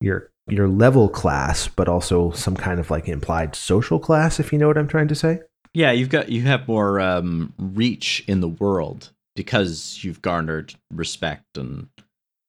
your 0.00 0.30
your 0.48 0.68
level 0.68 1.08
class, 1.08 1.68
but 1.68 1.88
also 1.88 2.30
some 2.32 2.56
kind 2.56 2.80
of 2.80 2.90
like 2.90 3.08
implied 3.08 3.54
social 3.54 3.98
class, 3.98 4.40
if 4.40 4.52
you 4.52 4.58
know 4.58 4.68
what 4.68 4.78
I'm 4.78 4.88
trying 4.88 5.08
to 5.08 5.14
say. 5.14 5.40
Yeah, 5.74 5.92
you've 5.92 6.08
got 6.08 6.30
you 6.30 6.42
have 6.42 6.68
more 6.68 7.00
um, 7.00 7.52
reach 7.58 8.24
in 8.26 8.40
the 8.40 8.48
world 8.48 9.10
because 9.36 10.00
you've 10.02 10.22
garnered 10.22 10.74
respect 10.90 11.58
and 11.58 11.88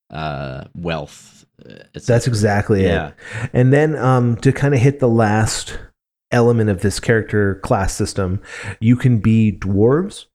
uh, 0.10 0.66
wealth. 0.76 1.35
Uh, 1.64 1.74
et 1.94 2.04
That's 2.06 2.28
exactly 2.28 2.84
Yeah. 2.84 3.10
it. 3.44 3.50
And 3.54 3.72
then 3.72 3.96
um, 3.96 4.36
to 4.38 4.52
kind 4.52 4.74
of 4.74 4.80
hit 4.82 5.00
the 5.00 5.08
last 5.10 5.78
element 6.32 6.70
of 6.70 6.82
this 6.82 7.00
character 7.00 7.56
class 7.64 7.94
system, 7.94 8.42
you 8.80 8.96
can 8.96 9.20
be 9.20 9.52
dwarves, 9.52 10.26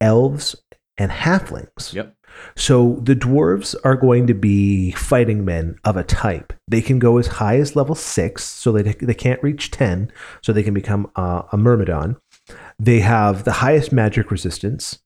elves, 0.00 0.56
and 0.96 1.10
halflings. 1.10 1.92
Yep. 1.92 2.14
So 2.56 3.00
the 3.02 3.16
dwarves 3.16 3.74
are 3.84 3.96
going 3.96 4.26
to 4.28 4.34
be 4.34 4.92
fighting 4.92 5.44
men 5.44 5.76
of 5.84 5.96
a 5.96 6.04
type. 6.04 6.52
They 6.68 6.80
can 6.80 6.98
go 6.98 7.18
as 7.18 7.26
high 7.26 7.56
as 7.58 7.74
level 7.76 7.94
six, 7.94 8.44
so 8.44 8.72
they 8.72 8.92
they 8.94 9.14
can't 9.14 9.42
reach 9.42 9.70
ten, 9.70 10.10
so 10.40 10.52
they 10.52 10.62
can 10.62 10.72
become 10.74 11.10
uh, 11.16 11.42
a 11.52 11.56
myrmidon. 11.58 12.16
They 12.78 13.00
have 13.00 13.44
the 13.44 13.52
highest 13.52 13.92
magic 13.92 14.30
resistance. 14.30 15.00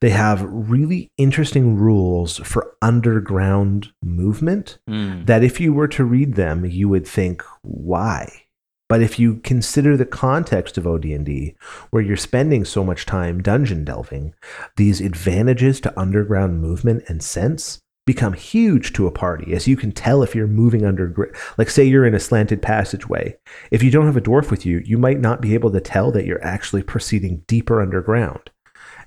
They 0.00 0.10
have 0.10 0.42
really 0.42 1.08
interesting 1.16 1.76
rules 1.76 2.38
for 2.38 2.74
underground 2.82 3.92
movement 4.02 4.78
Mm. 4.88 5.26
that 5.26 5.42
if 5.44 5.60
you 5.60 5.72
were 5.72 5.88
to 5.88 6.04
read 6.04 6.34
them, 6.34 6.64
you 6.64 6.88
would 6.88 7.06
think, 7.06 7.42
why? 7.62 8.30
But 8.88 9.00
if 9.00 9.18
you 9.18 9.36
consider 9.36 9.96
the 9.96 10.04
context 10.04 10.76
of 10.76 10.86
OD&D, 10.86 11.54
where 11.90 12.02
you're 12.02 12.16
spending 12.18 12.64
so 12.64 12.84
much 12.84 13.06
time 13.06 13.42
dungeon 13.42 13.84
delving, 13.84 14.34
these 14.76 15.00
advantages 15.00 15.80
to 15.80 15.98
underground 15.98 16.60
movement 16.60 17.02
and 17.08 17.22
sense 17.22 17.78
become 18.06 18.34
huge 18.34 18.92
to 18.92 19.06
a 19.06 19.10
party, 19.10 19.54
as 19.54 19.66
you 19.66 19.76
can 19.78 19.90
tell 19.90 20.22
if 20.22 20.34
you're 20.34 20.46
moving 20.46 20.84
under, 20.84 21.32
like 21.56 21.70
say 21.70 21.82
you're 21.84 22.04
in 22.04 22.14
a 22.14 22.20
slanted 22.20 22.60
passageway. 22.60 23.34
If 23.70 23.82
you 23.82 23.90
don't 23.90 24.04
have 24.04 24.18
a 24.18 24.20
dwarf 24.20 24.50
with 24.50 24.66
you, 24.66 24.82
you 24.84 24.98
might 24.98 25.18
not 25.20 25.40
be 25.40 25.54
able 25.54 25.70
to 25.72 25.80
tell 25.80 26.12
that 26.12 26.26
you're 26.26 26.44
actually 26.44 26.82
proceeding 26.82 27.42
deeper 27.46 27.80
underground. 27.80 28.50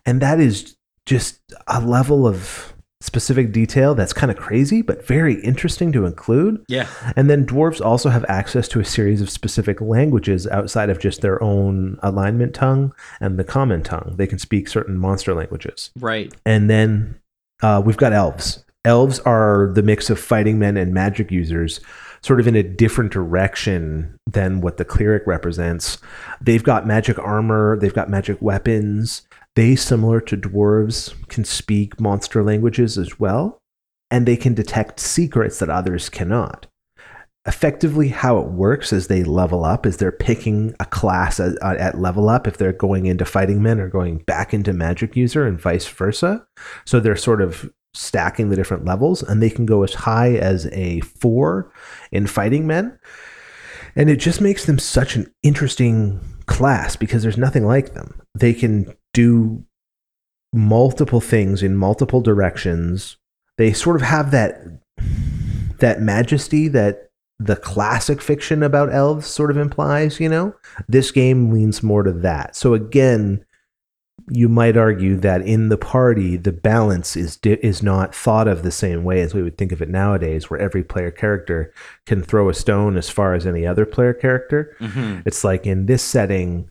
And 0.07 0.19
that 0.21 0.39
is 0.39 0.76
just 1.07 1.39
a 1.67 1.81
level 1.81 2.27
of 2.27 2.73
specific 2.99 3.51
detail 3.51 3.95
that's 3.95 4.11
kind 4.11 4.29
of 4.29 4.37
crazy, 4.37 4.81
but 4.81 5.05
very 5.05 5.39
interesting 5.41 5.91
to 5.93 6.05
include. 6.05 6.63
Yeah. 6.67 6.87
And 7.15 7.29
then 7.29 7.45
dwarves 7.45 7.83
also 7.83 8.09
have 8.09 8.25
access 8.27 8.67
to 8.69 8.79
a 8.79 8.85
series 8.85 9.21
of 9.21 9.29
specific 9.29 9.79
languages 9.79 10.45
outside 10.47 10.89
of 10.89 10.99
just 10.99 11.21
their 11.21 11.41
own 11.41 11.97
alignment 12.03 12.53
tongue 12.53 12.93
and 13.21 13.39
the 13.39 13.43
common 13.43 13.83
tongue. 13.83 14.15
They 14.17 14.27
can 14.27 14.39
speak 14.39 14.67
certain 14.67 14.97
monster 14.97 15.33
languages. 15.33 15.91
Right. 15.97 16.33
And 16.45 16.69
then 16.69 17.19
uh, 17.61 17.81
we've 17.83 17.97
got 17.97 18.13
elves. 18.13 18.63
Elves 18.83 19.19
are 19.19 19.71
the 19.73 19.83
mix 19.83 20.09
of 20.09 20.19
fighting 20.19 20.59
men 20.59 20.75
and 20.75 20.93
magic 20.93 21.31
users, 21.31 21.79
sort 22.21 22.39
of 22.39 22.47
in 22.47 22.55
a 22.55 22.63
different 22.63 23.11
direction 23.11 24.17
than 24.25 24.59
what 24.59 24.77
the 24.77 24.85
cleric 24.85 25.25
represents. 25.27 25.99
They've 26.41 26.63
got 26.63 26.87
magic 26.87 27.19
armor, 27.19 27.77
they've 27.77 27.93
got 27.93 28.09
magic 28.09 28.41
weapons. 28.41 29.21
They, 29.57 29.75
similar 29.75 30.21
to 30.21 30.37
dwarves, 30.37 31.15
can 31.29 31.43
speak 31.43 31.99
monster 31.99 32.43
languages 32.43 32.95
as 32.95 33.19
well, 33.19 33.57
and 34.11 34.27
they 34.27 34.37
can 34.37 34.53
detect 34.53 34.99
secrets 34.99 35.57
that 35.57 35.69
others 35.71 36.09
cannot. 36.09 36.67
Effectively, 37.47 38.09
how 38.09 38.37
it 38.37 38.51
works 38.51 38.93
as 38.93 39.07
they 39.07 39.23
level 39.23 39.65
up 39.65 39.87
is 39.87 39.97
they're 39.97 40.11
picking 40.11 40.75
a 40.79 40.85
class 40.85 41.39
at, 41.39 41.57
at 41.63 41.99
level 41.99 42.29
up 42.29 42.45
if 42.45 42.57
they're 42.57 42.71
going 42.71 43.07
into 43.07 43.25
fighting 43.25 43.63
men 43.63 43.79
or 43.79 43.89
going 43.89 44.19
back 44.27 44.53
into 44.53 44.73
magic 44.73 45.15
user 45.15 45.47
and 45.47 45.59
vice 45.59 45.87
versa. 45.87 46.45
So 46.85 46.99
they're 46.99 47.15
sort 47.15 47.41
of 47.41 47.67
stacking 47.95 48.49
the 48.49 48.55
different 48.55 48.85
levels, 48.85 49.23
and 49.23 49.41
they 49.41 49.49
can 49.49 49.65
go 49.65 49.81
as 49.81 49.95
high 49.95 50.35
as 50.35 50.67
a 50.67 50.99
four 50.99 51.73
in 52.11 52.27
fighting 52.27 52.67
men. 52.67 52.99
And 53.95 54.07
it 54.11 54.17
just 54.17 54.39
makes 54.39 54.65
them 54.65 54.77
such 54.77 55.15
an 55.15 55.33
interesting 55.41 56.19
class 56.45 56.95
because 56.95 57.23
there's 57.23 57.39
nothing 57.39 57.65
like 57.65 57.95
them. 57.95 58.21
They 58.35 58.53
can 58.53 58.93
do 59.17 59.63
multiple 60.53 61.19
things 61.19 61.63
in 61.63 61.75
multiple 61.75 62.21
directions. 62.21 63.17
They 63.57 63.73
sort 63.73 63.95
of 63.95 64.03
have 64.03 64.31
that 64.31 64.61
that 65.79 66.01
majesty 66.01 66.67
that 66.69 67.09
the 67.39 67.55
classic 67.55 68.21
fiction 68.21 68.63
about 68.63 68.93
elves 68.93 69.27
sort 69.27 69.51
of 69.51 69.57
implies, 69.57 70.19
you 70.19 70.29
know? 70.29 70.53
This 70.87 71.11
game 71.11 71.51
leans 71.51 71.83
more 71.83 72.03
to 72.03 72.11
that. 72.11 72.55
So 72.55 72.73
again, 72.73 73.43
you 74.29 74.49
might 74.49 74.75
argue 74.75 75.15
that 75.17 75.41
in 75.41 75.69
the 75.69 75.77
party, 75.77 76.35
the 76.37 76.51
balance 76.51 77.15
is 77.15 77.37
di- 77.37 77.59
is 77.61 77.83
not 77.83 78.15
thought 78.15 78.47
of 78.47 78.63
the 78.63 78.71
same 78.71 79.03
way 79.03 79.21
as 79.21 79.33
we 79.33 79.43
would 79.43 79.57
think 79.57 79.71
of 79.71 79.81
it 79.81 79.89
nowadays, 79.89 80.49
where 80.49 80.59
every 80.59 80.83
player 80.83 81.11
character 81.11 81.71
can 82.05 82.23
throw 82.23 82.49
a 82.49 82.53
stone 82.53 82.97
as 82.97 83.09
far 83.09 83.35
as 83.35 83.45
any 83.45 83.65
other 83.67 83.85
player 83.85 84.13
character. 84.13 84.75
hmm 84.79 85.19
It's 85.25 85.43
like 85.43 85.65
in 85.67 85.85
this 85.85 86.03
setting, 86.03 86.69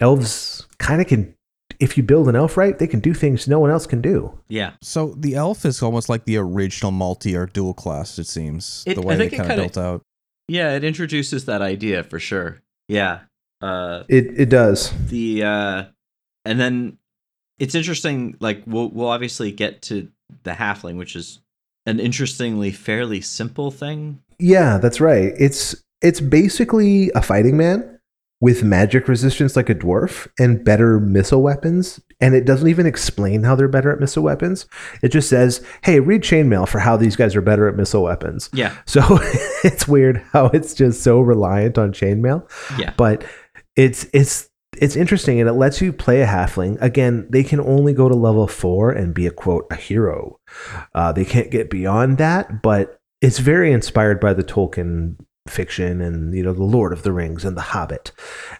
elves 0.00 0.66
kind 0.78 1.00
of 1.00 1.06
can, 1.06 1.33
if 1.80 1.96
you 1.96 2.02
build 2.02 2.28
an 2.28 2.36
elf 2.36 2.56
right, 2.56 2.78
they 2.78 2.86
can 2.86 3.00
do 3.00 3.14
things 3.14 3.46
no 3.48 3.58
one 3.58 3.70
else 3.70 3.86
can 3.86 4.00
do. 4.00 4.38
Yeah. 4.48 4.72
So 4.82 5.14
the 5.18 5.34
elf 5.34 5.64
is 5.64 5.82
almost 5.82 6.08
like 6.08 6.24
the 6.24 6.36
original 6.36 6.92
multi 6.92 7.36
or 7.36 7.46
dual 7.46 7.74
class. 7.74 8.18
It 8.18 8.26
seems 8.26 8.82
It- 8.86 8.94
the 8.94 9.02
way 9.02 9.16
they 9.16 9.28
think 9.28 9.34
it 9.34 9.36
kind 9.36 9.50
of 9.52 9.56
kinda- 9.56 9.62
built 9.62 9.78
out. 9.78 10.02
Yeah. 10.48 10.74
It 10.76 10.84
introduces 10.84 11.44
that 11.46 11.62
idea 11.62 12.02
for 12.04 12.18
sure. 12.18 12.58
Yeah. 12.88 13.20
Uh, 13.62 14.02
It 14.08 14.26
it 14.38 14.48
does. 14.50 14.92
the 15.08 15.42
uh, 15.42 15.84
and 16.44 16.60
then 16.60 16.98
it's 17.58 17.74
interesting. 17.74 18.36
Like 18.40 18.62
we'll 18.66 18.90
we'll 18.90 19.08
obviously 19.08 19.52
get 19.52 19.80
to 19.82 20.08
the 20.42 20.50
halfling, 20.52 20.96
which 20.96 21.16
is 21.16 21.40
an 21.86 22.00
interestingly 22.00 22.70
fairly 22.72 23.20
simple 23.20 23.70
thing. 23.70 24.20
Yeah, 24.38 24.78
that's 24.78 25.00
right. 25.00 25.32
It's 25.38 25.74
it's 26.02 26.20
basically 26.20 27.10
a 27.14 27.22
fighting 27.22 27.56
man 27.56 27.93
with 28.44 28.62
magic 28.62 29.08
resistance 29.08 29.56
like 29.56 29.70
a 29.70 29.74
dwarf 29.74 30.28
and 30.38 30.62
better 30.62 31.00
missile 31.00 31.40
weapons. 31.40 31.98
And 32.20 32.34
it 32.34 32.44
doesn't 32.44 32.68
even 32.68 32.84
explain 32.84 33.42
how 33.42 33.54
they're 33.54 33.68
better 33.68 33.90
at 33.90 34.00
missile 34.00 34.22
weapons. 34.22 34.66
It 35.02 35.08
just 35.08 35.30
says, 35.30 35.64
"Hey, 35.82 35.98
read 35.98 36.20
chainmail 36.20 36.68
for 36.68 36.78
how 36.78 36.98
these 36.98 37.16
guys 37.16 37.34
are 37.34 37.40
better 37.40 37.66
at 37.68 37.74
missile 37.74 38.02
weapons." 38.02 38.50
Yeah. 38.52 38.76
So 38.84 39.00
it's 39.64 39.88
weird 39.88 40.22
how 40.34 40.48
it's 40.48 40.74
just 40.74 41.02
so 41.02 41.22
reliant 41.22 41.78
on 41.78 41.94
chainmail. 41.94 42.46
Yeah. 42.78 42.92
but 42.98 43.24
it's 43.76 44.06
it's 44.12 44.50
it's 44.76 44.94
interesting 44.94 45.40
and 45.40 45.48
it 45.48 45.54
lets 45.54 45.80
you 45.80 45.90
play 45.90 46.20
a 46.20 46.26
halfling 46.26 46.76
again 46.82 47.26
they 47.30 47.44
can 47.44 47.60
only 47.60 47.94
go 47.94 48.10
to 48.10 48.14
level 48.14 48.46
four 48.46 48.90
and 48.90 49.14
be 49.14 49.26
a 49.26 49.30
quote 49.30 49.66
a 49.70 49.76
hero 49.76 50.38
uh, 50.94 51.12
they 51.12 51.24
can't 51.24 51.50
get 51.50 51.70
beyond 51.70 52.18
that 52.18 52.60
but 52.60 52.98
it's 53.22 53.38
very 53.38 53.72
inspired 53.72 54.20
by 54.20 54.34
the 54.34 54.42
tolkien 54.44 55.16
fiction 55.46 56.00
and 56.00 56.34
you 56.34 56.42
know 56.42 56.52
the 56.52 56.62
lord 56.62 56.92
of 56.92 57.02
the 57.02 57.12
rings 57.12 57.44
and 57.44 57.56
the 57.56 57.60
hobbit 57.60 58.12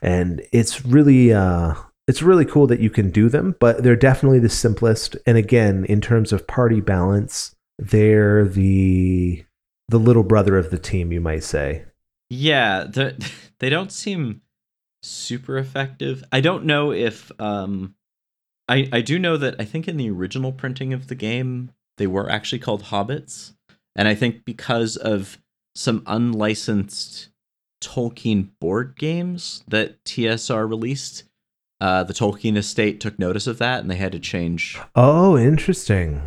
and 0.02 0.42
it's 0.52 0.84
really 0.84 1.32
uh 1.32 1.74
it's 2.06 2.20
really 2.22 2.44
cool 2.44 2.66
that 2.66 2.80
you 2.80 2.90
can 2.90 3.10
do 3.10 3.28
them 3.28 3.56
but 3.58 3.82
they're 3.82 3.96
definitely 3.96 4.38
the 4.38 4.48
simplest 4.48 5.16
and 5.26 5.38
again 5.38 5.84
in 5.86 6.00
terms 6.00 6.32
of 6.32 6.46
party 6.46 6.80
balance 6.80 7.54
they're 7.78 8.44
the 8.44 9.44
the 9.88 9.98
little 9.98 10.22
brother 10.22 10.56
of 10.56 10.70
the 10.70 10.78
team 10.78 11.12
you 11.12 11.20
might 11.20 11.44
say 11.44 11.84
Yeah, 12.30 12.84
the, 12.84 13.30
they 13.60 13.70
don't 13.70 13.92
seem 13.92 14.42
super 15.02 15.58
effective. 15.58 16.24
I 16.32 16.40
don't 16.40 16.64
know 16.64 16.92
if 16.92 17.30
um 17.38 17.94
I 18.68 18.88
I 18.92 19.00
do 19.02 19.18
know 19.18 19.36
that 19.36 19.56
I 19.58 19.64
think 19.64 19.86
in 19.88 19.96
the 19.96 20.10
original 20.10 20.52
printing 20.52 20.92
of 20.92 21.08
the 21.08 21.14
game 21.14 21.70
they 21.98 22.06
were 22.06 22.30
actually 22.30 22.58
called 22.58 22.84
hobbits. 22.84 23.54
And 23.96 24.08
I 24.08 24.14
think 24.14 24.44
because 24.44 24.96
of 24.96 25.38
some 25.74 26.02
unlicensed 26.06 27.28
Tolkien 27.82 28.50
board 28.60 28.96
games 28.96 29.62
that 29.68 30.02
TSR 30.04 30.68
released, 30.68 31.24
uh 31.80 32.04
the 32.04 32.14
Tolkien 32.14 32.56
estate 32.56 33.00
took 33.00 33.18
notice 33.18 33.46
of 33.46 33.58
that 33.58 33.80
and 33.80 33.90
they 33.90 33.96
had 33.96 34.12
to 34.12 34.20
change. 34.20 34.78
Oh 34.94 35.36
interesting. 35.36 36.22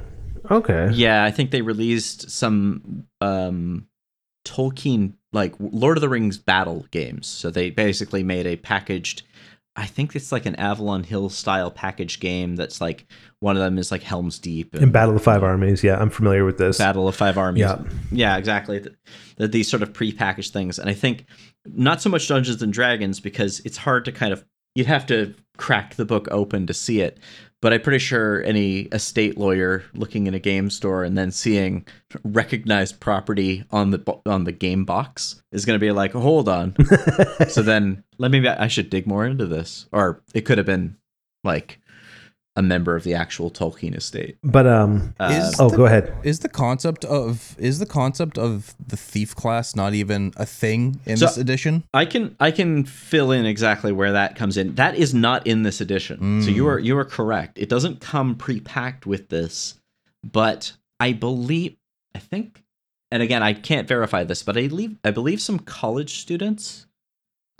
Okay. 0.50 0.89
Yeah, 0.93 1.24
I 1.24 1.32
think 1.32 1.52
they 1.52 1.62
released 1.62 2.30
some 2.30 3.08
um 3.22 3.88
Tolkien 4.45 5.14
like 5.34 5.56
Lord 5.60 5.98
of 5.98 6.02
the 6.02 6.10
Rings 6.10 6.38
battle 6.38 6.86
games. 6.91 7.28
So 7.28 7.50
they 7.50 7.70
basically 7.70 8.24
made 8.24 8.45
a 8.45 8.56
packaged 8.56 9.24
I 9.78 9.86
think 9.86 10.16
it's 10.16 10.32
like 10.32 10.48
an 10.48 10.56
Avalon 10.56 11.04
Hill 11.04 11.30
style 11.30 11.70
package 11.70 12.20
game 12.20 12.56
that's 12.56 12.82
like 12.82 13.06
one 13.39 13.55
of 13.55 13.61
them 13.61 13.77
is 13.77 13.91
like 13.91 14.01
Helm's 14.03 14.39
Deep 14.39 14.75
In 14.75 14.91
Battle 14.91 15.15
of 15.15 15.23
Five 15.23 15.43
Armies, 15.43 15.83
yeah, 15.83 15.97
I'm 15.97 16.09
familiar 16.09 16.43
with 16.43 16.57
this. 16.57 16.77
Battle 16.77 17.07
of 17.07 17.15
Five 17.15 17.38
Armies. 17.38 17.61
Yeah. 17.61 17.81
Yeah, 18.11 18.38
exactly. 18.38 18.81
Th- 18.81 18.95
th- 19.38 19.51
These 19.51 19.69
sort 19.69 19.83
of 19.83 19.93
pre-packaged 19.93 20.53
things. 20.53 20.79
And 20.79 20.89
I 20.89 20.93
think 20.93 21.25
not 21.65 22.01
so 22.01 22.09
much 22.09 22.27
Dungeons 22.27 22.61
and 22.61 22.73
Dragons 22.73 23.19
because 23.19 23.59
it's 23.61 23.77
hard 23.77 24.05
to 24.05 24.11
kind 24.11 24.33
of 24.33 24.43
you'd 24.75 24.88
have 24.88 25.05
to 25.07 25.33
crack 25.57 25.95
the 25.95 26.05
book 26.05 26.27
open 26.31 26.67
to 26.67 26.73
see 26.73 27.01
it. 27.01 27.19
But 27.59 27.73
I'm 27.73 27.81
pretty 27.81 27.97
sure 27.97 28.43
any 28.43 28.81
estate 28.81 29.35
lawyer 29.38 29.83
looking 29.95 30.27
in 30.27 30.35
a 30.35 30.39
game 30.39 30.69
store 30.69 31.03
and 31.03 31.17
then 31.17 31.31
seeing 31.31 31.88
recognized 32.23 32.99
property 32.99 33.63
on 33.71 33.89
the 33.89 34.19
on 34.27 34.43
the 34.43 34.51
game 34.51 34.85
box 34.85 35.41
is 35.51 35.65
going 35.65 35.79
to 35.79 35.83
be 35.83 35.91
like, 35.91 36.11
"Hold 36.13 36.47
on." 36.47 36.75
so 37.49 37.63
then 37.63 38.03
let 38.19 38.29
me 38.29 38.47
I 38.47 38.67
should 38.67 38.91
dig 38.91 39.07
more 39.07 39.25
into 39.25 39.47
this. 39.47 39.88
Or 39.91 40.21
it 40.35 40.41
could 40.41 40.59
have 40.59 40.67
been 40.67 40.97
like 41.43 41.79
a 42.58 42.62
member 42.62 42.95
of 42.95 43.03
the 43.03 43.14
actual 43.14 43.49
Tolkien 43.51 43.95
estate. 43.95 44.38
But 44.43 44.68
um, 44.68 45.14
Uh, 45.20 45.30
Is 45.32 45.55
oh, 45.60 45.70
the- 45.70 45.78
go 45.78 45.86
ahead. 45.86 46.12
Is 46.24 46.39
the 46.39 46.49
concept 46.49 47.05
of 47.05 47.55
is 47.60 47.80
the 47.80 47.86
concept 47.86 48.38
of 48.38 48.74
the 48.86 48.97
thief 48.97 49.36
class 49.36 49.76
not 49.76 49.93
even 49.93 50.34
a 50.36 50.45
thing 50.45 50.99
in 51.05 51.16
So- 51.18 51.28
this 51.28 51.38
edition? 51.38 51.84
I 51.93 52.05
can 52.05 52.36
I 52.39 52.51
can 52.51 52.84
fill 52.84 53.32
in 53.32 53.45
exactly 53.45 53.91
where 53.91 54.12
that 54.12 54.36
comes 54.36 54.58
in. 54.58 54.76
That 54.76 54.95
is 54.95 55.14
not 55.14 55.45
in 55.47 55.64
this 55.64 55.80
edition. 55.80 56.41
So 56.41 56.49
you 56.49 56.68
are 56.68 56.80
you 56.80 56.97
are 56.97 57.05
correct. 57.05 57.60
It 57.60 57.70
doesn't 57.70 58.01
come 58.01 58.36
pre-packed 58.36 59.05
with 59.05 59.30
this, 59.30 59.76
but 60.24 60.74
I 60.99 61.14
believe 61.14 61.76
I 62.16 62.20
think 62.20 62.64
and 63.12 63.22
again 63.22 63.43
I 63.43 63.53
can't 63.53 63.88
verify 63.88 64.24
this, 64.24 64.41
but 64.43 64.58
I 64.58 64.68
believe 64.68 64.97
I 65.03 65.12
believe 65.12 65.39
some 65.41 65.60
college 65.60 66.20
students 66.20 66.88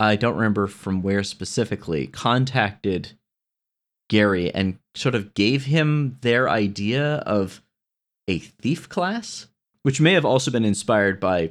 I 0.00 0.16
don't 0.16 0.36
remember 0.36 0.66
from 0.68 1.02
where 1.02 1.22
specifically 1.24 2.06
contacted 2.08 3.12
Gary 4.08 4.52
and 4.54 4.78
sort 4.94 5.14
of 5.14 5.34
gave 5.34 5.64
him 5.64 6.18
their 6.22 6.48
idea 6.48 7.16
of 7.18 7.62
a 8.26 8.38
thief 8.38 8.88
class, 8.88 9.46
which 9.82 10.00
may 10.00 10.12
have 10.14 10.24
also 10.24 10.50
been 10.50 10.64
inspired 10.64 11.20
by 11.20 11.50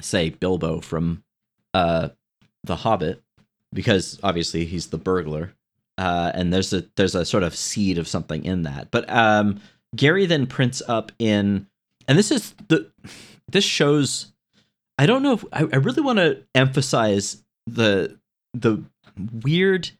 say 0.00 0.30
Bilbo 0.30 0.80
from 0.80 1.22
uh 1.72 2.08
the 2.64 2.76
hobbit 2.76 3.22
because 3.72 4.18
obviously 4.22 4.64
he's 4.64 4.88
the 4.88 4.98
burglar 4.98 5.54
uh 5.98 6.32
and 6.34 6.52
there's 6.52 6.72
a 6.72 6.84
there's 6.96 7.14
a 7.14 7.24
sort 7.24 7.42
of 7.42 7.54
seed 7.54 7.98
of 7.98 8.08
something 8.08 8.44
in 8.44 8.62
that. 8.62 8.90
But 8.90 9.08
um 9.08 9.60
gary 9.94 10.26
then 10.26 10.46
prints 10.46 10.82
up 10.88 11.12
in 11.18 11.66
and 12.08 12.18
this 12.18 12.30
is 12.30 12.54
the 12.68 12.90
this 13.50 13.64
shows 13.64 14.32
i 14.98 15.06
don't 15.06 15.22
know 15.22 15.34
if 15.34 15.44
i, 15.52 15.60
I 15.60 15.76
really 15.76 16.02
want 16.02 16.18
to 16.18 16.42
emphasize 16.54 17.42
the 17.66 18.18
the 18.52 18.82
weird 19.42 19.90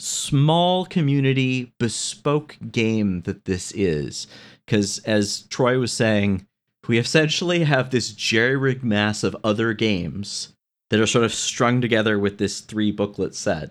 small 0.00 0.84
community 0.86 1.72
bespoke 1.78 2.56
game 2.70 3.22
that 3.22 3.44
this 3.44 3.72
is 3.72 4.26
because 4.66 4.98
as 5.00 5.42
troy 5.42 5.78
was 5.78 5.92
saying 5.92 6.46
we 6.88 6.98
essentially 6.98 7.64
have 7.64 7.90
this 7.90 8.12
jerry 8.12 8.56
rig 8.56 8.82
mass 8.82 9.22
of 9.22 9.36
other 9.44 9.72
games 9.72 10.54
that 10.90 11.00
are 11.00 11.06
sort 11.06 11.24
of 11.24 11.34
strung 11.34 11.80
together 11.80 12.18
with 12.18 12.38
this 12.38 12.60
three 12.60 12.92
booklet 12.92 13.34
set. 13.34 13.70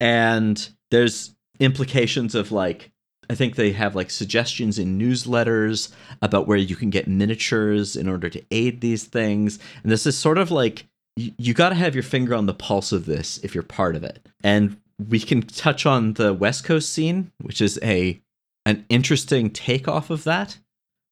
And 0.00 0.68
there's 0.90 1.34
implications 1.58 2.34
of 2.34 2.52
like, 2.52 2.92
I 3.30 3.34
think 3.34 3.56
they 3.56 3.72
have 3.72 3.96
like 3.96 4.10
suggestions 4.10 4.78
in 4.78 4.98
newsletters 4.98 5.92
about 6.20 6.46
where 6.46 6.58
you 6.58 6.76
can 6.76 6.90
get 6.90 7.08
miniatures 7.08 7.96
in 7.96 8.08
order 8.08 8.28
to 8.28 8.44
aid 8.50 8.80
these 8.80 9.04
things. 9.04 9.58
And 9.82 9.90
this 9.90 10.06
is 10.06 10.18
sort 10.18 10.38
of 10.38 10.50
like, 10.50 10.86
you, 11.16 11.32
you 11.38 11.54
got 11.54 11.70
to 11.70 11.74
have 11.74 11.94
your 11.94 12.02
finger 12.02 12.34
on 12.34 12.46
the 12.46 12.54
pulse 12.54 12.92
of 12.92 13.06
this 13.06 13.38
if 13.38 13.54
you're 13.54 13.64
part 13.64 13.96
of 13.96 14.04
it. 14.04 14.26
And 14.42 14.76
we 15.08 15.20
can 15.20 15.42
touch 15.42 15.86
on 15.86 16.14
the 16.14 16.32
West 16.34 16.64
Coast 16.64 16.90
scene, 16.92 17.30
which 17.40 17.60
is 17.60 17.78
a 17.82 18.20
an 18.66 18.84
interesting 18.88 19.50
takeoff 19.50 20.10
of 20.10 20.24
that. 20.24 20.58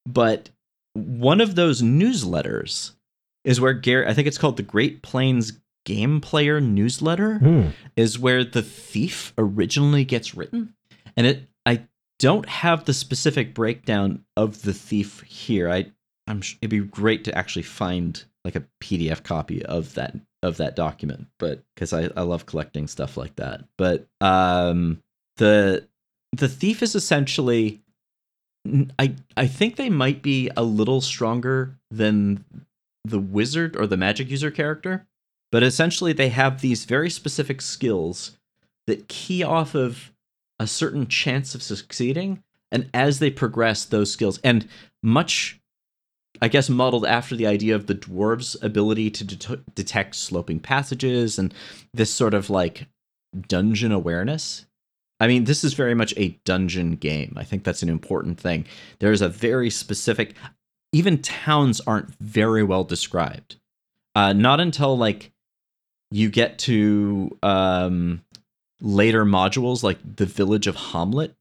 But 0.07 0.49
one 0.93 1.39
of 1.41 1.55
those 1.55 1.81
newsletters 1.81 2.91
is 3.43 3.59
where 3.61 3.73
Gary, 3.73 4.07
I 4.07 4.13
think 4.13 4.27
it's 4.27 4.37
called 4.37 4.57
the 4.57 4.63
Great 4.63 5.01
Plains 5.01 5.53
Game 5.85 6.21
Player 6.21 6.61
Newsletter, 6.61 7.39
Hmm. 7.39 7.67
is 7.95 8.17
where 8.17 8.43
the 8.43 8.61
thief 8.63 9.33
originally 9.37 10.05
gets 10.05 10.33
written. 10.33 10.73
And 11.17 11.27
it, 11.27 11.47
I 11.65 11.83
don't 12.19 12.47
have 12.47 12.85
the 12.85 12.93
specific 12.93 13.53
breakdown 13.53 14.23
of 14.37 14.61
the 14.61 14.73
thief 14.73 15.21
here. 15.21 15.69
I, 15.69 15.91
I'm, 16.27 16.39
it'd 16.61 16.69
be 16.69 16.79
great 16.79 17.25
to 17.25 17.37
actually 17.37 17.63
find 17.63 18.23
like 18.45 18.55
a 18.55 18.63
PDF 18.81 19.23
copy 19.23 19.63
of 19.65 19.93
that 19.95 20.15
of 20.43 20.57
that 20.57 20.75
document, 20.75 21.27
but 21.39 21.63
because 21.73 21.93
I, 21.93 22.09
I 22.15 22.21
love 22.21 22.45
collecting 22.45 22.87
stuff 22.87 23.17
like 23.17 23.35
that. 23.37 23.63
But 23.77 24.07
um, 24.21 25.01
the 25.37 25.87
the 26.33 26.49
thief 26.49 26.83
is 26.83 26.95
essentially 26.95 27.81
I 28.99 29.15
I 29.35 29.47
think 29.47 29.75
they 29.75 29.89
might 29.89 30.21
be 30.21 30.49
a 30.55 30.63
little 30.63 31.01
stronger 31.01 31.77
than 31.89 32.43
the 33.05 33.19
wizard 33.19 33.75
or 33.75 33.87
the 33.87 33.97
magic 33.97 34.29
user 34.29 34.51
character, 34.51 35.07
but 35.51 35.63
essentially 35.63 36.13
they 36.13 36.29
have 36.29 36.61
these 36.61 36.85
very 36.85 37.09
specific 37.09 37.61
skills 37.61 38.37
that 38.87 39.07
key 39.07 39.43
off 39.43 39.75
of 39.75 40.11
a 40.59 40.67
certain 40.67 41.07
chance 41.07 41.55
of 41.55 41.63
succeeding 41.63 42.43
and 42.71 42.89
as 42.93 43.19
they 43.19 43.29
progress 43.29 43.85
those 43.85 44.11
skills 44.11 44.39
and 44.43 44.67
much 45.01 45.59
I 46.41 46.47
guess 46.47 46.69
modeled 46.69 47.05
after 47.05 47.35
the 47.35 47.47
idea 47.47 47.75
of 47.75 47.87
the 47.87 47.95
dwarves' 47.95 48.61
ability 48.61 49.11
to 49.11 49.23
det- 49.23 49.75
detect 49.75 50.15
sloping 50.15 50.59
passages 50.59 51.37
and 51.39 51.53
this 51.93 52.11
sort 52.11 52.33
of 52.33 52.49
like 52.49 52.87
dungeon 53.47 53.91
awareness. 53.91 54.65
I 55.19 55.27
mean, 55.27 55.45
this 55.45 55.63
is 55.63 55.73
very 55.73 55.93
much 55.93 56.13
a 56.17 56.37
dungeon 56.43 56.95
game. 56.95 57.33
I 57.37 57.43
think 57.43 57.63
that's 57.63 57.83
an 57.83 57.89
important 57.89 58.39
thing. 58.39 58.65
There's 58.99 59.21
a 59.21 59.29
very 59.29 59.69
specific, 59.69 60.35
even 60.91 61.21
towns 61.21 61.79
aren't 61.81 62.13
very 62.19 62.63
well 62.63 62.83
described. 62.83 63.55
Uh, 64.15 64.33
not 64.33 64.59
until 64.59 64.97
like 64.97 65.31
you 66.11 66.29
get 66.29 66.59
to 66.59 67.35
um, 67.41 68.23
later 68.81 69.25
modules, 69.25 69.81
like 69.81 69.99
the 70.15 70.25
village 70.25 70.67
of 70.67 70.75
Hommlet, 70.75 71.33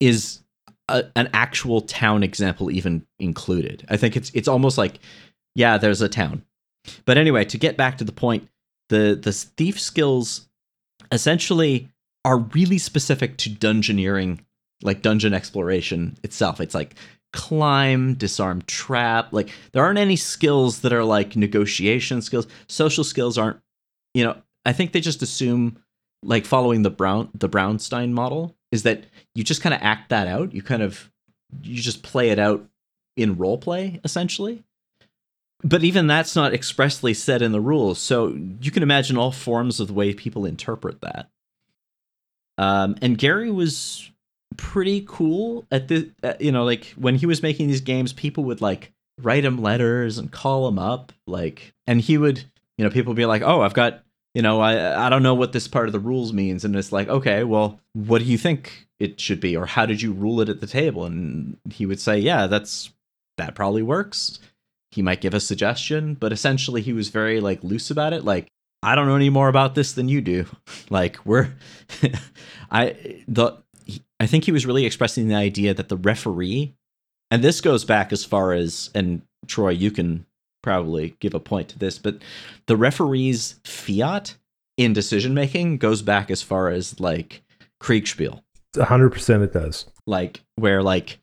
is 0.00 0.40
a, 0.88 1.04
an 1.16 1.28
actual 1.32 1.80
town 1.80 2.22
example 2.22 2.70
even 2.70 3.06
included. 3.18 3.84
I 3.88 3.96
think 3.96 4.16
it's 4.16 4.30
it's 4.34 4.48
almost 4.48 4.78
like, 4.78 5.00
yeah, 5.54 5.78
there's 5.78 6.02
a 6.02 6.08
town. 6.08 6.42
But 7.04 7.18
anyway, 7.18 7.44
to 7.46 7.58
get 7.58 7.76
back 7.76 7.98
to 7.98 8.04
the 8.04 8.12
point, 8.12 8.48
the 8.88 9.18
the 9.20 9.32
thief 9.32 9.80
skills 9.80 10.48
essentially 11.12 11.88
are 12.24 12.38
really 12.38 12.78
specific 12.78 13.36
to 13.38 13.50
dungeoneering, 13.50 14.40
like 14.82 15.02
dungeon 15.02 15.34
exploration 15.34 16.16
itself. 16.22 16.60
It's 16.60 16.74
like 16.74 16.94
climb, 17.32 18.14
disarm, 18.14 18.62
trap. 18.62 19.32
Like 19.32 19.50
there 19.72 19.84
aren't 19.84 19.98
any 19.98 20.16
skills 20.16 20.80
that 20.80 20.92
are 20.92 21.04
like 21.04 21.36
negotiation 21.36 22.22
skills. 22.22 22.46
Social 22.68 23.04
skills 23.04 23.38
aren't. 23.38 23.58
You 24.14 24.24
know, 24.24 24.36
I 24.64 24.72
think 24.72 24.92
they 24.92 25.00
just 25.00 25.22
assume 25.22 25.78
like 26.22 26.46
following 26.46 26.82
the 26.82 26.90
Brown 26.90 27.28
the 27.34 27.48
Braunstein 27.48 28.12
model 28.12 28.56
is 28.72 28.82
that 28.82 29.04
you 29.34 29.44
just 29.44 29.62
kind 29.62 29.74
of 29.74 29.80
act 29.82 30.10
that 30.10 30.26
out. 30.26 30.52
You 30.52 30.62
kind 30.62 30.82
of 30.82 31.10
you 31.62 31.80
just 31.80 32.02
play 32.02 32.30
it 32.30 32.38
out 32.38 32.66
in 33.16 33.36
role 33.36 33.58
play 33.58 34.00
essentially. 34.04 34.64
But 35.62 35.84
even 35.84 36.06
that's 36.06 36.36
not 36.36 36.52
expressly 36.52 37.14
said 37.14 37.40
in 37.40 37.52
the 37.52 37.60
rules. 37.60 37.98
So 37.98 38.28
you 38.60 38.70
can 38.70 38.82
imagine 38.82 39.16
all 39.16 39.32
forms 39.32 39.80
of 39.80 39.88
the 39.88 39.94
way 39.94 40.12
people 40.12 40.44
interpret 40.44 41.00
that. 41.00 41.30
Um, 42.58 42.96
and 43.00 43.16
Gary 43.16 43.50
was 43.50 44.10
pretty 44.56 45.04
cool 45.06 45.66
at 45.70 45.88
the, 45.88 46.10
uh, 46.22 46.34
you 46.40 46.52
know, 46.52 46.64
like 46.64 46.94
when 46.96 47.14
he 47.16 47.26
was 47.26 47.42
making 47.42 47.68
these 47.68 47.80
games, 47.80 48.12
people 48.12 48.44
would 48.44 48.60
like 48.60 48.92
write 49.20 49.44
him 49.44 49.62
letters 49.62 50.18
and 50.18 50.30
call 50.30 50.68
him 50.68 50.78
up, 50.78 51.12
like, 51.26 51.74
and 51.86 52.00
he 52.00 52.18
would, 52.18 52.44
you 52.76 52.84
know, 52.84 52.90
people 52.90 53.10
would 53.10 53.16
be 53.16 53.26
like, 53.26 53.42
"Oh, 53.42 53.62
I've 53.62 53.74
got, 53.74 54.02
you 54.36 54.42
know, 54.42 54.60
I 54.60 55.06
I 55.06 55.08
don't 55.08 55.22
know 55.22 55.34
what 55.34 55.52
this 55.52 55.66
part 55.66 55.86
of 55.86 55.94
the 55.94 55.98
rules 55.98 56.34
means," 56.34 56.62
and 56.62 56.76
it's 56.76 56.92
like, 56.92 57.08
okay, 57.08 57.42
well, 57.42 57.80
what 57.94 58.18
do 58.18 58.26
you 58.26 58.36
think 58.36 58.86
it 59.00 59.18
should 59.18 59.40
be, 59.40 59.56
or 59.56 59.64
how 59.64 59.86
did 59.86 60.02
you 60.02 60.12
rule 60.12 60.42
it 60.42 60.50
at 60.50 60.60
the 60.60 60.66
table? 60.66 61.06
And 61.06 61.56
he 61.70 61.86
would 61.86 62.00
say, 62.00 62.18
"Yeah, 62.18 62.46
that's 62.46 62.90
that 63.38 63.54
probably 63.54 63.82
works." 63.82 64.38
He 64.90 65.00
might 65.00 65.22
give 65.22 65.32
a 65.32 65.40
suggestion, 65.40 66.12
but 66.20 66.34
essentially 66.34 66.82
he 66.82 66.92
was 66.92 67.08
very 67.08 67.40
like 67.40 67.64
loose 67.64 67.90
about 67.90 68.12
it, 68.12 68.24
like. 68.24 68.48
I 68.82 68.94
don't 68.94 69.08
know 69.08 69.16
any 69.16 69.30
more 69.30 69.48
about 69.48 69.74
this 69.74 69.94
than 69.94 70.08
you 70.08 70.20
do. 70.20 70.44
Like 70.90 71.18
we're, 71.24 71.54
I 72.70 73.22
the 73.26 73.56
I 74.20 74.26
think 74.26 74.44
he 74.44 74.52
was 74.52 74.66
really 74.66 74.84
expressing 74.84 75.28
the 75.28 75.34
idea 75.34 75.72
that 75.72 75.88
the 75.88 75.96
referee, 75.96 76.74
and 77.30 77.42
this 77.42 77.62
goes 77.62 77.86
back 77.86 78.12
as 78.12 78.24
far 78.24 78.52
as 78.52 78.90
and 78.94 79.22
Troy, 79.46 79.70
you 79.70 79.90
can 79.90 80.25
probably 80.66 81.14
give 81.20 81.32
a 81.32 81.38
point 81.38 81.68
to 81.68 81.78
this, 81.78 81.96
but 81.96 82.18
the 82.66 82.76
referee's 82.76 83.60
fiat 83.64 84.34
in 84.76 84.92
decision 84.92 85.32
making 85.32 85.78
goes 85.78 86.02
back 86.02 86.28
as 86.28 86.42
far 86.42 86.70
as 86.70 86.98
like 86.98 87.44
Kriegspiel, 87.80 88.42
100% 88.74 89.44
it 89.44 89.52
does. 89.52 89.86
like 90.08 90.42
where 90.56 90.82
like 90.82 91.20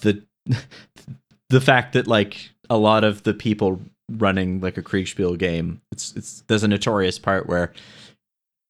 the 0.00 0.20
the 1.48 1.60
fact 1.60 1.92
that 1.92 2.08
like 2.08 2.50
a 2.68 2.76
lot 2.76 3.04
of 3.04 3.22
the 3.22 3.34
people 3.34 3.80
running 4.10 4.60
like 4.60 4.76
a 4.76 4.82
Kriegspiel 4.82 5.38
game. 5.38 5.80
It's 5.92 6.12
it's 6.16 6.42
there's 6.48 6.64
a 6.64 6.68
notorious 6.68 7.20
part 7.20 7.46
where 7.46 7.72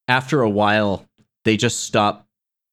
after 0.09 0.43
a 0.43 0.51
while 0.51 1.07
they 1.47 1.57
just 1.57 1.85
stop 1.85 2.27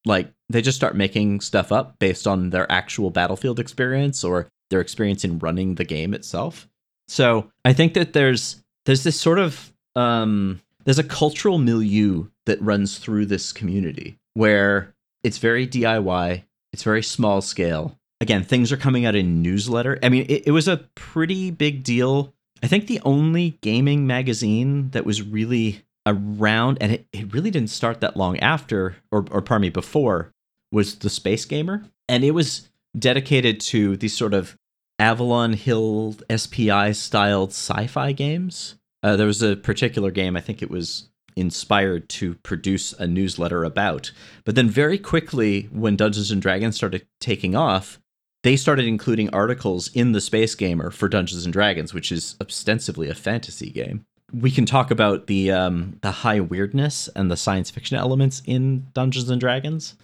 like 0.05 0.29
they 0.49 0.61
just 0.61 0.77
start 0.77 0.93
making 0.95 1.39
stuff 1.39 1.71
up 1.71 1.97
based 1.99 2.27
on 2.27 2.49
their 2.49 2.69
actual 2.69 3.11
battlefield 3.11 3.61
experience 3.61 4.25
or 4.25 4.49
their 4.69 4.81
experience 4.81 5.23
in 5.23 5.39
running 5.39 5.75
the 5.75 5.85
game 5.85 6.13
itself. 6.13 6.67
So 7.07 7.51
I 7.65 7.73
think 7.73 7.93
that 7.93 8.13
there's 8.13 8.63
there's 8.85 9.03
this 9.03 9.19
sort 9.19 9.39
of 9.39 9.71
um 9.95 10.61
there's 10.85 10.99
a 10.99 11.03
cultural 11.03 11.57
milieu 11.57 12.27
that 12.45 12.61
runs 12.61 12.97
through 12.97 13.25
this 13.25 13.51
community 13.51 14.17
where 14.33 14.93
it's 15.23 15.37
very 15.37 15.67
DIY, 15.67 16.43
it's 16.73 16.83
very 16.83 17.03
small 17.03 17.41
scale. 17.41 17.97
Again, 18.19 18.43
things 18.43 18.71
are 18.71 18.77
coming 18.77 19.05
out 19.05 19.15
in 19.15 19.41
newsletter. 19.41 19.99
I 20.01 20.09
mean, 20.09 20.25
it, 20.29 20.47
it 20.47 20.51
was 20.51 20.67
a 20.67 20.77
pretty 20.95 21.51
big 21.51 21.83
deal. 21.83 22.33
I 22.61 22.67
think 22.67 22.87
the 22.87 23.01
only 23.03 23.57
gaming 23.61 24.07
magazine 24.07 24.89
that 24.91 25.05
was 25.05 25.21
really 25.21 25.83
around, 26.05 26.77
and 26.81 26.93
it, 26.93 27.05
it 27.11 27.33
really 27.33 27.51
didn't 27.51 27.69
start 27.69 28.01
that 28.01 28.17
long 28.17 28.39
after, 28.39 28.95
or, 29.11 29.25
or 29.31 29.41
pardon 29.41 29.63
me, 29.63 29.69
before, 29.69 30.31
was 30.71 30.95
the 30.95 31.09
Space 31.09 31.45
Gamer. 31.45 31.83
And 32.07 32.23
it 32.23 32.31
was 32.31 32.69
dedicated 32.97 33.59
to 33.59 33.97
these 33.97 34.15
sort 34.15 34.33
of 34.33 34.57
Avalon 34.99 35.53
Hill 35.53 36.15
SPI 36.33 36.93
styled 36.93 37.49
sci 37.49 37.87
fi 37.87 38.11
games. 38.11 38.75
Uh, 39.01 39.15
there 39.15 39.27
was 39.27 39.41
a 39.41 39.55
particular 39.55 40.11
game, 40.11 40.37
I 40.37 40.41
think 40.41 40.61
it 40.61 40.69
was 40.71 41.09
inspired 41.35 42.07
to 42.07 42.35
produce 42.35 42.93
a 42.93 43.07
newsletter 43.07 43.63
about. 43.63 44.11
But 44.45 44.55
then 44.55 44.69
very 44.69 44.97
quickly, 44.97 45.63
when 45.71 45.95
Dungeons 45.95 46.31
and 46.31 46.41
Dragons 46.41 46.75
started 46.75 47.05
taking 47.19 47.55
off, 47.55 47.99
they 48.43 48.55
started 48.55 48.85
including 48.85 49.29
articles 49.29 49.89
in 49.93 50.11
the 50.11 50.21
Space 50.21 50.53
Gamer 50.53 50.91
for 50.91 51.07
Dungeons 51.07 51.45
and 51.45 51.53
Dragons, 51.53 51.93
which 51.93 52.11
is 52.11 52.35
ostensibly 52.41 53.09
a 53.09 53.15
fantasy 53.15 53.69
game. 53.69 54.05
We 54.33 54.51
can 54.51 54.65
talk 54.65 54.91
about 54.91 55.27
the 55.27 55.51
um, 55.51 55.99
the 56.01 56.11
high 56.11 56.39
weirdness 56.39 57.07
and 57.15 57.29
the 57.29 57.37
science 57.37 57.69
fiction 57.69 57.97
elements 57.97 58.41
in 58.45 58.87
Dungeons 58.93 59.29
and 59.29 59.39
Dragons. 59.39 59.95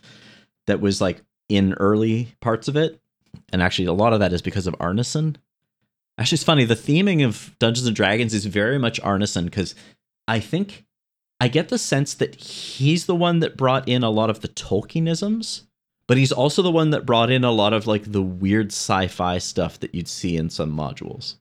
That 0.68 0.80
was 0.80 1.02
like 1.02 1.22
in 1.50 1.74
early 1.74 2.36
parts 2.40 2.68
of 2.68 2.78
it, 2.78 3.02
and 3.52 3.62
actually 3.62 3.86
a 3.86 3.94
lot 3.94 4.14
of 4.14 4.20
that 4.20 4.34
is 4.34 4.42
because 4.42 4.68
of 4.68 4.76
Arneson. 4.76 5.36
Actually, 6.18 6.36
it's 6.36 6.44
funny. 6.44 6.66
The 6.66 6.76
theming 6.76 7.26
of 7.26 7.56
Dungeons 7.60 7.88
and 7.88 7.96
Dragons 7.96 8.34
is 8.34 8.46
very 8.46 8.78
much 8.78 9.02
Arneson 9.02 9.46
because 9.46 9.74
I 10.28 10.40
think 10.40 10.86
I 11.40 11.48
get 11.48 11.70
the 11.70 11.78
sense 11.78 12.14
that 12.16 12.36
he's 12.36 13.06
the 13.06 13.16
one 13.16 13.40
that 13.40 13.58
brought 13.58 13.88
in 13.88 14.04
a 14.04 14.10
lot 14.10 14.30
of 14.30 14.42
the 14.42 14.50
Tolkienisms, 14.50 15.62
but 16.08 16.18
he's 16.18 16.32
also 16.32 16.62
the 16.62 16.72
one 16.72 16.90
that 16.90 17.06
brought 17.06 17.30
in 17.30 17.44
a 17.44 17.52
lot 17.52 17.72
of 17.72 17.88
like 17.88 18.12
the 18.12 18.22
weird 18.22 18.68
sci-fi 18.68 19.38
stuff 19.38 19.80
that 19.80 19.96
you'd 19.96 20.08
see 20.08 20.36
in 20.36 20.50
some 20.50 20.76
modules. 20.76 21.36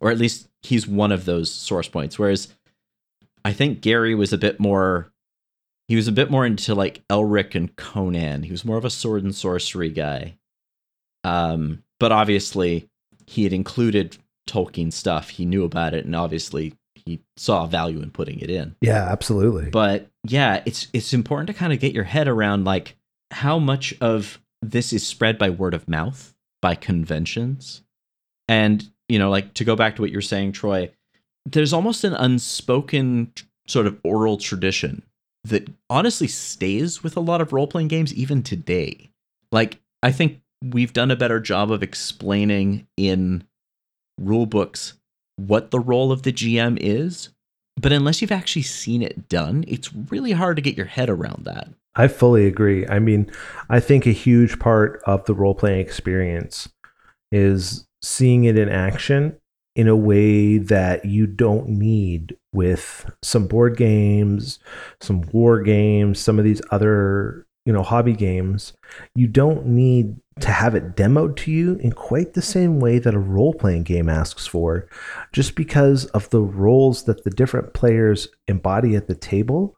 Or 0.00 0.10
at 0.10 0.18
least 0.18 0.48
he's 0.62 0.86
one 0.86 1.10
of 1.10 1.24
those 1.24 1.52
source 1.52 1.88
points. 1.88 2.18
Whereas 2.18 2.54
I 3.44 3.52
think 3.52 3.80
Gary 3.80 4.14
was 4.14 4.32
a 4.32 4.38
bit 4.38 4.60
more 4.60 5.12
he 5.88 5.96
was 5.96 6.06
a 6.06 6.12
bit 6.12 6.30
more 6.30 6.44
into 6.44 6.74
like 6.74 7.02
Elric 7.08 7.54
and 7.54 7.74
Conan. 7.74 8.42
He 8.42 8.52
was 8.52 8.64
more 8.64 8.76
of 8.76 8.84
a 8.84 8.90
sword 8.90 9.24
and 9.24 9.34
sorcery 9.34 9.88
guy. 9.88 10.36
Um, 11.28 11.82
but 12.00 12.12
obviously 12.12 12.88
he 13.26 13.44
had 13.44 13.52
included 13.52 14.16
Tolkien 14.48 14.92
stuff. 14.92 15.30
He 15.30 15.44
knew 15.44 15.64
about 15.64 15.94
it, 15.94 16.04
and 16.04 16.16
obviously 16.16 16.74
he 16.94 17.20
saw 17.36 17.66
value 17.66 18.00
in 18.00 18.10
putting 18.10 18.38
it 18.40 18.50
in. 18.50 18.74
Yeah, 18.80 19.04
absolutely. 19.10 19.70
But 19.70 20.08
yeah, 20.24 20.62
it's 20.64 20.88
it's 20.92 21.12
important 21.12 21.48
to 21.48 21.54
kind 21.54 21.72
of 21.72 21.80
get 21.80 21.92
your 21.92 22.04
head 22.04 22.28
around 22.28 22.64
like 22.64 22.96
how 23.30 23.58
much 23.58 23.94
of 24.00 24.40
this 24.62 24.92
is 24.92 25.06
spread 25.06 25.38
by 25.38 25.50
word 25.50 25.74
of 25.74 25.88
mouth, 25.88 26.34
by 26.62 26.74
conventions. 26.74 27.82
And, 28.48 28.88
you 29.08 29.18
know, 29.18 29.30
like 29.30 29.54
to 29.54 29.64
go 29.64 29.76
back 29.76 29.96
to 29.96 30.02
what 30.02 30.10
you're 30.10 30.22
saying, 30.22 30.52
Troy, 30.52 30.90
there's 31.44 31.72
almost 31.72 32.04
an 32.04 32.14
unspoken 32.14 33.32
sort 33.66 33.86
of 33.86 33.98
oral 34.02 34.38
tradition 34.38 35.02
that 35.44 35.68
honestly 35.90 36.26
stays 36.26 37.02
with 37.02 37.16
a 37.16 37.20
lot 37.20 37.40
of 37.40 37.52
role 37.52 37.66
playing 37.66 37.88
games 37.88 38.12
even 38.14 38.42
today. 38.42 39.10
Like, 39.52 39.80
I 40.02 40.12
think 40.12 40.40
we've 40.62 40.92
done 40.92 41.10
a 41.10 41.16
better 41.16 41.40
job 41.40 41.70
of 41.70 41.82
explaining 41.82 42.86
in 42.96 43.44
rule 44.20 44.46
books 44.46 44.94
what 45.36 45.70
the 45.70 45.80
role 45.80 46.12
of 46.12 46.22
the 46.22 46.32
GM 46.32 46.78
is. 46.80 47.30
But 47.80 47.92
unless 47.92 48.20
you've 48.20 48.32
actually 48.32 48.62
seen 48.62 49.02
it 49.02 49.28
done, 49.28 49.64
it's 49.68 49.94
really 49.94 50.32
hard 50.32 50.56
to 50.56 50.62
get 50.62 50.76
your 50.76 50.86
head 50.86 51.08
around 51.08 51.44
that. 51.44 51.68
I 51.94 52.08
fully 52.08 52.46
agree. 52.46 52.86
I 52.88 52.98
mean, 52.98 53.30
I 53.70 53.80
think 53.80 54.06
a 54.06 54.10
huge 54.10 54.58
part 54.58 55.00
of 55.06 55.24
the 55.26 55.34
role 55.34 55.54
playing 55.54 55.80
experience 55.80 56.68
is 57.30 57.86
seeing 58.02 58.44
it 58.44 58.58
in 58.58 58.68
action 58.68 59.36
in 59.76 59.86
a 59.86 59.96
way 59.96 60.58
that 60.58 61.04
you 61.04 61.26
don't 61.26 61.68
need 61.68 62.36
with 62.52 63.08
some 63.22 63.46
board 63.46 63.76
games, 63.76 64.58
some 65.00 65.22
war 65.32 65.60
games, 65.62 66.18
some 66.18 66.38
of 66.38 66.44
these 66.44 66.62
other, 66.72 67.46
you 67.68 67.74
know, 67.74 67.82
hobby 67.82 68.14
games. 68.14 68.72
You 69.14 69.26
don't 69.26 69.66
need 69.66 70.16
to 70.40 70.48
have 70.48 70.74
it 70.74 70.96
demoed 70.96 71.36
to 71.36 71.50
you 71.50 71.74
in 71.82 71.92
quite 71.92 72.32
the 72.32 72.40
same 72.40 72.80
way 72.80 72.98
that 72.98 73.12
a 73.12 73.18
role 73.18 73.52
playing 73.52 73.82
game 73.82 74.08
asks 74.08 74.46
for, 74.46 74.88
just 75.34 75.54
because 75.54 76.06
of 76.06 76.30
the 76.30 76.40
roles 76.40 77.04
that 77.04 77.24
the 77.24 77.30
different 77.30 77.74
players 77.74 78.28
embody 78.46 78.96
at 78.96 79.06
the 79.06 79.14
table. 79.14 79.76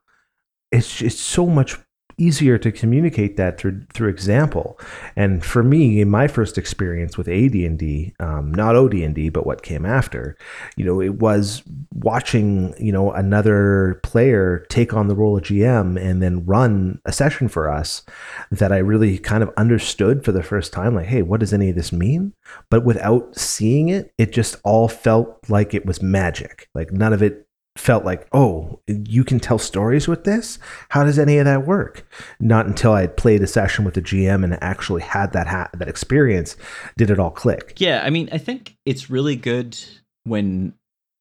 It's, 0.71 1.03
it's 1.03 1.19
so 1.19 1.47
much 1.47 1.79
easier 2.21 2.59
to 2.59 2.71
communicate 2.71 3.37
that 3.37 3.59
through 3.59 3.83
through 3.93 4.09
example. 4.09 4.79
And 5.17 5.45
for 5.45 5.63
me, 5.63 6.01
in 6.01 6.11
my 6.11 6.29
first 6.29 6.59
experience 6.59 7.17
with 7.17 7.29
AD&D, 7.29 8.15
um, 8.21 8.53
not 8.53 8.77
OD&D, 8.77 9.31
but 9.31 9.47
what 9.47 9.63
came 9.63 9.87
after, 9.87 10.37
you 10.77 10.85
know, 10.85 11.01
it 11.01 11.15
was 11.15 11.63
watching, 11.95 12.75
you 12.79 12.93
know, 12.93 13.13
another 13.13 14.01
player 14.03 14.67
take 14.69 14.95
on 14.95 15.09
the 15.09 15.15
role 15.15 15.37
of 15.37 15.45
GM 15.45 16.01
and 16.01 16.23
then 16.23 16.45
run 16.45 17.01
a 17.05 17.13
session 17.13 17.49
for 17.49 17.71
us 17.71 18.03
that 18.51 18.73
I 18.73 18.79
really 18.79 19.19
kind 19.19 19.43
of 19.43 19.51
understood 19.57 20.25
for 20.25 20.33
the 20.33 20.43
first 20.43 20.73
time. 20.73 20.95
Like, 20.95 21.07
hey, 21.07 21.23
what 21.23 21.41
does 21.41 21.53
any 21.53 21.71
of 21.71 21.77
this 21.77 21.93
mean? 21.93 22.35
But 22.71 22.85
without 22.85 23.37
seeing 23.37 23.89
it, 23.89 24.13
it 24.19 24.33
just 24.33 24.57
all 24.65 24.89
felt 24.89 25.39
like 25.49 25.75
it 25.75 25.87
was 25.87 26.03
magic. 26.03 26.69
Like 26.75 26.93
none 26.93 27.13
of 27.13 27.23
it 27.23 27.47
felt 27.77 28.05
like, 28.05 28.27
oh, 28.33 28.81
you 28.87 29.25
can 29.25 29.41
tell 29.41 29.59
stories 29.59 30.09
with 30.09 30.25
this? 30.25 30.59
How 30.91 31.05
does 31.05 31.19
any 31.19 31.39
of 31.39 31.45
that 31.45 31.67
work? 31.67 32.07
Not 32.41 32.67
until 32.67 32.93
I 32.93 33.07
played 33.07 33.43
a 33.43 33.47
session 33.47 33.85
with 33.85 33.95
the 33.95 34.03
GM 34.03 34.45
and 34.45 34.59
actually 34.63 35.03
had 35.03 35.33
that 35.33 35.47
ha- 35.47 35.71
that 35.75 35.89
experience 35.89 36.57
did 36.97 37.11
it 37.11 37.19
all 37.19 37.31
click. 37.31 37.75
Yeah, 37.79 38.03
I 38.05 38.11
mean, 38.11 38.29
I 38.33 38.39
think 38.39 38.77
it's 38.85 39.09
really 39.09 39.37
good 39.37 39.79
when 40.25 40.75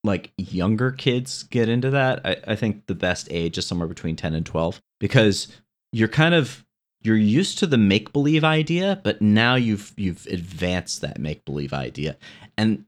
like 0.04 0.32
younger 0.38 0.92
kids 0.92 1.44
get 1.44 1.70
into 1.70 1.92
that. 1.92 2.22
I, 2.26 2.38
I 2.48 2.56
think 2.56 2.88
the 2.88 2.96
best 2.96 3.28
age 3.32 3.58
is 3.58 3.66
somewhere 3.66 3.88
between 3.88 4.16
10 4.16 4.34
and 4.34 4.46
12 4.46 4.82
because 5.00 5.48
you're 5.92 6.08
kind 6.08 6.34
of 6.34 6.66
you're 7.02 7.16
used 7.16 7.60
to 7.60 7.68
the 7.68 7.78
make 7.78 8.12
believe 8.12 8.44
idea, 8.44 9.00
but 9.04 9.22
now 9.22 9.56
you've 9.56 9.94
you've 9.98 10.26
advanced 10.28 11.02
that 11.02 11.20
make 11.20 11.46
believe 11.46 11.74
idea. 11.74 12.18
And 12.58 12.86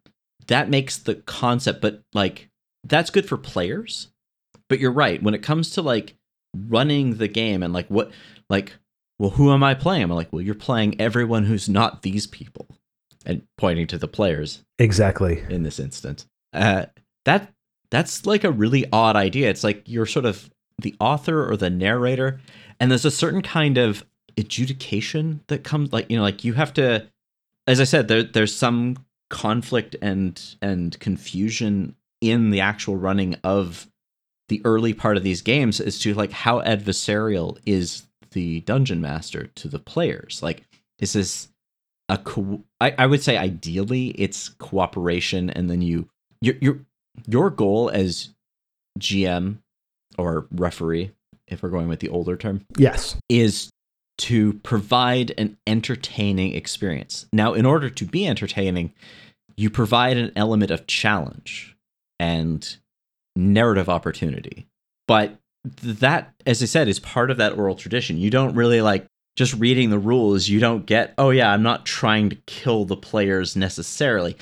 that 0.48 0.70
makes 0.70 0.98
the 0.98 1.16
concept 1.16 1.82
but 1.82 2.02
like 2.14 2.50
that's 2.84 3.10
good 3.10 3.28
for 3.28 3.38
players. 3.38 4.10
But 4.70 4.80
you're 4.80 4.92
right. 4.92 5.22
When 5.22 5.34
it 5.34 5.44
comes 5.44 5.72
to 5.72 5.82
like 5.82 6.16
running 6.56 7.16
the 7.16 7.28
game 7.28 7.64
and 7.64 7.74
like 7.74 7.88
what, 7.88 8.12
like, 8.50 8.74
well, 9.20 9.32
who 9.32 9.52
am 9.52 9.64
I 9.64 9.74
playing? 9.74 10.04
I'm 10.04 10.10
like, 10.12 10.32
well, 10.32 10.42
you're 10.42 10.56
playing 10.56 11.00
everyone 11.00 11.44
who's 11.46 11.70
not 11.70 12.02
these 12.02 12.26
people, 12.26 12.68
and 13.26 13.44
pointing 13.58 13.88
to 13.88 13.98
the 13.98 14.08
players 14.08 14.64
Exactly. 14.80 15.44
in 15.50 15.64
this 15.64 15.80
instance. 15.80 16.26
Uh, 16.54 16.86
that 17.26 17.54
that's 17.92 18.26
like 18.26 18.44
a 18.44 18.52
really 18.52 18.86
odd 18.92 19.16
idea. 19.16 19.50
It's 19.50 19.64
like 19.64 19.84
you're 19.88 20.06
sort 20.06 20.26
of 20.26 20.50
the 20.82 20.96
author 21.00 21.50
or 21.50 21.56
the 21.58 21.70
narrator, 21.70 22.40
and 22.80 22.90
there's 22.90 23.06
a 23.06 23.12
certain 23.12 23.42
kind 23.42 23.78
of 23.78 24.04
adjudication 24.38 25.42
that 25.48 25.64
comes, 25.64 25.92
like 25.94 26.10
you 26.10 26.18
know, 26.18 26.24
like 26.24 26.44
you 26.44 26.54
have 26.54 26.74
to. 26.74 27.08
As 27.68 27.80
I 27.80 27.84
said, 27.84 28.08
there 28.08 28.24
there's 28.24 28.56
some 28.56 28.98
conflict 29.30 29.96
and 30.02 30.42
and 30.62 31.00
confusion 31.00 31.96
in 32.22 32.52
the 32.52 32.62
actual 32.62 32.96
running 32.98 33.36
of 33.44 33.88
the 34.50 34.62
early 34.66 34.94
part 34.94 35.18
of 35.18 35.24
these 35.24 35.42
games 35.42 35.80
is 35.80 35.98
to 36.00 36.14
like 36.14 36.32
how 36.32 36.62
adversarial 36.62 37.58
is 37.66 38.04
the 38.32 38.62
dungeon 38.62 39.02
master 39.02 39.48
to 39.56 39.68
the 39.68 39.80
players 39.80 40.42
like 40.44 40.64
is 41.00 41.14
this 41.14 41.48
a 42.10 42.18
co- 42.18 42.64
I, 42.80 42.94
I 42.98 43.06
would 43.08 43.22
say 43.24 43.38
ideally 43.38 44.10
it's 44.10 44.50
cooperation 44.50 45.50
and 45.50 45.70
then 45.70 45.82
you 45.82 46.10
your 46.42 46.56
your 46.62 46.80
your 47.28 47.50
goal 47.50 47.90
as 47.94 48.30
gm 49.00 49.58
or 50.18 50.48
referee 50.52 51.12
if 51.48 51.64
we're 51.64 51.70
going 51.70 51.88
with 51.88 52.00
the 52.00 52.10
older 52.10 52.36
term 52.38 52.66
Yes. 52.78 53.18
is 53.30 53.70
to 54.18 54.54
provide 54.62 55.34
an 55.38 55.58
entertaining 55.66 56.54
experience. 56.54 57.26
Now, 57.34 57.54
in 57.56 57.66
order 57.66 57.90
to 57.90 58.06
be 58.06 58.28
entertaining, 58.28 58.94
you 59.58 59.70
provide 59.72 60.16
an 60.18 60.32
element 60.36 60.70
of 60.70 60.86
challenge 60.86 61.71
and 62.22 62.78
narrative 63.36 63.90
opportunity. 63.90 64.68
But 65.08 65.38
that, 65.84 66.34
as 66.46 66.62
I 66.62 66.66
said, 66.66 66.88
is 66.88 67.00
part 67.00 67.32
of 67.32 67.38
that 67.38 67.58
oral 67.58 67.76
tradition. 67.76 68.18
You 68.18 68.30
don't 68.30 68.56
really 68.56 68.82
like 68.82 69.08
just 69.36 69.54
reading 69.56 69.90
the 69.90 70.00
rules, 70.00 70.48
you 70.50 70.60
don't 70.60 70.86
get, 70.86 71.14
oh, 71.18 71.30
yeah, 71.32 71.52
I'm 71.52 71.64
not 71.64 71.86
trying 71.86 72.30
to 72.30 72.36
kill 72.48 72.86
the 72.86 72.98
players 72.98 73.56
necessarily. 73.56 74.36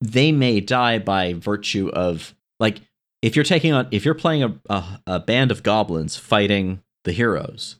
they 0.00 0.32
may 0.32 0.60
die 0.60 0.98
by 0.98 1.32
virtue 1.34 1.88
of 1.88 2.34
like 2.60 2.80
if 3.22 3.34
you're 3.34 3.44
taking 3.44 3.72
on 3.72 3.88
if 3.90 4.04
you're 4.04 4.14
playing 4.14 4.42
a, 4.42 4.54
a, 4.68 5.00
a 5.06 5.20
band 5.20 5.50
of 5.50 5.62
goblins 5.62 6.16
fighting 6.16 6.82
the 7.04 7.12
heroes 7.12 7.76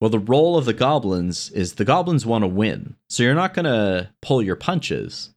well 0.00 0.10
the 0.10 0.18
role 0.18 0.56
of 0.58 0.64
the 0.64 0.72
goblins 0.72 1.50
is 1.50 1.74
the 1.74 1.84
goblins 1.84 2.26
want 2.26 2.42
to 2.42 2.48
win 2.48 2.96
so 3.08 3.22
you're 3.22 3.34
not 3.34 3.54
going 3.54 3.64
to 3.64 4.10
pull 4.20 4.42
your 4.42 4.56
punches 4.56 5.31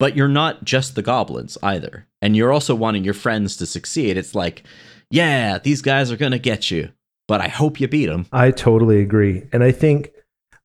but 0.00 0.16
you're 0.16 0.26
not 0.26 0.64
just 0.64 0.96
the 0.96 1.02
goblins 1.02 1.56
either 1.62 2.08
and 2.20 2.36
you're 2.36 2.52
also 2.52 2.74
wanting 2.74 3.04
your 3.04 3.14
friends 3.14 3.56
to 3.56 3.64
succeed 3.64 4.16
it's 4.16 4.34
like 4.34 4.64
yeah 5.10 5.58
these 5.58 5.82
guys 5.82 6.10
are 6.10 6.16
going 6.16 6.32
to 6.32 6.38
get 6.38 6.72
you 6.72 6.88
but 7.28 7.40
i 7.40 7.46
hope 7.46 7.78
you 7.78 7.86
beat 7.86 8.06
them 8.06 8.26
I 8.32 8.50
totally 8.50 9.00
agree. 9.00 9.46
And 9.52 9.62
I 9.62 9.72
think 9.72 10.12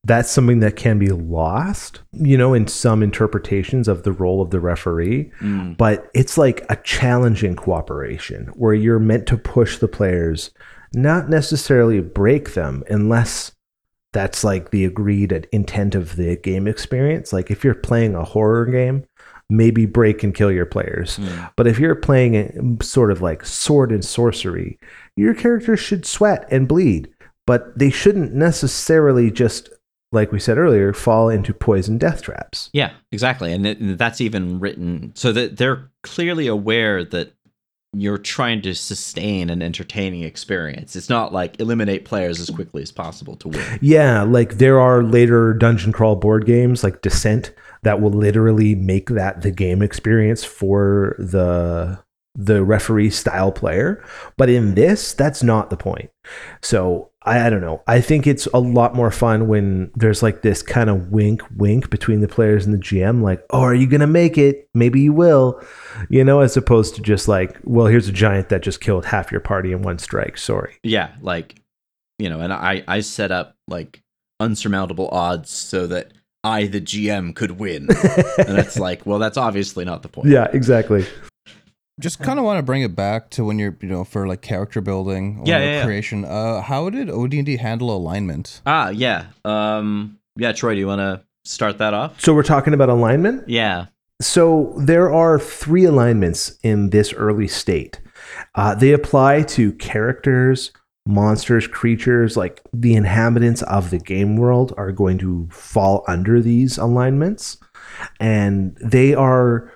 that's 0.04 0.30
something 0.30 0.60
that 0.60 0.76
can 0.76 1.00
be 1.00 1.10
lost, 1.10 2.02
you 2.14 2.38
know, 2.38 2.54
in 2.54 2.68
some 2.68 3.02
interpretations 3.02 3.88
of 3.88 4.04
the 4.04 4.12
role 4.12 4.42
of 4.42 4.52
the 4.52 4.60
referee. 4.60 5.32
Mm. 5.42 5.78
But 5.78 6.10
it's 6.14 6.38
like 6.38 6.64
a 6.70 6.76
challenging 6.78 7.56
cooperation 7.56 8.48
where 8.56 8.74
you're 8.74 9.00
meant 9.00 9.26
to 9.28 9.38
push 9.38 9.80
the 9.80 9.88
players, 9.88 10.52
not 10.94 11.30
necessarily 11.30 12.02
break 12.02 12.54
them, 12.54 12.84
unless 12.90 13.52
that's 14.14 14.44
like 14.44 14.70
the 14.70 14.86
agreed 14.86 15.48
intent 15.52 15.96
of 15.96 16.16
the 16.16 16.38
game 16.38 16.68
experience. 16.68 17.34
Like 17.34 17.50
if 17.50 17.64
you're 17.64 17.74
playing 17.74 18.16
a 18.16 18.24
horror 18.24 18.66
game, 18.68 19.06
maybe 19.50 19.86
break 19.86 20.24
and 20.24 20.34
kill 20.34 20.52
your 20.52 20.66
players. 20.66 21.18
Mm. 21.18 21.52
But 21.56 21.68
if 21.68 21.80
you're 21.80 21.96
playing 21.96 22.34
it 22.34 22.84
sort 22.84 23.12
of 23.12 23.22
like 23.22 23.46
sword 23.46 23.92
and 23.92 24.04
sorcery, 24.04 24.80
your 25.16 25.34
characters 25.34 25.80
should 25.80 26.06
sweat 26.06 26.48
and 26.52 26.68
bleed, 26.68 27.10
but 27.46 27.78
they 27.78 27.90
shouldn't 27.90 28.34
necessarily 28.34 29.30
just, 29.30 29.70
like 30.12 30.32
we 30.32 30.40
said 30.40 30.58
earlier, 30.58 30.94
fall 30.94 31.30
into 31.30 31.54
poison 31.54 31.98
death 31.98 32.22
traps. 32.24 32.70
Yeah, 32.74 32.94
exactly. 33.12 33.54
And, 33.54 33.68
it, 33.68 33.80
and 33.80 33.98
that's 33.98 34.22
even 34.22 34.60
written 34.60 35.12
so 35.16 35.32
that 35.32 35.58
they're 35.58 35.92
clearly 36.02 36.48
aware 36.48 37.04
that 37.06 37.34
you're 37.98 38.18
trying 38.18 38.62
to 38.62 38.76
sustain 38.76 39.50
an 39.50 39.62
entertaining 39.62 40.24
experience. 40.24 40.98
It's 40.98 41.10
not 41.10 41.32
like 41.32 41.60
eliminate 41.62 42.04
players 42.04 42.42
as 42.42 42.50
quickly 42.50 42.82
as 42.82 42.92
possible 42.92 43.38
to 43.38 43.48
win. 43.48 43.80
Yeah, 43.82 44.24
like 44.24 44.58
there 44.58 44.82
are 44.82 45.02
later 45.02 45.54
dungeon 45.54 45.94
crawl 45.94 46.18
board 46.18 46.46
games 46.46 46.84
like 46.84 47.02
Descent 47.02 47.54
that 47.84 48.02
will 48.02 48.12
literally 48.12 48.76
make 48.76 49.10
that 49.10 49.42
the 49.42 49.52
game 49.52 49.82
experience 49.82 50.44
for 50.44 51.16
the 51.20 52.00
the 52.36 52.64
referee 52.64 53.10
style 53.10 53.52
player. 53.52 54.04
But 54.38 54.50
in 54.50 54.76
this, 54.76 55.14
that's 55.14 55.42
not 55.42 55.70
the 55.70 55.78
point. 55.78 56.10
So 56.62 57.12
I, 57.24 57.48
I 57.48 57.50
don't 57.50 57.62
know. 57.62 57.82
I 57.88 58.02
think 58.02 58.28
it's 58.28 58.46
a 58.54 58.60
lot 58.60 58.94
more 58.94 59.12
fun 59.12 59.48
when 59.48 59.92
there's 59.96 60.22
like 60.22 60.42
this 60.42 60.62
kind 60.62 60.90
of 60.90 61.12
wink 61.12 61.42
wink 61.56 61.90
between 61.90 62.22
the 62.22 62.28
players 62.28 62.66
and 62.66 62.74
the 62.74 62.80
GM, 62.80 63.22
like, 63.22 63.44
oh, 63.52 63.62
are 63.62 63.74
you 63.74 63.88
gonna 63.88 64.08
make 64.08 64.38
it? 64.38 64.70
Maybe 64.74 65.02
you 65.02 65.14
will. 65.14 65.62
You 66.10 66.24
know, 66.24 66.42
as 66.42 66.58
opposed 66.58 66.96
to 66.96 67.02
just 67.02 67.28
like, 67.28 67.58
well, 67.64 67.88
here's 67.88 68.08
a 68.08 68.14
giant 68.14 68.50
that 68.50 68.62
just 68.62 68.82
killed 68.82 69.06
half 69.06 69.32
your 69.32 69.42
party 69.42 69.72
in 69.72 69.82
one 69.82 69.98
strike. 69.98 70.38
Sorry. 70.38 70.78
Yeah, 70.84 71.16
like 71.22 71.56
you 72.20 72.30
know, 72.30 72.42
and 72.42 72.54
I 72.54 72.84
I 72.88 73.00
set 73.00 73.32
up 73.32 73.56
like 73.68 74.04
unsurmountable 74.40 75.10
odds 75.10 75.50
so 75.50 75.88
that 75.88 76.12
I 76.46 76.68
the 76.68 76.80
GM 76.82 77.36
could 77.36 77.52
win. 77.60 77.88
and 78.48 78.58
it's 78.58 78.78
like, 78.78 79.06
well, 79.06 79.20
that's 79.20 79.38
obviously 79.38 79.84
not 79.86 80.02
the 80.04 80.10
point. 80.10 80.30
yeah, 80.30 80.48
exactly. 80.54 81.06
Just 82.00 82.20
kind 82.20 82.38
of 82.40 82.46
want 82.46 82.58
to 82.60 82.64
bring 82.64 82.82
it 82.82 82.94
back 82.96 83.30
to 83.32 83.46
when 83.46 83.58
you're, 83.58 83.76
you 83.82 83.88
know, 83.88 84.04
for 84.04 84.28
like 84.28 84.42
character 84.42 84.82
building 84.82 85.40
or 85.40 85.44
Yeah, 85.48 85.60
yeah, 85.60 85.72
yeah. 85.80 85.86
creation. 85.86 86.26
Uh, 86.26 86.62
how 86.62 86.90
did 86.90 87.10
OD&D 87.10 87.56
handle 87.58 87.96
alignment? 87.96 88.62
Ah, 88.66 88.90
yeah. 88.90 89.28
Um 89.46 90.20
yeah, 90.38 90.52
Troy, 90.52 90.74
do 90.74 90.80
you 90.82 90.88
want 90.88 91.00
to 91.00 91.22
start 91.46 91.78
that 91.78 91.94
off? 91.94 92.20
So 92.20 92.34
we're 92.34 92.44
talking 92.44 92.74
about 92.74 92.90
alignment. 92.90 93.48
Yeah. 93.48 93.86
So 94.22 94.74
there 94.78 95.12
are 95.14 95.40
three 95.40 95.86
alignments 95.86 96.58
in 96.64 96.90
this 96.90 97.14
early 97.14 97.48
state. 97.48 98.02
Uh, 98.54 98.76
they 98.76 98.92
apply 98.92 99.44
to 99.44 99.72
characters, 99.74 100.72
monsters, 101.06 101.68
creatures, 101.68 102.36
like 102.36 102.62
the 102.74 102.96
inhabitants 102.96 103.62
of 103.64 103.90
the 103.90 104.00
game 104.00 104.38
world 104.38 104.74
are 104.78 104.92
going 104.92 105.18
to 105.20 105.48
fall 105.52 106.04
under 106.08 106.42
these 106.42 106.78
alignments. 106.78 107.58
And 108.20 108.76
they 108.78 109.14
are 109.14 109.72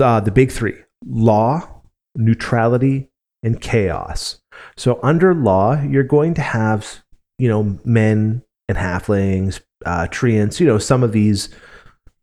uh, 0.00 0.20
the 0.20 0.32
big 0.34 0.50
three 0.50 0.74
law, 1.06 1.82
neutrality, 2.16 3.08
and 3.42 3.60
chaos. 3.60 4.40
So 4.76 4.98
under 5.02 5.34
law, 5.34 5.80
you're 5.80 6.02
going 6.02 6.34
to 6.34 6.42
have, 6.42 7.02
you 7.38 7.48
know, 7.48 7.78
men 7.84 8.42
and 8.68 8.76
halflings, 8.76 9.60
uh, 9.86 10.06
treants, 10.10 10.60
you 10.60 10.66
know, 10.66 10.78
some 10.78 11.02
of 11.02 11.12
these 11.12 11.48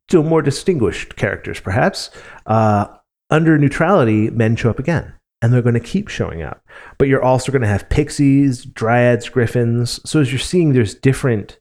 to 0.10 0.24
more 0.24 0.42
distinguished 0.42 1.16
characters, 1.16 1.60
perhaps. 1.60 2.10
Uh, 2.46 2.88
under 3.30 3.58
neutrality, 3.58 4.30
men 4.30 4.56
show 4.56 4.70
up 4.70 4.80
again, 4.80 5.14
and 5.42 5.54
they're 5.54 5.62
going 5.62 5.74
to 5.74 5.80
keep 5.80 6.08
showing 6.08 6.42
up. 6.42 6.64
But 6.98 7.08
you're 7.08 7.24
also 7.24 7.52
going 7.52 7.62
to 7.62 7.68
have 7.68 7.90
pixies, 7.90 8.66
dryads, 8.66 9.30
griffins. 9.30 10.00
So 10.10 10.22
as 10.22 10.32
you're 10.32 10.40
seeing, 10.40 10.74
there's 10.74 10.96
different 10.96 11.60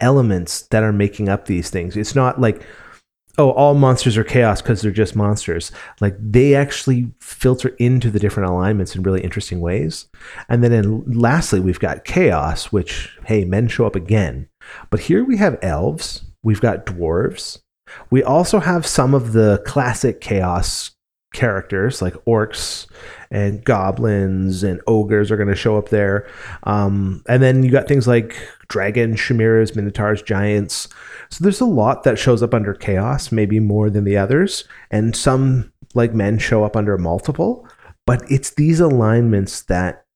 elements 0.00 0.62
that 0.68 0.82
are 0.82 0.92
making 0.92 1.28
up 1.28 1.46
these 1.46 1.70
things. 1.70 1.96
It's 1.96 2.14
not 2.14 2.40
like, 2.40 2.62
oh, 3.38 3.50
all 3.52 3.74
monsters 3.74 4.16
are 4.16 4.24
chaos 4.24 4.60
because 4.60 4.82
they're 4.82 4.90
just 4.90 5.16
monsters. 5.16 5.72
Like 6.00 6.16
they 6.20 6.54
actually 6.54 7.10
filter 7.20 7.70
into 7.78 8.10
the 8.10 8.18
different 8.18 8.50
alignments 8.50 8.94
in 8.94 9.02
really 9.02 9.22
interesting 9.22 9.60
ways. 9.60 10.08
And 10.48 10.62
then 10.62 10.72
in, 10.72 11.04
lastly, 11.10 11.60
we've 11.60 11.80
got 11.80 12.04
chaos, 12.04 12.66
which, 12.66 13.16
hey, 13.24 13.44
men 13.44 13.68
show 13.68 13.86
up 13.86 13.96
again. 13.96 14.48
But 14.90 15.00
here 15.00 15.24
we 15.24 15.36
have 15.38 15.58
elves, 15.62 16.24
we've 16.42 16.60
got 16.60 16.86
dwarves, 16.86 17.60
we 18.10 18.22
also 18.22 18.60
have 18.60 18.86
some 18.86 19.14
of 19.14 19.32
the 19.32 19.62
classic 19.64 20.20
chaos 20.20 20.95
characters 21.36 22.00
like 22.00 22.14
orcs 22.24 22.86
and 23.30 23.62
goblins 23.62 24.62
and 24.62 24.80
ogres 24.86 25.30
are 25.30 25.36
going 25.36 25.48
to 25.48 25.54
show 25.54 25.76
up 25.76 25.90
there. 25.90 26.28
Um, 26.64 27.22
and 27.28 27.42
then 27.42 27.62
you 27.62 27.70
got 27.70 27.86
things 27.86 28.08
like 28.08 28.36
dragons, 28.68 29.20
chimeras, 29.20 29.76
minotaurs, 29.76 30.22
giants. 30.22 30.88
So 31.30 31.44
there's 31.44 31.60
a 31.60 31.66
lot 31.66 32.02
that 32.04 32.18
shows 32.18 32.42
up 32.42 32.54
under 32.54 32.72
chaos, 32.72 33.30
maybe 33.30 33.60
more 33.60 33.90
than 33.90 34.04
the 34.04 34.16
others. 34.16 34.64
And 34.90 35.14
some, 35.14 35.72
like 35.94 36.14
men, 36.14 36.38
show 36.38 36.64
up 36.64 36.74
under 36.74 36.96
multiple. 36.96 37.68
But 38.06 38.22
it's 38.30 38.50
these 38.50 38.80
alignments 38.80 39.62
that 39.62 40.06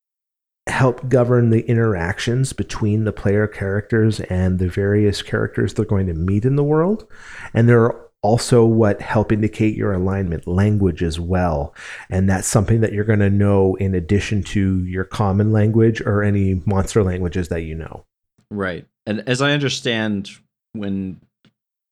help 0.69 1.09
govern 1.09 1.51
the 1.51 1.63
interactions 1.63 2.53
between 2.53 3.05
the 3.05 3.13
player 3.13 3.47
characters 3.47 4.21
and 4.21 4.59
the 4.59 4.69
various 4.69 5.21
characters 5.21 5.75
they're 5.75 5.85
going 5.85 6.07
to 6.07 6.15
meet 6.15 6.45
in 6.45 6.57
the 6.57 6.65
world. 6.65 7.07
And 7.53 7.69
they're 7.69 7.95
also 8.23 8.65
what 8.65 9.01
help 9.01 9.33
indicate 9.33 9.77
your 9.77 9.93
alignment 9.93 10.47
language 10.47 11.03
as 11.03 11.19
well. 11.19 11.75
And 12.11 12.29
that's 12.29 12.47
something 12.47 12.81
that 12.81 12.93
you're 12.93 13.05
going 13.05 13.21
to 13.21 13.31
know 13.31 13.77
in 13.77 13.95
addition 13.95 14.43
to 14.45 14.85
your 14.85 15.05
common 15.05 15.53
language 15.53 16.01
or 16.03 16.23
any 16.23 16.63
monster 16.67 17.03
languages 17.03 17.49
that 17.49 17.63
you 17.63 17.75
know. 17.75 18.05
Right. 18.51 18.87
And 19.07 19.27
as 19.29 19.41
I 19.41 19.53
understand 19.53 20.31
when 20.73 21.21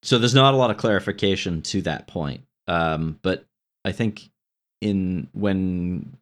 so 0.01 0.17
there's 0.17 0.35
not 0.35 0.53
a 0.53 0.57
lot 0.57 0.71
of 0.71 0.77
clarification 0.77 1.61
to 1.63 1.81
that 1.81 2.07
point. 2.07 2.41
Um, 2.67 3.19
but 3.21 3.45
I 3.83 3.91
think 3.91 4.29
in 4.81 5.27
when 5.33 6.17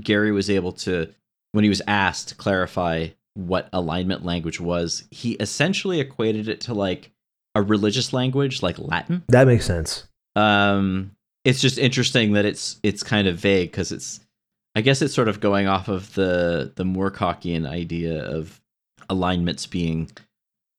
Gary 0.00 0.32
was 0.32 0.50
able 0.50 0.72
to 0.72 1.12
when 1.52 1.64
he 1.64 1.70
was 1.70 1.82
asked 1.86 2.28
to 2.28 2.34
clarify 2.34 3.08
what 3.34 3.68
alignment 3.72 4.24
language 4.24 4.60
was, 4.60 5.04
he 5.10 5.32
essentially 5.34 6.00
equated 6.00 6.48
it 6.48 6.60
to 6.62 6.74
like 6.74 7.12
a 7.54 7.62
religious 7.62 8.12
language 8.12 8.62
like 8.62 8.78
Latin. 8.78 9.22
That 9.28 9.46
makes 9.46 9.64
sense. 9.66 10.06
Um, 10.36 11.12
it's 11.44 11.60
just 11.60 11.78
interesting 11.78 12.32
that 12.32 12.44
it's 12.44 12.78
it's 12.82 13.02
kind 13.02 13.26
of 13.28 13.36
vague 13.36 13.70
because 13.70 13.92
it's 13.92 14.20
I 14.74 14.80
guess 14.80 15.02
it's 15.02 15.14
sort 15.14 15.28
of 15.28 15.40
going 15.40 15.66
off 15.66 15.88
of 15.88 16.14
the 16.14 16.72
the 16.76 16.84
Moorcockian 16.84 17.66
idea 17.68 18.24
of 18.24 18.60
alignments 19.08 19.66
being 19.66 20.10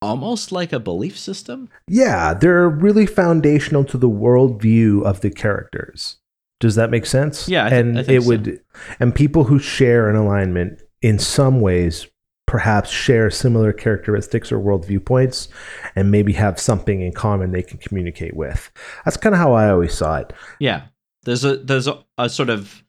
almost 0.02 0.52
like 0.52 0.72
a 0.72 0.80
belief 0.80 1.18
system. 1.18 1.70
Yeah, 1.88 2.34
they're 2.34 2.70
really 2.70 3.06
foundational 3.06 3.84
to 3.86 3.98
the 3.98 4.10
worldview 4.10 5.04
of 5.04 5.22
the 5.22 5.30
characters. 5.32 6.18
Does 6.60 6.76
that 6.76 6.90
make 6.92 7.06
sense? 7.06 7.48
Yeah, 7.50 7.66
I 7.66 7.70
thi- 7.70 7.76
and 7.78 7.98
it 8.10 8.24
would, 8.24 8.62
and 9.00 9.16
people 9.16 9.46
who 9.46 9.60
share 9.60 10.10
an 10.10 10.16
alignment 10.16 10.82
in 11.02 11.18
some 11.20 11.62
ways 11.62 12.08
perhaps 12.50 12.89
share 12.89 13.30
similar 13.30 13.72
characteristics 13.72 14.52
or 14.52 14.58
world 14.58 14.84
viewpoints, 14.84 15.50
and 15.95 16.10
maybe 16.10 16.34
have 16.34 16.60
something 16.60 17.00
in 17.00 17.12
common 17.12 17.52
they 17.52 17.62
can 17.62 17.78
communicate 17.78 18.36
with. 18.36 18.72
That's 19.06 19.18
kind 19.18 19.36
of 19.36 19.39
how 19.39 19.54
I 19.54 19.70
always 19.70 19.93
saw 19.93 20.18
it. 20.18 20.34
Yeah, 20.60 20.88
there's 21.26 21.45
a 21.45 21.58
there's 21.58 21.86
a, 21.88 22.04
a 22.18 22.28
sort 22.28 22.50
of 22.50 22.84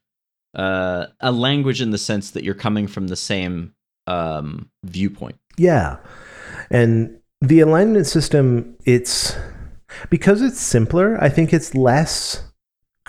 uh, 0.54 1.08
a 1.20 1.30
language 1.30 1.82
in 1.82 1.90
the 1.90 1.98
sense 1.98 2.30
that 2.30 2.42
you're 2.42 2.54
coming 2.54 2.86
from 2.86 3.08
the 3.08 3.16
same 3.16 3.74
um, 4.06 4.70
viewpoint. 4.82 5.36
Yeah. 5.58 5.98
And 6.70 7.20
the 7.42 7.60
alignment 7.60 8.06
system, 8.06 8.76
it's 8.86 9.36
because 10.08 10.40
it's 10.40 10.58
simpler, 10.58 11.22
I 11.22 11.28
think 11.28 11.52
it's 11.52 11.74
less 11.74 12.49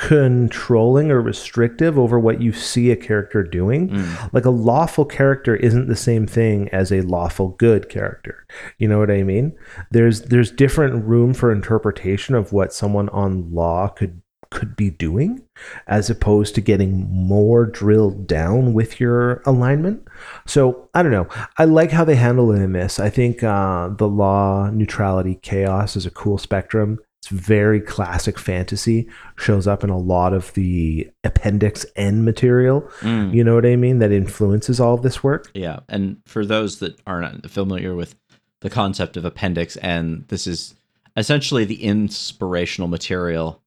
controlling 0.02 1.12
or 1.12 1.22
restrictive 1.22 2.00
over 2.00 2.20
what 2.20 2.42
you 2.42 2.52
see 2.52 2.90
a 2.90 2.96
character 2.96 3.44
doing. 3.44 3.90
Mm. 3.90 4.34
Like 4.34 4.46
a 4.46 4.50
lawful 4.50 5.06
character 5.06 5.56
isn't 5.56 5.88
the 5.88 5.96
same 5.96 6.26
thing 6.26 6.70
as 6.70 6.92
a 6.92 7.02
lawful 7.02 7.50
good 7.50 7.88
character. 7.88 8.48
You 8.80 8.88
know 8.88 8.98
what 8.98 9.12
I 9.12 9.22
mean? 9.22 9.56
There's 9.92 10.24
there's 10.24 10.50
different 10.50 11.06
room 11.06 11.36
for 11.36 11.52
interpretation 11.52 12.34
of 12.34 12.52
what 12.52 12.74
someone 12.74 13.10
on 13.10 13.54
law 13.54 13.90
could 13.90 14.24
could 14.50 14.76
be 14.76 14.90
doing 14.90 15.44
as 15.86 16.10
opposed 16.10 16.56
to 16.56 16.62
getting 16.62 17.08
more 17.12 17.68
drilled 17.68 18.26
down 18.26 18.74
with 18.74 19.00
your 19.00 19.44
alignment. 19.46 20.04
So 20.48 20.90
I 20.96 21.04
don't 21.04 21.12
know. 21.12 21.28
I 21.60 21.66
like 21.66 21.92
how 21.92 22.06
they 22.06 22.16
handle 22.16 22.52
it 22.52 22.60
in 22.60 22.74
this. 22.74 23.00
I 23.00 23.12
think 23.12 23.44
uh, 23.44 23.90
the 23.90 24.08
law, 24.08 24.72
neutrality, 24.72 25.36
chaos 25.44 25.96
is 25.96 26.08
a 26.08 26.12
cool 26.12 26.40
spectrum. 26.40 26.98
It's 27.22 27.28
very 27.28 27.80
classic 27.80 28.40
fantasy. 28.40 29.08
Shows 29.36 29.68
up 29.68 29.84
in 29.84 29.92
a 29.92 29.98
lot 29.98 30.34
of 30.34 30.52
the 30.56 31.08
appendix 31.24 31.86
N 31.96 32.26
material. 32.26 32.82
Mm. 33.02 33.32
You 33.32 33.44
know 33.44 33.54
what 33.54 33.66
I 33.66 33.76
mean? 33.76 34.00
That 34.00 34.12
influences 34.12 34.80
all 34.80 34.96
of 34.96 35.04
this 35.04 35.24
work. 35.24 35.52
Yeah, 35.54 35.82
and 35.88 36.18
for 36.26 36.48
those 36.48 36.80
that 36.80 37.00
aren't 37.06 37.48
familiar 37.52 37.94
with 37.94 38.16
the 38.62 38.72
concept 38.72 39.18
of 39.18 39.26
appendix 39.26 39.78
N, 39.84 40.26
this 40.30 40.48
is 40.48 40.74
essentially 41.16 41.64
the 41.64 41.84
inspirational 41.84 42.88
material 42.88 43.62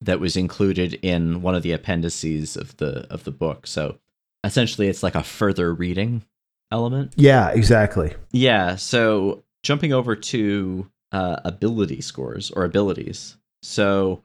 that 0.00 0.18
was 0.18 0.36
included 0.36 0.94
in 0.94 1.40
one 1.40 1.54
of 1.54 1.62
the 1.62 1.72
appendices 1.72 2.56
of 2.56 2.76
the 2.78 3.06
of 3.12 3.22
the 3.22 3.30
book. 3.30 3.68
So 3.68 3.98
essentially, 4.42 4.88
it's 4.88 5.04
like 5.04 5.14
a 5.14 5.22
further 5.22 5.72
reading 5.72 6.24
element. 6.72 7.12
Yeah, 7.16 7.50
exactly. 7.50 8.14
Yeah. 8.32 8.74
So 8.74 9.44
jumping 9.62 9.92
over 9.92 10.16
to 10.16 10.90
uh, 11.12 11.36
ability 11.44 12.00
scores 12.00 12.50
or 12.50 12.64
abilities. 12.64 13.36
So 13.62 14.22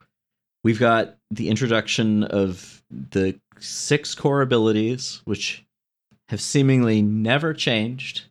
we've 0.63 0.79
got 0.79 1.17
the 1.31 1.49
introduction 1.49 2.23
of 2.23 2.83
the 2.89 3.39
six 3.59 4.15
core 4.15 4.41
abilities, 4.41 5.21
which 5.25 5.65
have 6.29 6.41
seemingly 6.41 7.01
never 7.01 7.53
changed 7.53 8.23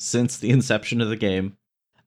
since 0.00 0.36
the 0.36 0.50
inception 0.50 1.00
of 1.00 1.08
the 1.08 1.16
game. 1.16 1.56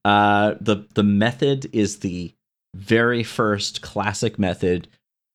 Uh, 0.04 0.56
the 0.60 0.88
the 0.96 1.04
method 1.04 1.70
is 1.74 2.00
the 2.00 2.34
very 2.76 3.24
first 3.24 3.82
classic 3.82 4.40
method, 4.40 4.88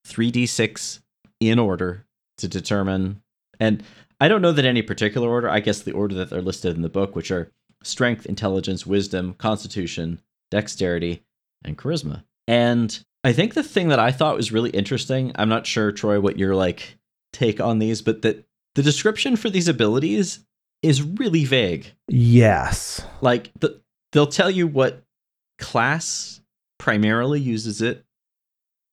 3d6 0.07 1.01
in 1.41 1.59
order 1.59 2.07
to 2.39 2.49
determine 2.49 3.23
and 3.61 3.83
I 4.21 4.29
don't 4.29 4.43
know 4.43 4.53
that 4.53 4.65
any 4.65 4.83
particular 4.83 5.29
order, 5.29 5.49
I 5.49 5.61
guess 5.61 5.83
the 5.83 5.93
order 5.93 6.15
that 6.17 6.31
they're 6.31 6.43
listed 6.43 6.75
in 6.75 6.83
the 6.83 6.89
book, 6.89 7.15
which 7.15 7.31
are 7.31 7.53
strength, 7.83 8.27
intelligence, 8.27 8.87
wisdom, 8.87 9.35
constitution, 9.35 10.21
dexterity, 10.51 11.23
and 11.65 11.77
charisma. 11.77 12.25
And 12.47 12.99
I 13.25 13.33
think 13.33 13.55
the 13.55 13.63
thing 13.63 13.89
that 13.89 13.99
I 13.99 14.13
thought 14.13 14.37
was 14.37 14.53
really 14.53 14.71
interesting, 14.71 15.33
I'm 15.35 15.49
not 15.49 15.67
sure, 15.67 15.93
Troy, 15.93 16.21
what 16.21 16.39
your 16.39 16.55
like 16.55 16.97
take 17.33 17.61
on 17.61 17.79
these, 17.79 18.03
but 18.03 18.23
that 18.23 18.47
the 18.75 18.83
description 18.83 19.37
for 19.37 19.51
these 19.51 19.69
abilities 19.69 20.41
is 20.83 21.03
really 21.03 21.45
vague. 21.45 21.93
Yes. 22.09 23.05
Like 23.21 23.51
the, 23.59 23.81
they'll 24.13 24.27
tell 24.27 24.51
you 24.51 24.67
what 24.67 25.03
class 25.59 26.41
primarily 26.79 27.41
uses 27.41 27.83
it, 27.83 28.05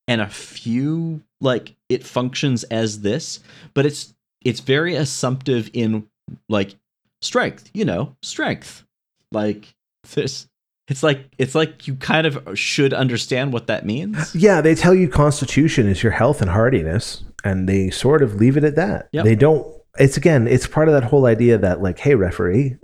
and 0.08 0.20
a 0.20 0.28
few 0.28 1.22
like 1.40 1.76
it 1.88 2.04
functions 2.04 2.64
as 2.64 3.02
this, 3.02 3.40
but 3.72 3.86
it's 3.86 4.14
it's 4.44 4.60
very 4.60 4.94
assumptive 4.96 5.70
in 5.72 6.08
like 6.48 6.74
strength, 7.22 7.70
you 7.72 7.84
know, 7.84 8.16
strength. 8.22 8.84
Like 9.32 9.74
this 10.14 10.48
it's 10.88 11.02
like 11.02 11.30
it's 11.38 11.54
like 11.54 11.86
you 11.86 11.94
kind 11.96 12.26
of 12.26 12.58
should 12.58 12.92
understand 12.92 13.52
what 13.52 13.68
that 13.68 13.86
means. 13.86 14.34
Yeah, 14.34 14.60
they 14.60 14.74
tell 14.74 14.94
you 14.94 15.08
constitution 15.08 15.88
is 15.88 16.02
your 16.02 16.12
health 16.12 16.42
and 16.42 16.50
hardiness, 16.50 17.24
and 17.42 17.68
they 17.68 17.90
sort 17.90 18.22
of 18.22 18.34
leave 18.34 18.56
it 18.56 18.64
at 18.64 18.76
that. 18.76 19.08
Yep. 19.12 19.24
They 19.24 19.34
don't. 19.34 19.66
It's 19.98 20.16
again, 20.16 20.46
it's 20.46 20.66
part 20.66 20.88
of 20.88 20.94
that 20.94 21.04
whole 21.04 21.26
idea 21.26 21.56
that 21.56 21.80
like, 21.82 21.98
hey, 21.98 22.14
referee, 22.14 22.76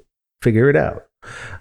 figure 0.43 0.71
it 0.71 0.77
out. 0.77 1.07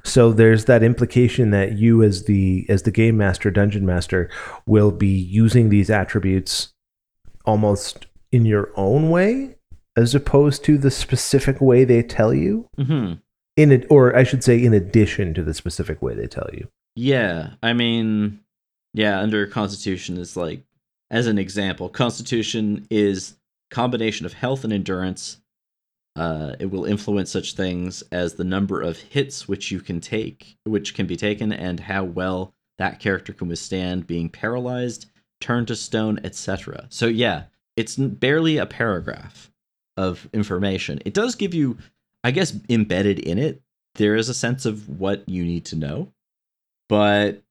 So 0.04 0.32
there's 0.32 0.66
that 0.66 0.84
implication 0.84 1.50
that 1.52 1.78
you, 1.78 2.02
as 2.04 2.24
the 2.24 2.66
as 2.70 2.84
the 2.84 2.92
game 2.92 3.18
master, 3.18 3.52
dungeon 3.52 3.86
master, 3.86 4.30
will 4.66 4.92
be 4.92 5.08
using 5.08 5.70
these 5.70 5.90
attributes 5.90 6.70
almost 7.46 8.06
in 8.32 8.46
your 8.46 8.72
own 8.78 9.10
way, 9.10 9.56
as 9.98 10.16
opposed 10.16 10.64
to 10.66 10.78
the 10.78 10.92
specific 10.92 11.60
way 11.60 11.84
they 11.84 12.02
tell 12.02 12.34
you. 12.34 12.68
hmm 12.78 13.14
In 13.60 13.72
it, 13.72 13.86
or 13.90 14.16
I 14.16 14.24
should 14.24 14.44
say, 14.44 14.64
in 14.64 14.74
addition 14.74 15.34
to 15.34 15.44
the 15.44 15.54
specific 15.54 16.02
way 16.02 16.16
they 16.16 16.28
tell 16.28 16.50
you. 16.54 16.70
Yeah, 16.96 17.52
I 17.62 17.74
mean, 17.74 18.40
yeah, 18.94 19.20
under 19.20 19.46
Constitution 19.48 20.18
is 20.18 20.38
like, 20.38 20.64
as 21.12 21.28
an 21.28 21.38
example, 21.38 21.90
Constitution 21.90 22.88
is 22.90 23.36
combination 23.70 24.26
of 24.26 24.34
health 24.34 24.64
and 24.64 24.72
endurance. 24.72 25.42
Uh, 26.16 26.56
it 26.60 26.72
will 26.72 26.86
influence 26.86 27.32
such 27.32 27.54
things 27.54 28.02
as 28.12 28.36
the 28.36 28.44
number 28.44 28.82
of 28.82 28.98
hits 28.98 29.48
which 29.48 29.72
you 29.72 29.82
can 29.82 30.00
take, 30.00 30.58
which 30.64 30.94
can 30.94 31.06
be 31.06 31.18
taken, 31.18 31.52
and 31.52 31.82
how 31.82 32.04
well 32.04 32.54
that 32.78 33.00
character 33.00 33.34
can 33.34 33.50
withstand 33.50 34.08
being 34.08 34.30
paralyzed, 34.30 35.08
turned 35.42 35.68
to 35.68 35.76
stone, 35.76 36.20
etc. 36.24 36.88
So 36.90 37.08
yeah, 37.08 37.44
it's 37.76 37.96
barely 37.98 38.58
a 38.58 38.66
paragraph 38.66 39.52
of 39.98 40.30
information. 40.34 41.02
It 41.06 41.14
does 41.14 41.36
give 41.36 41.54
you, 41.54 41.78
I 42.24 42.32
guess, 42.32 42.54
embedded 42.70 43.20
in 43.20 43.38
it. 43.38 43.62
There 43.96 44.16
is 44.16 44.30
a 44.30 44.34
sense 44.34 44.66
of 44.66 45.00
what 45.00 45.28
you 45.28 45.44
need 45.44 45.66
to 45.66 45.76
know. 45.76 46.12
But 46.88 47.42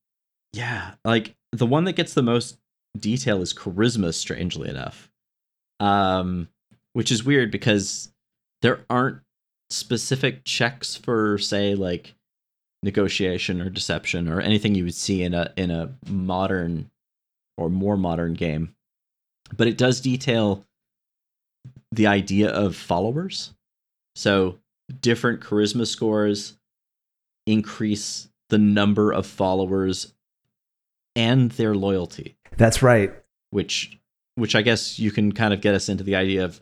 yeah 0.53 0.95
like 1.05 1.35
the 1.53 1.67
one 1.67 1.85
that 1.85 1.93
gets 1.97 2.15
the 2.15 2.23
most 2.23 2.59
detail 2.99 3.43
is 3.43 3.55
charisma 3.55 4.13
strangely 4.15 4.69
enough. 4.69 5.11
Um 5.81 6.49
which 6.95 7.13
is 7.13 7.25
weird 7.25 7.51
because 7.51 8.13
there 8.63 8.81
aren't 8.91 9.21
specific 9.71 10.45
checks 10.45 10.97
for 10.97 11.39
say 11.39 11.75
like 11.75 12.15
negotiation 12.83 13.61
or 13.61 13.69
deception 13.69 14.29
or 14.29 14.41
anything 14.41 14.75
you 14.75 14.85
would 14.85 14.95
see 14.95 15.23
in 15.23 15.35
a 15.35 15.53
in 15.57 15.71
a 15.71 15.93
modern 16.09 16.91
or 17.57 17.69
more 17.69 17.97
modern 17.97 18.35
game. 18.35 18.75
But 19.57 19.67
it 19.67 19.79
does 19.79 20.01
detail 20.01 20.65
the 21.93 22.07
idea 22.07 22.51
of 22.51 22.77
followers 22.77 23.53
so 24.19 24.59
different 25.01 25.41
charisma 25.41 25.87
scores 25.87 26.55
increase 27.47 28.29
the 28.51 28.59
number 28.59 29.13
of 29.13 29.27
followers 29.27 30.13
and 31.15 31.53
their 31.53 31.75
loyalty 31.75 32.37
That's 32.57 32.83
right. 32.83 33.13
which 33.51 33.97
which 34.35 34.55
i 34.57 34.63
guess 34.63 34.99
you 34.99 35.11
can 35.11 35.33
kind 35.33 35.55
of 35.55 35.61
get 35.61 35.75
us 35.75 35.89
into 35.89 36.05
the 36.05 36.17
idea 36.17 36.45
of 36.45 36.61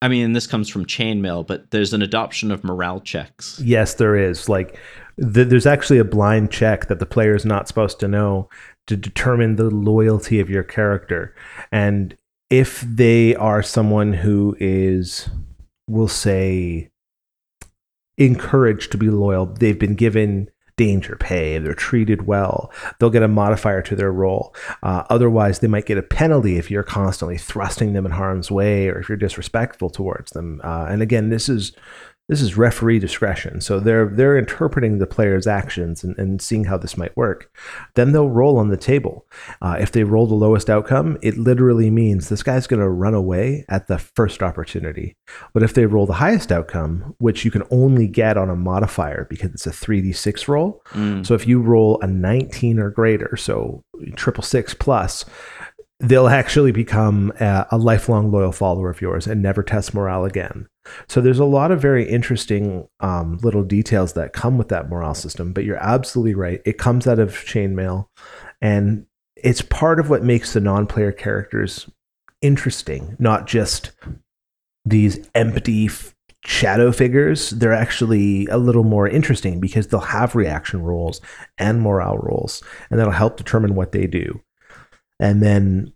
i 0.00 0.08
mean 0.08 0.32
this 0.32 0.46
comes 0.46 0.68
from 0.68 0.84
chainmail 0.86 1.46
but 1.46 1.70
there's 1.70 1.92
an 1.92 2.02
adoption 2.02 2.50
of 2.50 2.64
morale 2.64 3.00
checks 3.00 3.60
Yes, 3.64 3.94
there 3.94 4.16
is. 4.16 4.48
Like, 4.48 4.76
th- 5.20 5.48
there's 5.48 5.66
actually 5.66 5.98
a 5.98 6.04
blind 6.04 6.50
check 6.50 6.88
that 6.88 6.98
the 6.98 7.06
player 7.06 7.34
is 7.34 7.44
not 7.44 7.68
supposed 7.68 8.00
to 8.00 8.08
know 8.08 8.48
to 8.88 8.96
determine 8.96 9.54
the 9.56 9.70
loyalty 9.70 10.40
of 10.40 10.50
your 10.50 10.64
character. 10.64 11.34
And 11.70 12.16
if 12.50 12.80
they 12.80 13.34
are 13.36 13.62
someone 13.62 14.12
who 14.14 14.56
is, 14.58 15.28
we'll 15.92 16.08
say, 16.08 16.90
encouraged 18.16 18.90
to 18.92 18.98
be 18.98 19.10
loyal, 19.10 19.46
they've 19.46 19.78
been 19.78 19.94
given 19.94 20.48
danger 20.76 21.16
pay, 21.16 21.58
they're 21.58 21.74
treated 21.74 22.26
well, 22.26 22.72
they'll 22.98 23.10
get 23.10 23.22
a 23.22 23.28
modifier 23.28 23.82
to 23.82 23.94
their 23.94 24.10
role. 24.10 24.54
Uh, 24.82 25.04
otherwise, 25.10 25.58
they 25.58 25.68
might 25.68 25.86
get 25.86 25.98
a 25.98 26.02
penalty 26.02 26.56
if 26.56 26.70
you're 26.70 26.82
constantly 26.82 27.36
thrusting 27.36 27.92
them 27.92 28.06
in 28.06 28.12
harm's 28.12 28.50
way 28.50 28.88
or 28.88 28.98
if 28.98 29.08
you're 29.08 29.18
disrespectful 29.18 29.90
towards 29.90 30.32
them. 30.32 30.60
Uh, 30.64 30.86
and 30.88 31.02
again, 31.02 31.28
this 31.28 31.48
is 31.48 31.72
this 32.28 32.40
is 32.40 32.56
referee 32.56 32.98
discretion. 32.98 33.60
So 33.60 33.80
they're 33.80 34.06
they're 34.06 34.38
interpreting 34.38 34.98
the 34.98 35.06
player's 35.06 35.46
actions 35.46 36.02
and, 36.04 36.16
and 36.18 36.40
seeing 36.40 36.64
how 36.64 36.78
this 36.78 36.96
might 36.96 37.14
work. 37.16 37.50
Then 37.94 38.12
they'll 38.12 38.30
roll 38.30 38.58
on 38.58 38.68
the 38.68 38.76
table. 38.76 39.26
Uh, 39.60 39.76
if 39.80 39.92
they 39.92 40.04
roll 40.04 40.26
the 40.26 40.34
lowest 40.34 40.70
outcome, 40.70 41.18
it 41.20 41.36
literally 41.36 41.90
means 41.90 42.28
this 42.28 42.42
guy's 42.42 42.66
going 42.66 42.80
to 42.80 42.88
run 42.88 43.12
away 43.14 43.64
at 43.68 43.86
the 43.88 43.98
first 43.98 44.42
opportunity. 44.42 45.16
But 45.52 45.62
if 45.62 45.74
they 45.74 45.84
roll 45.86 46.06
the 46.06 46.14
highest 46.14 46.52
outcome, 46.52 47.14
which 47.18 47.44
you 47.44 47.50
can 47.50 47.64
only 47.70 48.06
get 48.06 48.36
on 48.38 48.48
a 48.48 48.56
modifier 48.56 49.26
because 49.28 49.50
it's 49.52 49.66
a 49.66 49.70
3d6 49.70 50.48
roll, 50.48 50.82
Mm. 50.92 51.26
so 51.26 51.34
if 51.34 51.46
you 51.46 51.60
roll 51.60 51.98
a 52.02 52.06
19 52.06 52.78
or 52.78 52.90
greater, 52.90 53.36
so 53.36 53.82
triple 54.16 54.42
six 54.44 54.74
plus, 54.74 55.24
they'll 56.02 56.28
actually 56.28 56.72
become 56.72 57.32
a, 57.38 57.66
a 57.70 57.78
lifelong 57.78 58.30
loyal 58.30 58.52
follower 58.52 58.90
of 58.90 59.00
yours 59.00 59.26
and 59.26 59.40
never 59.40 59.62
test 59.62 59.94
morale 59.94 60.24
again. 60.24 60.66
So 61.08 61.20
there's 61.20 61.38
a 61.38 61.44
lot 61.44 61.70
of 61.70 61.80
very 61.80 62.08
interesting 62.08 62.88
um, 63.00 63.38
little 63.38 63.62
details 63.62 64.14
that 64.14 64.32
come 64.32 64.58
with 64.58 64.68
that 64.68 64.90
morale 64.90 65.14
system. 65.14 65.52
But 65.52 65.64
you're 65.64 65.76
absolutely 65.76 66.34
right; 66.34 66.60
it 66.64 66.76
comes 66.76 67.06
out 67.06 67.20
of 67.20 67.30
chainmail, 67.30 68.08
and 68.60 69.06
it's 69.36 69.62
part 69.62 70.00
of 70.00 70.10
what 70.10 70.24
makes 70.24 70.52
the 70.52 70.60
non-player 70.60 71.12
characters 71.12 71.88
interesting, 72.42 73.16
not 73.20 73.46
just 73.46 73.92
these 74.84 75.28
empty 75.36 75.86
f- 75.86 76.16
shadow 76.44 76.90
figures. 76.90 77.50
They're 77.50 77.72
actually 77.72 78.46
a 78.46 78.58
little 78.58 78.82
more 78.82 79.08
interesting 79.08 79.60
because 79.60 79.86
they'll 79.86 80.00
have 80.00 80.34
reaction 80.34 80.82
rolls 80.82 81.20
and 81.58 81.80
morale 81.80 82.18
rolls, 82.18 82.60
and 82.90 82.98
that'll 82.98 83.12
help 83.12 83.36
determine 83.36 83.76
what 83.76 83.92
they 83.92 84.08
do. 84.08 84.42
And 85.22 85.40
then 85.42 85.92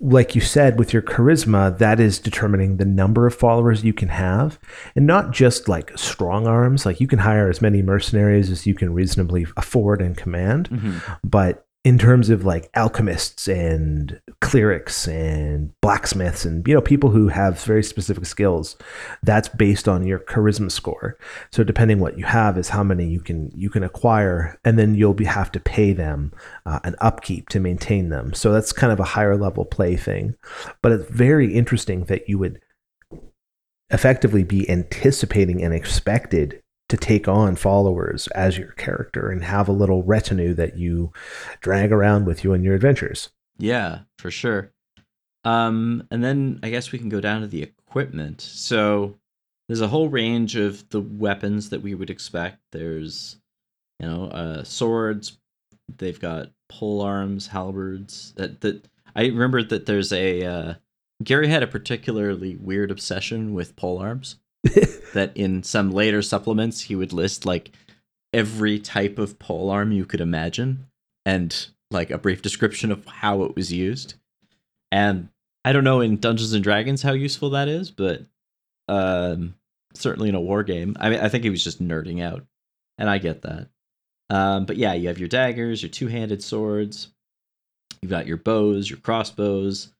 like 0.00 0.34
you 0.34 0.40
said, 0.40 0.78
with 0.78 0.92
your 0.92 1.02
charisma, 1.02 1.76
that 1.78 2.00
is 2.00 2.18
determining 2.18 2.78
the 2.78 2.86
number 2.86 3.26
of 3.26 3.34
followers 3.34 3.84
you 3.84 3.92
can 3.92 4.08
have, 4.08 4.58
and 4.96 5.06
not 5.06 5.30
just 5.30 5.68
like 5.68 5.96
strong 5.98 6.46
arms. 6.46 6.86
Like 6.86 7.00
you 7.00 7.06
can 7.06 7.18
hire 7.18 7.50
as 7.50 7.60
many 7.60 7.82
mercenaries 7.82 8.50
as 8.50 8.66
you 8.66 8.74
can 8.74 8.94
reasonably 8.94 9.46
afford 9.56 10.00
and 10.00 10.16
command, 10.16 10.70
mm-hmm. 10.70 10.98
but 11.22 11.66
in 11.82 11.96
terms 11.96 12.28
of 12.28 12.44
like 12.44 12.68
alchemists 12.74 13.48
and 13.48 14.20
clerics 14.42 15.08
and 15.08 15.72
blacksmiths 15.80 16.44
and 16.44 16.66
you 16.68 16.74
know 16.74 16.80
people 16.82 17.08
who 17.08 17.28
have 17.28 17.62
very 17.62 17.82
specific 17.82 18.26
skills 18.26 18.76
that's 19.22 19.48
based 19.48 19.88
on 19.88 20.06
your 20.06 20.18
charisma 20.18 20.70
score. 20.70 21.16
So 21.50 21.64
depending 21.64 21.98
what 21.98 22.18
you 22.18 22.24
have 22.24 22.58
is 22.58 22.68
how 22.68 22.84
many 22.84 23.06
you 23.06 23.20
can 23.20 23.50
you 23.54 23.70
can 23.70 23.82
acquire 23.82 24.58
and 24.62 24.78
then 24.78 24.94
you'll 24.94 25.14
be 25.14 25.24
have 25.24 25.50
to 25.52 25.60
pay 25.60 25.94
them 25.94 26.32
uh, 26.66 26.80
an 26.84 26.96
upkeep 27.00 27.48
to 27.50 27.60
maintain 27.60 28.10
them. 28.10 28.34
So 28.34 28.52
that's 28.52 28.72
kind 28.72 28.92
of 28.92 29.00
a 29.00 29.04
higher 29.04 29.36
level 29.36 29.64
play 29.64 29.96
thing. 29.96 30.34
But 30.82 30.92
it's 30.92 31.10
very 31.10 31.54
interesting 31.54 32.04
that 32.04 32.28
you 32.28 32.38
would 32.38 32.60
effectively 33.90 34.44
be 34.44 34.68
anticipating 34.68 35.62
and 35.64 35.72
expected 35.72 36.62
to 36.90 36.96
take 36.96 37.28
on 37.28 37.56
followers 37.56 38.26
as 38.28 38.58
your 38.58 38.72
character 38.72 39.30
and 39.30 39.44
have 39.44 39.68
a 39.68 39.72
little 39.72 40.02
retinue 40.02 40.52
that 40.54 40.76
you 40.76 41.12
drag 41.60 41.92
around 41.92 42.26
with 42.26 42.44
you 42.44 42.52
in 42.52 42.62
your 42.62 42.74
adventures. 42.74 43.30
Yeah, 43.58 44.00
for 44.18 44.30
sure. 44.30 44.72
Um, 45.44 46.06
and 46.10 46.22
then 46.22 46.60
I 46.62 46.70
guess 46.70 46.92
we 46.92 46.98
can 46.98 47.08
go 47.08 47.20
down 47.20 47.40
to 47.40 47.46
the 47.46 47.62
equipment. 47.62 48.40
So 48.40 49.16
there's 49.68 49.80
a 49.80 49.88
whole 49.88 50.08
range 50.08 50.56
of 50.56 50.88
the 50.90 51.00
weapons 51.00 51.70
that 51.70 51.80
we 51.80 51.94
would 51.94 52.10
expect. 52.10 52.58
There's, 52.72 53.36
you 53.98 54.06
know, 54.06 54.24
uh, 54.26 54.64
swords. 54.64 55.38
They've 55.96 56.20
got 56.20 56.50
pole 56.68 57.00
arms, 57.00 57.46
halberds. 57.46 58.32
That 58.36 58.60
that 58.62 58.86
I 59.14 59.26
remember 59.26 59.62
that 59.62 59.86
there's 59.86 60.12
a 60.12 60.44
uh, 60.44 60.74
Gary 61.22 61.48
had 61.48 61.62
a 61.62 61.68
particularly 61.68 62.56
weird 62.56 62.90
obsession 62.90 63.54
with 63.54 63.76
pole 63.76 63.98
arms. 63.98 64.36
that 65.12 65.36
in 65.36 65.62
some 65.62 65.90
later 65.90 66.22
supplements 66.22 66.82
he 66.82 66.94
would 66.94 67.12
list 67.12 67.44
like 67.44 67.70
every 68.32 68.78
type 68.78 69.18
of 69.18 69.38
pole 69.38 69.70
arm 69.70 69.92
you 69.92 70.04
could 70.04 70.20
imagine 70.20 70.86
and 71.26 71.66
like 71.90 72.10
a 72.10 72.18
brief 72.18 72.42
description 72.42 72.92
of 72.92 73.04
how 73.06 73.42
it 73.42 73.56
was 73.56 73.72
used. 73.72 74.14
And 74.92 75.28
I 75.64 75.72
don't 75.72 75.84
know 75.84 76.00
in 76.00 76.18
Dungeons 76.18 76.52
and 76.52 76.64
Dragons 76.64 77.02
how 77.02 77.12
useful 77.12 77.50
that 77.50 77.68
is, 77.68 77.90
but 77.90 78.22
um, 78.88 79.54
certainly 79.94 80.28
in 80.28 80.34
a 80.34 80.40
war 80.40 80.62
game, 80.62 80.96
I 81.00 81.10
mean, 81.10 81.20
I 81.20 81.28
think 81.28 81.44
he 81.44 81.50
was 81.50 81.62
just 81.64 81.82
nerding 81.82 82.22
out, 82.22 82.44
and 82.98 83.10
I 83.10 83.18
get 83.18 83.42
that. 83.42 83.68
Um, 84.30 84.64
but 84.64 84.76
yeah, 84.76 84.94
you 84.94 85.08
have 85.08 85.18
your 85.18 85.28
daggers, 85.28 85.82
your 85.82 85.90
two-handed 85.90 86.42
swords. 86.42 87.08
You've 88.00 88.10
got 88.10 88.26
your 88.26 88.36
bows, 88.36 88.88
your 88.88 89.00
crossbows. 89.00 89.92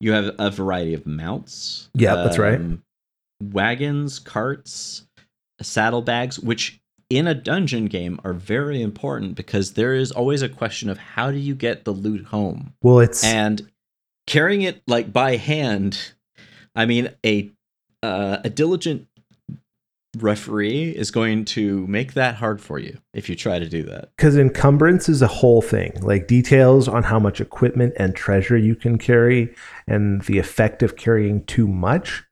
You 0.00 0.12
have 0.12 0.34
a 0.38 0.50
variety 0.50 0.94
of 0.94 1.06
mounts. 1.06 1.90
Yeah, 1.94 2.16
that's 2.16 2.38
right. 2.38 2.60
Wagons, 3.42 4.18
carts, 4.18 5.06
saddlebags, 5.60 6.38
which 6.38 6.80
in 7.08 7.26
a 7.26 7.34
dungeon 7.34 7.86
game 7.86 8.20
are 8.24 8.32
very 8.32 8.82
important 8.82 9.36
because 9.36 9.74
there 9.74 9.94
is 9.94 10.10
always 10.10 10.42
a 10.42 10.48
question 10.48 10.90
of 10.90 10.98
how 10.98 11.30
do 11.30 11.38
you 11.38 11.54
get 11.54 11.84
the 11.84 11.92
loot 11.92 12.26
home? 12.26 12.74
Well, 12.82 13.00
it's 13.00 13.22
and 13.24 13.70
carrying 14.26 14.62
it 14.62 14.82
like 14.86 15.12
by 15.12 15.36
hand 15.36 16.12
i 16.74 16.84
mean 16.84 17.08
a 17.24 17.50
uh, 18.02 18.38
a 18.44 18.50
diligent 18.50 19.08
referee 20.18 20.90
is 20.90 21.10
going 21.10 21.44
to 21.44 21.86
make 21.86 22.14
that 22.14 22.36
hard 22.36 22.60
for 22.60 22.78
you 22.78 22.98
if 23.12 23.28
you 23.28 23.34
try 23.34 23.58
to 23.58 23.68
do 23.68 23.82
that. 23.82 24.10
Because 24.16 24.36
encumbrance 24.36 25.08
is 25.08 25.22
a 25.22 25.26
whole 25.26 25.60
thing. 25.60 25.92
Like 26.00 26.28
details 26.28 26.88
on 26.88 27.02
how 27.02 27.18
much 27.18 27.40
equipment 27.40 27.94
and 27.98 28.14
treasure 28.14 28.56
you 28.56 28.76
can 28.76 28.96
carry 28.96 29.54
and 29.86 30.22
the 30.22 30.38
effect 30.38 30.82
of 30.82 30.96
carrying 30.96 31.44
too 31.44 31.66
much 31.66 32.24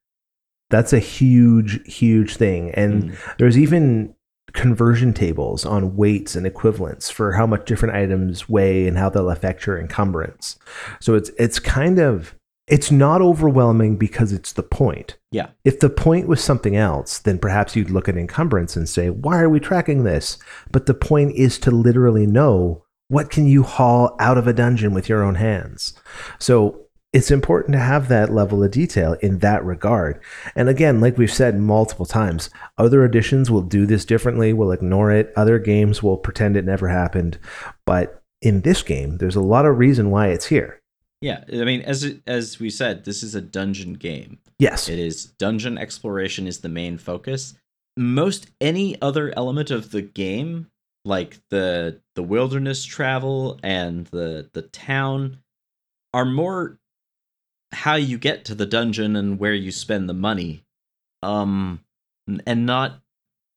that's 0.75 0.93
a 0.93 0.99
huge 0.99 1.72
huge 2.01 2.37
thing 2.37 2.70
and 2.72 2.95
Mm. 3.05 3.16
there's 3.39 3.57
even 3.57 4.14
conversion 4.53 5.12
tables 5.12 5.64
on 5.64 5.97
weights 5.97 6.35
and 6.37 6.47
equivalents 6.47 7.11
for 7.11 7.33
how 7.33 7.47
much 7.47 7.64
different 7.66 7.95
items 7.95 8.49
weigh 8.49 8.87
and 8.89 8.97
how 8.99 9.09
they'll 9.11 9.31
affect 9.31 9.66
your 9.66 9.79
encumbrance 9.79 10.57
so 11.01 11.14
it's 11.14 11.31
it's 11.39 11.59
kind 11.59 11.99
of 11.99 12.35
it's 12.66 12.91
not 12.91 13.20
overwhelming 13.20 13.97
because 13.97 14.33
it's 14.33 14.53
the 14.53 14.62
point 14.62 15.16
yeah 15.33 15.49
if 15.64 15.81
the 15.81 15.91
point 15.91 16.27
was 16.29 16.43
something 16.43 16.77
else, 16.77 17.18
then 17.18 17.39
perhaps 17.39 17.75
you'd 17.77 17.91
look 17.91 18.09
at 18.09 18.16
encumbrance 18.16 18.75
and 18.77 18.89
say, 18.89 19.11
why 19.11 19.39
are 19.41 19.51
we 19.51 19.61
tracking 19.61 20.05
this? 20.05 20.39
But 20.70 20.87
the 20.87 20.95
point 20.95 21.33
is 21.37 21.59
to 21.61 21.70
literally 21.70 22.27
know 22.27 22.83
what 23.09 23.31
can 23.31 23.47
you 23.47 23.62
haul 23.64 24.16
out 24.18 24.39
of 24.39 24.47
a 24.47 24.53
dungeon 24.55 24.95
with 24.95 25.09
your 25.11 25.22
own 25.22 25.35
hands. 25.35 25.93
So 26.39 26.84
it's 27.14 27.30
important 27.30 27.72
to 27.72 27.78
have 27.78 28.08
that 28.08 28.34
level 28.34 28.62
of 28.62 28.70
detail 28.72 29.14
in 29.22 29.38
that 29.38 29.64
regard. 29.64 30.20
And 30.54 30.68
again, 30.68 31.00
like 31.00 31.16
we've 31.16 31.32
said 31.32 31.58
multiple 31.58 32.04
times, 32.04 32.50
other 32.76 33.04
editions 33.04 33.50
will 33.50 33.62
do 33.62 33.86
this 33.86 34.04
differently, 34.04 34.52
will 34.52 34.72
ignore 34.72 35.10
it. 35.10 35.32
Other 35.36 35.58
games 35.58 36.02
will 36.02 36.18
pretend 36.18 36.56
it 36.56 36.64
never 36.66 36.88
happened. 36.88 37.38
But 37.86 38.22
in 38.42 38.60
this 38.60 38.82
game, 38.82 39.16
there's 39.16 39.36
a 39.36 39.40
lot 39.40 39.64
of 39.64 39.78
reason 39.78 40.10
why 40.10 40.28
it's 40.28 40.46
here. 40.46 40.82
yeah 41.22 41.44
i 41.50 41.64
mean 41.64 41.80
as 41.82 42.14
as 42.26 42.58
we 42.60 42.68
said 42.68 43.04
this 43.04 43.22
is 43.22 43.34
a 43.34 43.40
dungeon 43.40 43.94
game 43.94 44.38
Yes. 44.58 44.88
It 44.88 44.98
is 44.98 45.26
dungeon 45.38 45.78
exploration 45.78 46.46
is 46.46 46.60
the 46.60 46.68
main 46.68 46.96
focus. 46.96 47.54
Most 47.96 48.46
any 48.60 49.00
other 49.02 49.32
element 49.36 49.70
of 49.70 49.90
the 49.90 50.02
game, 50.02 50.70
like 51.04 51.38
the 51.50 52.00
the 52.14 52.22
wilderness 52.22 52.84
travel 52.84 53.58
and 53.62 54.06
the 54.08 54.48
the 54.52 54.62
town, 54.62 55.38
are 56.12 56.24
more 56.24 56.78
how 57.75 57.95
you 57.95 58.18
get 58.18 58.45
to 58.47 58.55
the 58.55 58.66
dungeon 58.66 59.16
and 59.16 59.39
where 59.39 59.55
you 59.55 59.70
spend 59.70 60.09
the 60.09 60.14
money, 60.14 60.64
um, 61.22 61.81
and 62.47 62.66
not 62.66 63.01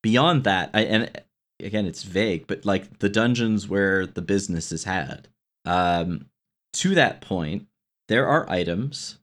beyond 0.03 0.43
that. 0.43 0.71
I, 0.73 0.81
and 0.81 1.21
again, 1.59 1.85
it's 1.85 2.03
vague, 2.03 2.47
but 2.47 2.65
like 2.65 2.99
the 2.99 3.09
dungeons 3.09 3.67
where 3.67 4.05
the 4.05 4.21
business 4.21 4.71
is 4.71 4.83
had. 4.83 5.27
Um, 5.65 6.27
to 6.73 6.95
that 6.95 7.21
point, 7.21 7.67
there 8.07 8.27
are 8.27 8.49
items 8.49 9.19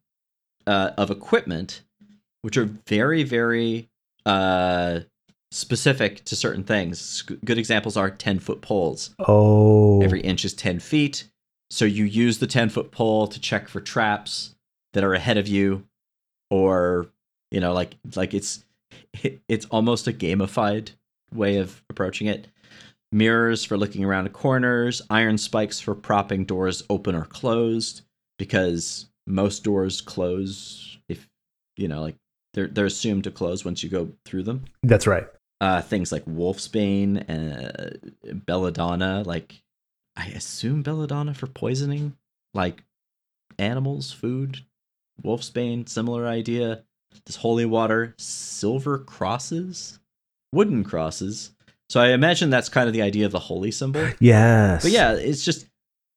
uh, 0.67 0.91
of 0.97 1.11
equipment 1.11 1.83
which 2.43 2.57
are 2.59 2.67
very 2.87 3.23
very 3.23 3.89
uh 4.27 5.01
specific 5.51 6.25
to 6.25 6.35
certain 6.35 6.65
things 6.65 7.23
good 7.23 7.59
examples 7.59 7.97
are 7.97 8.11
10 8.11 8.39
foot 8.39 8.61
poles 8.61 9.15
oh. 9.21 10.03
every 10.03 10.21
inch 10.21 10.45
is 10.45 10.53
10 10.53 10.81
feet 10.81 11.29
so 11.71 11.85
you 11.85 12.05
use 12.05 12.39
the 12.39 12.47
10 12.47 12.71
foot 12.71 12.91
pole 12.91 13.27
to 13.27 13.41
check 13.41 13.69
for 13.69 13.81
traps 13.81 14.54
that 14.95 15.05
are 15.05 15.13
ahead 15.15 15.37
of 15.37 15.47
you 15.47 15.87
or 16.51 17.07
you 17.51 17.61
know 17.61 17.73
like 17.73 17.95
like 18.17 18.33
it's 18.33 18.65
it's 19.49 19.67
almost 19.67 20.09
a 20.09 20.13
gamified 20.13 20.91
way 21.33 21.59
of 21.59 21.83
approaching 21.91 22.27
it 22.27 22.49
mirrors 23.13 23.65
for 23.65 23.77
looking 23.77 24.05
around 24.05 24.33
corners 24.33 25.03
iron 25.11 25.37
spikes 25.37 25.79
for 25.79 25.95
propping 25.95 26.45
doors 26.45 26.83
open 26.89 27.15
or 27.15 27.25
closed 27.25 28.03
because 28.39 29.07
most 29.27 29.63
doors 29.63 30.01
close 30.01 30.99
if 31.09 31.29
you 31.77 31.87
know 31.89 32.01
like 32.01 32.17
they're 32.55 32.69
they're 32.69 32.87
assumed 32.87 33.25
to 33.25 33.31
close 33.31 33.65
once 33.65 33.83
you 33.83 33.89
go 33.89 34.11
through 34.25 34.43
them 34.43 34.65
That's 34.83 35.07
right. 35.07 35.27
uh 35.61 35.83
things 35.83 36.13
like 36.13 36.25
wolfsbane 36.25 37.29
uh 37.29 38.33
belladonna 38.47 39.23
like 39.25 39.63
i 40.17 40.27
assume 40.29 40.83
belladonna 40.83 41.35
for 41.35 41.47
poisoning 41.47 42.17
like 42.53 42.83
animals 43.59 44.13
food 44.13 44.61
wolfsbane 45.23 45.89
similar 45.89 46.27
idea 46.27 46.83
this 47.27 47.37
holy 47.37 47.65
water 47.65 48.15
silver 48.19 48.99
crosses 48.99 49.99
wooden 50.53 50.83
crosses 50.85 51.53
so 51.89 52.01
i 52.01 52.09
imagine 52.09 52.51
that's 52.51 52.69
kind 52.69 52.89
of 52.89 52.93
the 52.93 53.03
idea 53.03 53.25
of 53.27 53.33
the 53.33 53.39
holy 53.39 53.71
symbol 53.71 54.07
Yes. 54.21 54.83
but 54.83 54.91
yeah, 54.91 55.13
it's 55.13 55.45
just 55.45 55.67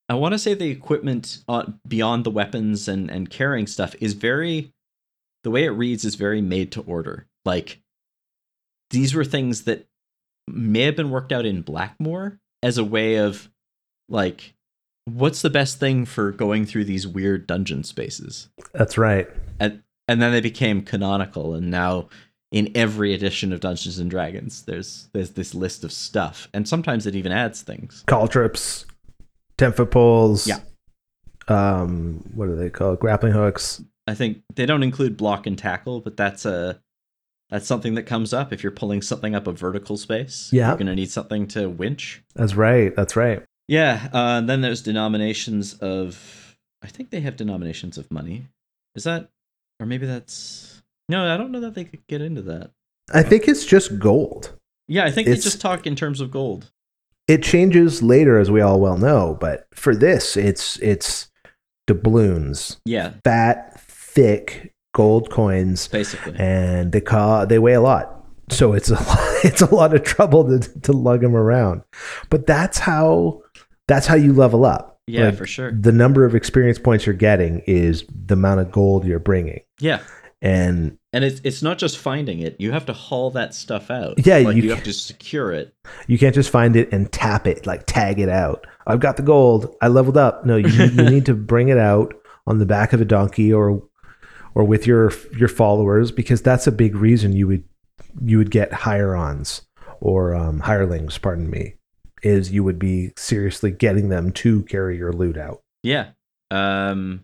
I 0.09 0.13
want 0.13 0.31
to 0.33 0.39
say 0.39 0.53
the 0.53 0.69
equipment 0.69 1.39
uh, 1.49 1.65
beyond 1.85 2.23
the 2.23 2.31
weapons 2.31 2.87
and 2.87 3.11
and 3.11 3.29
carrying 3.29 3.67
stuff 3.67 3.93
is 3.99 4.13
very 4.13 4.71
the 5.43 5.51
way 5.51 5.65
it 5.65 5.71
reads 5.71 6.05
is 6.05 6.15
very 6.15 6.41
made 6.41 6.71
to 6.73 6.81
order. 6.81 7.27
Like 7.43 7.81
these 8.89 9.13
were 9.13 9.25
things 9.25 9.63
that 9.63 9.85
may 10.47 10.83
have 10.83 10.95
been 10.95 11.09
worked 11.09 11.33
out 11.33 11.45
in 11.45 11.61
Blackmoor 11.61 12.39
as 12.63 12.77
a 12.77 12.85
way 12.85 13.15
of 13.17 13.49
like 14.07 14.53
what's 15.07 15.41
the 15.41 15.49
best 15.49 15.79
thing 15.79 16.05
for 16.05 16.31
going 16.31 16.65
through 16.65 16.83
these 16.85 17.07
weird 17.07 17.47
dungeon 17.47 17.83
spaces. 17.83 18.49
That's 18.73 18.97
right. 18.97 19.27
And 19.59 19.81
and 20.07 20.21
then 20.21 20.31
they 20.31 20.41
became 20.41 20.81
canonical 20.81 21.53
and 21.55 21.71
now 21.71 22.09
in 22.51 22.71
every 22.75 23.13
edition 23.13 23.51
of 23.51 23.59
Dungeons 23.59 23.99
and 23.99 24.09
Dragons 24.09 24.63
there's 24.63 25.09
there's 25.13 25.31
this 25.31 25.53
list 25.53 25.83
of 25.83 25.91
stuff 25.91 26.47
and 26.53 26.67
sometimes 26.67 27.05
it 27.05 27.15
even 27.15 27.31
adds 27.31 27.61
things. 27.61 28.03
caltrops, 28.07 28.85
ten 29.57 29.71
foot 29.71 29.91
poles. 29.91 30.47
Yeah. 30.47 30.59
Um, 31.47 32.23
what 32.33 32.49
are 32.49 32.55
they 32.55 32.69
called? 32.69 32.99
Grappling 32.99 33.33
hooks. 33.33 33.81
I 34.05 34.13
think 34.13 34.41
they 34.55 34.65
don't 34.65 34.83
include 34.83 35.15
block 35.17 35.47
and 35.47 35.57
tackle, 35.57 36.01
but 36.01 36.17
that's 36.17 36.45
a 36.45 36.81
that's 37.49 37.65
something 37.65 37.95
that 37.95 38.03
comes 38.03 38.33
up 38.33 38.51
if 38.51 38.61
you're 38.61 38.73
pulling 38.73 39.01
something 39.01 39.33
up 39.33 39.47
a 39.47 39.53
vertical 39.53 39.95
space. 39.95 40.49
Yeah. 40.51 40.69
you're 40.69 40.77
gonna 40.77 40.95
need 40.95 41.11
something 41.11 41.47
to 41.49 41.69
winch. 41.69 42.23
That's 42.35 42.55
right. 42.55 42.93
That's 42.95 43.15
right. 43.15 43.43
Yeah, 43.67 44.09
uh, 44.13 44.39
and 44.39 44.49
then 44.49 44.61
there's 44.61 44.81
denominations 44.81 45.73
of 45.75 46.57
I 46.81 46.87
think 46.87 47.09
they 47.09 47.19
have 47.21 47.35
denominations 47.35 47.97
of 47.97 48.09
money. 48.11 48.47
Is 48.95 49.03
that, 49.03 49.29
or 49.79 49.85
maybe 49.85 50.05
that's 50.05 50.81
no? 51.09 51.33
I 51.33 51.37
don't 51.37 51.51
know 51.51 51.59
that 51.61 51.75
they 51.75 51.83
could 51.83 52.05
get 52.07 52.21
into 52.21 52.41
that. 52.43 52.71
I 53.13 53.23
think 53.23 53.47
it's 53.47 53.65
just 53.65 53.99
gold. 53.99 54.53
Yeah, 54.87 55.05
I 55.05 55.11
think 55.11 55.25
they 55.25 55.31
It's- 55.33 55.43
just 55.43 55.59
talk 55.61 55.85
in 55.85 55.95
terms 55.95 56.21
of 56.21 56.31
gold. 56.31 56.71
It 57.27 57.43
changes 57.43 58.01
later, 58.01 58.39
as 58.39 58.49
we 58.49 58.61
all 58.61 58.79
well 58.79 58.97
know, 58.97 59.37
but 59.39 59.67
for 59.73 59.93
this, 59.93 60.37
it's 60.37 60.77
it's 60.79 61.27
doubloons, 61.87 62.77
Yeah, 62.85 63.13
fat, 63.23 63.79
thick 63.81 64.73
gold 64.93 65.29
coins, 65.29 65.87
basically. 65.89 66.35
and 66.37 66.91
they 66.91 67.01
ca- 67.01 67.45
they 67.45 67.59
weigh 67.59 67.73
a 67.73 67.81
lot. 67.81 68.13
So 68.49 68.71
it's 68.73 68.89
a 68.89 68.93
lot, 69.07 69.19
it's 69.43 69.61
a 69.61 69.73
lot 69.75 69.93
of 69.93 70.03
trouble 70.03 70.45
to 70.47 70.79
to 70.81 70.91
lug 70.93 71.21
them 71.21 71.35
around. 71.35 71.81
But 72.29 72.47
that's 72.47 72.79
how 72.79 73.41
that's 73.87 74.07
how 74.07 74.15
you 74.15 74.33
level 74.33 74.65
up. 74.65 74.99
yeah, 75.07 75.25
Like, 75.27 75.37
for 75.37 75.45
sure. 75.47 75.71
the 75.71 75.91
number 75.91 76.25
of 76.25 76.35
experience 76.35 76.77
points 76.79 77.05
you're 77.05 77.15
getting 77.15 77.59
is 77.67 78.03
the 78.25 78.33
amount 78.33 78.59
of 78.59 78.71
gold 78.71 79.05
you're 79.05 79.19
bringing. 79.19 79.61
Yeah, 79.79 80.01
And 80.41 80.97
and 81.13 81.23
it's 81.23 81.39
it's 81.43 81.63
not 81.63 81.77
just 81.79 81.97
finding 81.97 82.39
it. 82.41 82.55
You 82.59 82.71
have 82.71 82.85
to 82.87 82.93
haul 82.93 83.31
that 83.31 83.53
stuff 83.55 83.89
out. 83.89 84.23
Yeah, 84.25 84.37
like 84.39 84.55
you 84.55 84.63
you, 84.63 84.69
have 84.71 84.83
to 84.83 84.93
secure 84.93 85.51
it. 85.51 85.73
you 86.07 86.17
can't 86.19 86.35
just 86.35 86.49
find 86.49 86.75
it 86.75 86.91
and 86.91 87.11
tap 87.11 87.47
it, 87.47 87.65
like 87.65 87.85
tag 87.87 88.19
it 88.19 88.29
out. 88.29 88.67
I've 88.85 88.99
got 88.99 89.17
the 89.17 89.23
gold. 89.23 89.75
I 89.81 89.87
leveled 89.87 90.17
up. 90.17 90.45
No, 90.45 90.55
you, 90.57 90.67
you 90.67 91.03
need 91.09 91.25
to 91.25 91.33
bring 91.33 91.69
it 91.69 91.77
out 91.77 92.13
on 92.45 92.59
the 92.59 92.65
back 92.65 92.93
of 92.93 93.01
a 93.01 93.05
donkey 93.05 93.51
or 93.51 93.81
or 94.53 94.63
with 94.63 94.85
your 94.85 95.11
your 95.37 95.47
followers 95.49 96.11
because 96.11 96.41
that's 96.41 96.67
a 96.67 96.71
big 96.71 96.95
reason 96.95 97.33
you 97.33 97.47
would 97.47 97.63
you 98.21 98.37
would 98.37 98.51
get 98.51 98.71
hire-ons 98.73 99.61
or 100.01 100.35
um, 100.35 100.59
hirelings, 100.61 101.17
pardon 101.17 101.49
me, 101.49 101.73
is 102.27 102.51
you 102.51 102.63
would 102.63 102.77
be 102.79 103.11
seriously 103.17 103.71
getting 103.71 104.09
them 104.09 104.31
to 104.33 104.63
carry 104.63 104.97
your 104.97 105.13
loot 105.13 105.37
out. 105.37 105.61
Yeah. 105.83 106.09
Um 106.51 107.23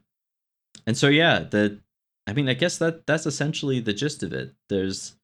and 0.87 0.97
so 0.97 1.07
yeah, 1.07 1.39
the 1.39 1.79
I 2.27 2.33
mean 2.33 2.49
I 2.49 2.53
guess 2.53 2.77
that 2.79 3.05
that's 3.05 3.25
essentially 3.25 3.79
the 3.79 3.93
gist 3.93 4.23
of 4.23 4.33
it. 4.33 4.53
There's 4.69 5.15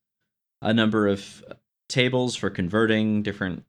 a 0.62 0.74
number 0.74 1.08
of 1.08 1.44
tables 1.88 2.36
for 2.36 2.50
converting 2.50 3.24
different 3.24 3.64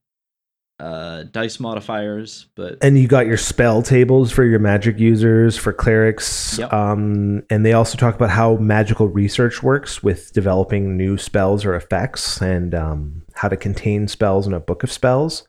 uh 0.78 1.24
dice 1.24 1.60
modifiers, 1.60 2.46
but 2.56 2.78
and 2.82 2.98
you 2.98 3.06
got 3.06 3.26
your 3.26 3.36
spell 3.36 3.82
tables 3.82 4.32
for 4.32 4.44
your 4.44 4.58
magic 4.58 4.98
users 4.98 5.56
for 5.58 5.74
clerics 5.74 6.56
Yep. 6.58 6.72
um, 6.72 7.42
and 7.50 7.66
they 7.66 7.74
also 7.74 7.98
talk 7.98 8.14
about 8.14 8.30
how 8.30 8.56
magical 8.56 9.06
research 9.06 9.62
works 9.62 10.02
with 10.02 10.32
developing 10.32 10.96
new 10.96 11.18
spells 11.18 11.66
or 11.66 11.74
effects 11.74 12.40
and 12.40 12.74
um, 12.74 13.22
how 13.34 13.48
to 13.48 13.58
contain 13.58 14.08
spells 14.08 14.46
in 14.46 14.54
a 14.54 14.60
book 14.60 14.82
of 14.82 14.90
spells 14.90 15.46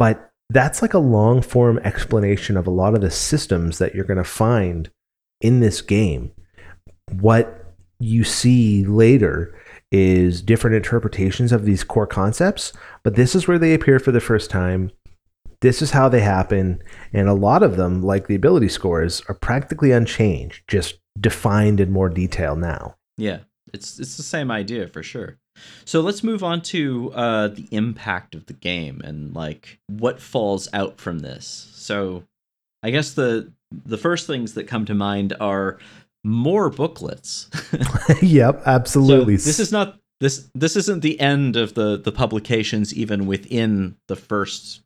but 0.00 0.32
that's 0.48 0.80
like 0.80 0.94
a 0.94 0.98
long 0.98 1.42
form 1.42 1.78
explanation 1.84 2.56
of 2.56 2.66
a 2.66 2.70
lot 2.70 2.94
of 2.94 3.02
the 3.02 3.10
systems 3.10 3.76
that 3.76 3.94
you're 3.94 4.06
going 4.06 4.16
to 4.16 4.24
find 4.24 4.90
in 5.42 5.60
this 5.60 5.82
game. 5.82 6.32
What 7.20 7.74
you 7.98 8.24
see 8.24 8.82
later 8.86 9.54
is 9.92 10.40
different 10.40 10.74
interpretations 10.74 11.52
of 11.52 11.66
these 11.66 11.84
core 11.84 12.06
concepts 12.06 12.72
but 13.02 13.14
this 13.14 13.34
is 13.34 13.46
where 13.46 13.58
they 13.58 13.74
appear 13.74 13.98
for 13.98 14.10
the 14.10 14.20
first 14.20 14.48
time. 14.48 14.90
This 15.60 15.82
is 15.82 15.90
how 15.90 16.08
they 16.08 16.20
happen 16.20 16.82
and 17.12 17.28
a 17.28 17.34
lot 17.34 17.62
of 17.62 17.76
them 17.76 18.02
like 18.02 18.26
the 18.26 18.34
ability 18.34 18.70
scores 18.70 19.20
are 19.28 19.34
practically 19.34 19.92
unchanged 19.92 20.62
just 20.66 20.98
defined 21.20 21.78
in 21.78 21.92
more 21.92 22.08
detail 22.08 22.56
now. 22.56 22.96
Yeah, 23.18 23.40
it's 23.74 23.98
it's 23.98 24.16
the 24.16 24.22
same 24.22 24.50
idea 24.50 24.88
for 24.88 25.02
sure. 25.02 25.39
So 25.84 26.00
let's 26.00 26.22
move 26.22 26.42
on 26.42 26.62
to 26.62 27.12
uh 27.14 27.48
the 27.48 27.68
impact 27.70 28.34
of 28.34 28.46
the 28.46 28.52
game 28.52 29.00
and 29.04 29.34
like 29.34 29.78
what 29.88 30.20
falls 30.20 30.68
out 30.72 31.00
from 31.00 31.20
this. 31.20 31.70
So 31.74 32.24
I 32.82 32.90
guess 32.90 33.12
the 33.12 33.52
the 33.84 33.98
first 33.98 34.26
things 34.26 34.54
that 34.54 34.66
come 34.66 34.84
to 34.86 34.94
mind 34.94 35.34
are 35.40 35.78
more 36.24 36.70
booklets. 36.70 37.48
yep 38.22 38.62
absolutely 38.66 39.36
So 39.36 39.48
this 39.48 39.60
is 39.60 39.72
not 39.72 39.98
this 40.20 40.50
this 40.54 40.76
isn't 40.76 41.00
the 41.00 41.18
end 41.18 41.56
of 41.56 41.74
the 41.74 41.96
the 41.96 42.12
publications 42.12 42.94
even 42.94 43.26
within 43.26 43.96
the 44.08 44.16
first 44.16 44.82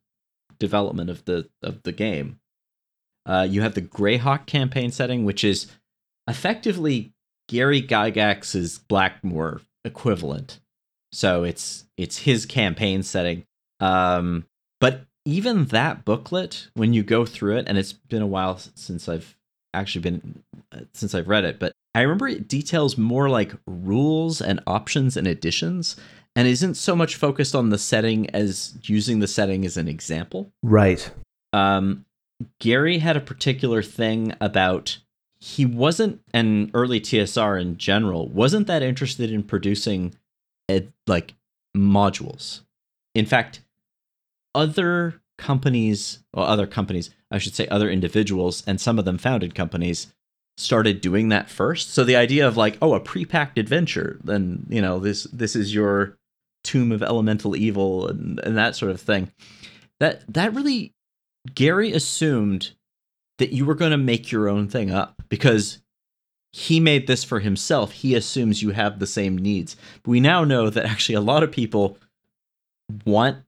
development 0.59 1.11
of 1.11 1.25
the 1.25 1.49
of 1.63 1.83
the 1.83 1.93
game. 1.93 2.39
Uh, 3.27 3.47
you 3.49 3.63
have 3.63 3.75
the 3.75 3.83
Greyhawk 3.83 4.47
campaign 4.47 4.91
setting, 4.91 5.25
which 5.25 5.45
is 5.45 5.71
effectively 6.29 7.13
Gary 7.49 7.83
Gygax's 7.83 8.79
Blackmoor 8.79 9.63
equivalent. 9.85 10.61
So 11.15 11.45
it's 11.45 11.85
it's 11.97 12.19
his 12.19 12.45
campaign 12.45 13.03
setting. 13.03 13.45
Um, 13.81 14.47
but 14.81 15.03
even 15.25 15.67
that 15.67 16.05
booklet, 16.05 16.69
when 16.75 16.93
you 16.93 17.03
go 17.03 17.25
through 17.25 17.59
it, 17.59 17.67
and 17.69 17.79
it's 17.79 17.93
been 17.93 18.23
a 18.23 18.27
while 18.27 18.59
since 18.75 19.09
I've 19.09 19.37
actually 19.73 20.03
been 20.03 20.43
uh, 20.73 20.81
since 20.93 21.15
I've 21.15 21.29
read 21.29 21.45
it, 21.45 21.59
but 21.59 21.73
I 21.95 22.03
remember 22.03 22.27
it 22.29 22.49
details 22.49 22.99
more 22.99 23.29
like 23.29 23.53
rules 23.67 24.41
and 24.41 24.61
options 24.67 25.17
and 25.17 25.27
additions, 25.27 25.97
and 26.35 26.49
isn't 26.49 26.75
so 26.75 26.97
much 26.97 27.15
focused 27.15 27.55
on 27.55 27.71
the 27.71 27.79
setting 27.79 28.29
as 28.31 28.77
using 28.83 29.21
the 29.21 29.29
setting 29.29 29.65
as 29.65 29.77
an 29.77 29.87
example. 29.87 30.51
right 30.63 31.11
Um, 31.53 32.05
Gary 32.59 32.99
had 32.99 33.17
a 33.17 33.21
particular 33.21 33.83
thing 33.83 34.35
about 34.41 34.99
he 35.39 35.67
wasn't, 35.67 36.21
an 36.33 36.71
early 36.75 37.01
TSR 37.01 37.61
in 37.61 37.77
general 37.77 38.29
wasn't 38.29 38.67
that 38.67 38.83
interested 38.83 39.31
in 39.31 39.43
producing 39.43 40.15
ed, 40.69 40.93
like 41.07 41.35
modules. 41.77 42.61
In 43.15 43.27
fact, 43.27 43.61
other 44.55 45.21
companies, 45.39 46.21
or 46.33 46.45
other 46.45 46.67
companies, 46.67 47.11
I 47.31 47.39
should 47.39 47.55
say, 47.55 47.67
other 47.69 47.91
individuals, 47.91 48.63
and 48.67 48.81
some 48.81 48.99
of 48.99 49.05
them 49.05 49.19
founded 49.19 49.55
companies 49.55 50.13
started 50.57 51.01
doing 51.01 51.29
that 51.31 51.51
first. 51.51 51.91
So 51.93 52.05
the 52.05 52.17
idea 52.17 52.47
of 52.47 52.57
like, 52.57 52.79
oh, 52.81 52.95
a 52.95 53.01
pre-packed 53.01 53.59
adventure, 53.59 54.21
then 54.23 54.67
you 54.69 54.81
know 54.81 54.99
this 54.99 55.25
this 55.25 55.57
is 55.57 55.75
your 55.75 56.17
tomb 56.63 56.93
of 56.93 57.03
elemental 57.03 57.55
evil 57.57 58.09
and, 58.09 58.41
and 58.41 58.57
that 58.57 58.77
sort 58.77 58.91
of 58.91 59.01
thing. 59.01 59.33
That 60.01 60.23
that 60.33 60.55
really 60.55 60.95
Gary 61.55 61.93
assumed 61.93 62.73
that 63.39 63.53
you 63.53 63.65
were 63.65 63.75
going 63.75 63.91
to 63.91 63.97
make 63.97 64.31
your 64.31 64.49
own 64.49 64.69
thing 64.69 64.91
up 64.91 65.23
because 65.29 65.81
he 66.57 66.79
made 66.79 67.09
this 67.09 67.25
for 67.25 67.41
himself. 67.41 67.91
He 67.91 68.15
assumes 68.15 68.63
you 68.63 68.71
have 68.71 69.01
the 69.01 69.09
same 69.09 69.37
needs. 69.37 69.75
But 70.05 70.11
we 70.13 70.21
now 70.21 70.45
know 70.45 70.71
that 70.71 70.85
actually 70.87 71.17
a 71.17 71.21
lot 71.21 71.43
of 71.43 71.51
people 71.51 71.99
want 73.05 73.39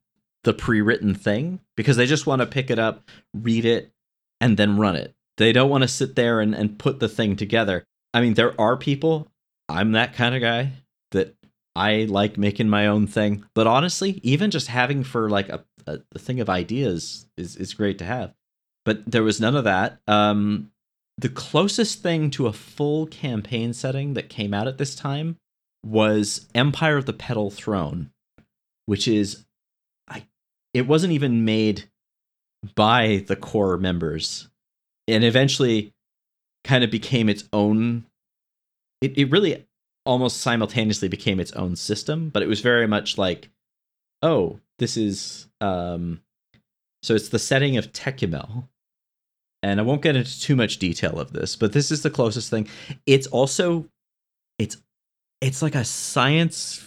the 0.43 0.53
pre-written 0.53 1.15
thing 1.15 1.61
because 1.77 1.97
they 1.97 2.07
just 2.07 2.27
want 2.27 2.41
to 2.41 2.47
pick 2.47 2.69
it 2.69 2.81
up, 2.81 3.09
read 3.33 3.65
it, 3.65 3.93
and 4.41 4.57
then 4.57 4.77
run 4.77 4.97
it. 4.97 5.15
They 5.37 5.53
don't 5.53 5.71
want 5.71 5.83
to 5.83 5.89
sit 5.89 6.17
there 6.17 6.41
and, 6.41 6.53
and 6.53 6.81
put 6.81 6.99
the 6.99 7.09
thing 7.09 7.37
together. 7.37 7.85
I 8.13 8.21
mean, 8.21 8.35
there 8.35 8.61
are 8.61 8.77
people, 8.77 9.29
I'm 9.69 9.93
that 9.93 10.15
kind 10.15 10.35
of 10.35 10.41
guy 10.41 10.73
that 11.13 11.37
I 11.77 12.07
like 12.09 12.37
making 12.37 12.69
my 12.69 12.89
own 12.89 13.07
thing. 13.07 13.45
But 13.55 13.69
honestly, 13.69 14.19
even 14.25 14.51
just 14.51 14.67
having 14.67 15.05
for 15.05 15.31
like 15.31 15.49
a, 15.49 15.65
a, 15.87 16.01
thing 16.19 16.41
of 16.41 16.51
ideas 16.51 17.29
is, 17.37 17.55
is 17.55 17.73
great 17.73 17.99
to 17.99 18.05
have. 18.05 18.35
But 18.85 19.09
there 19.09 19.23
was 19.23 19.41
none 19.41 19.55
of 19.55 19.63
that. 19.63 20.01
Um, 20.09 20.73
the 21.19 21.29
closest 21.29 22.03
thing 22.03 22.31
to 22.31 22.47
a 22.47 22.53
full 22.53 23.07
campaign 23.07 23.73
setting 23.73 24.15
that 24.15 24.29
came 24.29 24.53
out 24.53 24.69
at 24.69 24.79
this 24.79 24.95
time 24.95 25.37
was 25.85 26.47
Empire 26.55 26.97
of 26.97 27.07
the 27.07 27.13
Petal 27.13 27.51
Throne, 27.51 28.11
which 28.87 29.09
is 29.09 29.45
I 30.09 30.27
it 30.75 30.87
wasn't 30.87 31.13
even 31.13 31.45
made 31.45 31.89
by 32.75 33.25
the 33.27 33.37
core 33.37 33.79
members 33.79 34.49
and 35.09 35.25
eventually 35.25 35.93
kind 36.65 36.83
of 36.83 36.91
became 36.91 37.29
its 37.29 37.45
own 37.53 38.05
it, 39.01 39.17
it 39.17 39.31
really 39.31 39.67
almost 40.05 40.41
simultaneously 40.41 41.09
became 41.09 41.39
its 41.39 41.53
own 41.53 41.77
system 41.77 42.29
but 42.29 42.43
it 42.43 42.49
was 42.49 42.61
very 42.61 42.89
much 42.89 43.19
like 43.19 43.51
oh 44.23 44.59
this 44.79 44.97
is 44.97 45.47
um 45.61 46.21
so 47.03 47.15
it's 47.15 47.29
the 47.29 47.39
setting 47.39 47.77
of 47.77 47.93
Tékumel 47.93 48.65
and 49.67 49.81
I 49.81 49.83
won't 49.83 50.03
get 50.03 50.15
into 50.15 50.41
too 50.41 50.55
much 50.55 50.79
detail 50.79 51.19
of 51.19 51.33
this, 51.33 51.57
but 51.57 51.73
this 51.73 51.91
is 51.91 52.03
the 52.03 52.11
closest 52.11 52.51
thing. 52.51 52.69
It's 53.05 53.27
also 53.27 53.87
it's 54.59 54.77
it's 55.41 55.61
like 55.61 55.75
a 55.75 55.85
science 55.85 56.83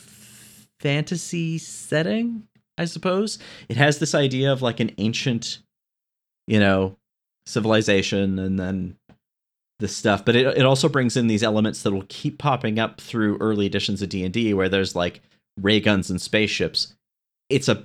fantasy 0.79 1.57
setting, 1.57 2.47
I 2.77 2.85
suppose. 2.85 3.37
It 3.67 3.75
has 3.75 3.99
this 3.99 4.15
idea 4.15 4.51
of 4.53 4.61
like 4.61 4.79
an 4.79 4.91
ancient, 4.97 5.59
you 6.47 6.59
know, 6.59 6.95
civilization 7.45 8.39
and 8.39 8.57
then 8.57 8.95
this 9.79 9.95
stuff, 9.95 10.23
but 10.23 10.37
it 10.37 10.45
it 10.57 10.65
also 10.65 10.87
brings 10.87 11.17
in 11.17 11.27
these 11.27 11.43
elements 11.43 11.83
that 11.83 11.91
will 11.91 12.05
keep 12.07 12.37
popping 12.37 12.79
up 12.79 13.01
through 13.01 13.37
early 13.39 13.65
editions 13.65 14.01
of 14.01 14.09
D&D 14.09 14.53
where 14.53 14.69
there's 14.69 14.95
like 14.95 15.21
ray 15.59 15.81
guns 15.81 16.09
and 16.09 16.21
spaceships. 16.21 16.95
It's 17.49 17.67
a 17.67 17.83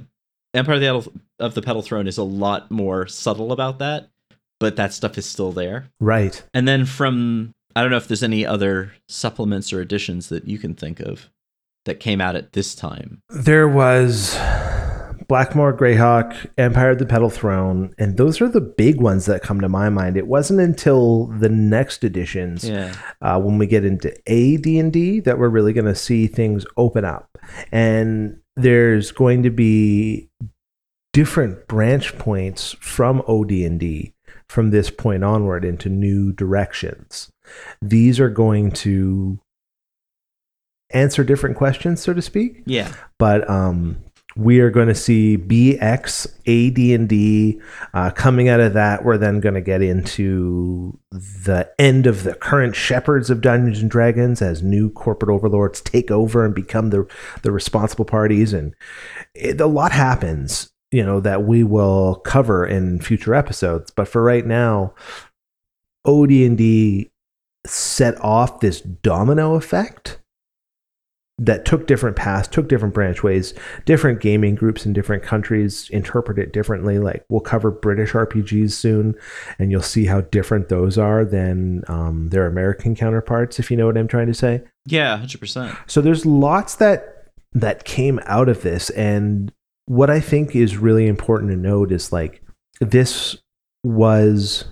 Empire 0.54 0.74
of 0.74 1.04
the, 1.04 1.10
of 1.40 1.54
the 1.54 1.62
Petal 1.62 1.82
Throne 1.82 2.06
is 2.06 2.16
a 2.16 2.22
lot 2.22 2.70
more 2.70 3.08
subtle 3.08 3.50
about 3.50 3.80
that, 3.80 4.08
but 4.64 4.76
that 4.76 4.94
stuff 4.94 5.18
is 5.18 5.26
still 5.26 5.52
there. 5.52 5.90
right 6.00 6.42
And 6.54 6.66
then 6.66 6.86
from 6.86 7.52
I 7.76 7.82
don't 7.82 7.90
know 7.90 7.98
if 7.98 8.08
there's 8.08 8.22
any 8.22 8.46
other 8.46 8.92
supplements 9.10 9.72
or 9.74 9.80
additions 9.82 10.28
that 10.30 10.48
you 10.48 10.56
can 10.58 10.74
think 10.74 11.00
of 11.00 11.28
that 11.84 12.00
came 12.00 12.18
out 12.22 12.34
at 12.34 12.52
this 12.54 12.74
time. 12.74 13.20
there 13.28 13.68
was 13.68 14.34
Blackmoor, 15.28 15.76
Greyhawk, 15.76 16.46
Empire 16.56 16.90
of 16.90 16.98
the 16.98 17.04
Petal 17.06 17.28
Throne, 17.30 17.94
and 17.98 18.16
those 18.16 18.40
are 18.40 18.48
the 18.48 18.60
big 18.60 19.00
ones 19.02 19.26
that 19.26 19.42
come 19.42 19.60
to 19.60 19.68
my 19.68 19.88
mind. 19.90 20.16
It 20.16 20.26
wasn't 20.26 20.60
until 20.60 21.26
the 21.26 21.48
next 21.50 22.04
editions, 22.04 22.66
Yeah. 22.66 22.94
uh, 23.20 23.38
when 23.40 23.58
we 23.58 23.66
get 23.66 23.84
into 23.84 24.10
AD&D, 24.30 25.20
that 25.20 25.38
we're 25.38 25.48
really 25.50 25.72
going 25.74 25.86
to 25.86 25.94
see 25.94 26.26
things 26.26 26.64
open 26.78 27.04
up. 27.04 27.36
And 27.70 28.38
there's 28.56 29.12
going 29.12 29.42
to 29.42 29.50
be 29.50 30.28
different 31.12 31.68
branch 31.68 32.16
points 32.18 32.76
from 32.80 33.22
OD&D 33.28 34.13
from 34.54 34.70
this 34.70 34.88
point 34.88 35.24
onward 35.24 35.64
into 35.64 35.88
new 35.88 36.32
directions. 36.32 37.28
These 37.82 38.20
are 38.20 38.30
going 38.30 38.70
to 38.70 39.40
answer 40.90 41.24
different 41.24 41.56
questions, 41.56 42.00
so 42.00 42.14
to 42.14 42.22
speak 42.22 42.62
Yeah. 42.64 42.92
but 43.18 43.48
um, 43.50 43.96
we 44.36 44.60
are 44.60 44.70
going 44.70 44.88
to 44.88 44.94
see 44.94 45.36
BX, 45.36 46.26
AD&D 46.46 47.60
uh, 47.94 48.10
coming 48.10 48.48
out 48.48 48.60
of 48.60 48.74
that. 48.74 49.04
We're 49.04 49.18
then 49.18 49.40
going 49.40 49.54
to 49.54 49.60
get 49.60 49.82
into 49.82 50.98
the 51.10 51.70
end 51.78 52.06
of 52.06 52.22
the 52.22 52.34
current 52.34 52.76
shepherds 52.76 53.30
of 53.30 53.40
Dungeons 53.40 53.80
and 53.80 53.90
Dragons 53.90 54.40
as 54.40 54.62
new 54.62 54.90
corporate 54.90 55.30
overlords 55.30 55.80
take 55.80 56.10
over 56.10 56.44
and 56.44 56.54
become 56.54 56.90
the 56.90 57.06
the 57.42 57.52
responsible 57.52 58.04
parties, 58.04 58.52
and 58.52 58.74
it, 59.34 59.60
a 59.60 59.66
lot 59.66 59.92
happens. 59.92 60.70
You 60.94 61.02
know 61.02 61.18
that 61.18 61.42
we 61.42 61.64
will 61.64 62.16
cover 62.24 62.64
in 62.64 63.00
future 63.00 63.34
episodes, 63.34 63.90
but 63.90 64.06
for 64.06 64.22
right 64.22 64.46
now, 64.46 64.94
OD&D 66.04 67.10
set 67.66 68.20
off 68.20 68.60
this 68.60 68.80
domino 68.80 69.54
effect 69.54 70.20
that 71.38 71.64
took 71.64 71.88
different 71.88 72.14
paths, 72.14 72.46
took 72.46 72.68
different 72.68 72.94
branchways. 72.94 73.54
Different 73.86 74.20
gaming 74.20 74.54
groups 74.54 74.86
in 74.86 74.92
different 74.92 75.24
countries 75.24 75.90
interpret 75.90 76.38
it 76.38 76.52
differently. 76.52 77.00
Like 77.00 77.24
we'll 77.28 77.40
cover 77.40 77.72
British 77.72 78.12
RPGs 78.12 78.70
soon, 78.70 79.16
and 79.58 79.72
you'll 79.72 79.82
see 79.82 80.06
how 80.06 80.20
different 80.20 80.68
those 80.68 80.96
are 80.96 81.24
than 81.24 81.82
um, 81.88 82.28
their 82.28 82.46
American 82.46 82.94
counterparts. 82.94 83.58
If 83.58 83.68
you 83.68 83.76
know 83.76 83.86
what 83.86 83.98
I'm 83.98 84.06
trying 84.06 84.28
to 84.28 84.34
say. 84.34 84.62
Yeah, 84.86 85.18
100%. 85.18 85.76
So 85.90 86.00
there's 86.00 86.24
lots 86.24 86.76
that 86.76 87.32
that 87.52 87.84
came 87.84 88.20
out 88.26 88.48
of 88.48 88.62
this, 88.62 88.90
and 88.90 89.52
what 89.86 90.10
I 90.10 90.20
think 90.20 90.54
is 90.54 90.76
really 90.76 91.06
important 91.06 91.50
to 91.50 91.56
note 91.56 91.92
is 91.92 92.12
like 92.12 92.42
this 92.80 93.36
was 93.82 94.64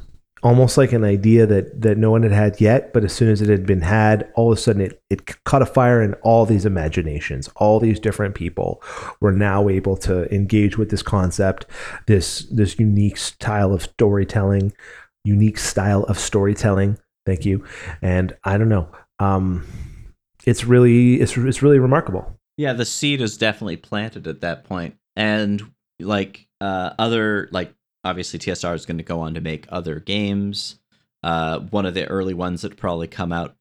almost 0.43 0.77
like 0.77 0.93
an 0.93 1.05
idea 1.05 1.47
that 1.47 1.81
that 1.81 1.99
no 1.99 2.11
one 2.11 2.25
had 2.25 2.33
had 2.33 2.61
yet 2.61 2.93
but 2.93 3.05
as 3.05 3.13
soon 3.13 3.29
as 3.31 3.41
it 3.41 3.49
had 3.49 3.65
been 3.65 3.83
had 3.83 4.29
all 4.35 4.51
of 4.51 4.59
a 4.59 4.61
sudden 4.61 4.83
it, 4.83 5.01
it 5.09 5.45
caught 5.45 5.63
a 5.63 5.67
fire 5.67 6.03
in 6.03 6.15
all 6.23 6.45
these 6.45 6.67
imaginations 6.67 7.49
all 7.57 7.79
these 7.79 8.01
different 8.01 8.35
people 8.35 8.83
were 9.21 9.31
now 9.31 9.69
able 9.69 9.97
to 9.97 10.33
engage 10.35 10.77
with 10.77 10.91
this 10.91 11.03
concept 11.03 11.65
this 12.09 12.41
this 12.51 12.77
unique 12.81 13.17
style 13.17 13.73
of 13.73 13.83
storytelling 13.83 14.73
unique 15.25 15.59
style 15.59 16.03
of 16.05 16.19
storytelling. 16.19 16.99
Thank 17.27 17.45
you. 17.45 17.65
And 18.01 18.37
i 18.45 18.59
don't 18.59 18.69
know. 18.69 18.89
Um 19.19 19.67
it's 20.45 20.65
really 20.65 21.21
it's, 21.21 21.37
it's 21.37 21.63
really 21.63 21.79
remarkable. 21.79 22.37
Yeah, 22.57 22.73
the 22.73 22.85
seed 22.85 23.21
is 23.21 23.39
definitely 23.39 23.77
planted 23.77 24.27
at 24.27 24.41
that 24.41 24.65
point. 24.65 24.97
And 25.17 25.63
like 26.01 26.47
uh 26.61 26.91
other 26.99 27.49
like 27.53 27.73
obviously 28.05 28.39
TSR 28.39 28.75
is 28.75 28.87
going 28.87 28.99
to 28.99 29.05
go 29.05 29.21
on 29.21 29.35
to 29.35 29.41
make 29.41 29.67
other 29.69 30.01
games. 30.01 30.79
Uh 31.23 31.61
one 31.61 31.87
of 31.87 31.95
the 31.95 32.07
early 32.09 32.35
ones 32.35 32.63
that 32.63 32.77
probably 32.77 33.07
come 33.09 33.33
out 33.33 33.55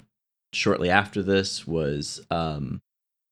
shortly 0.53 0.89
after 0.89 1.21
this 1.23 1.65
was 1.67 2.25
um 2.31 2.81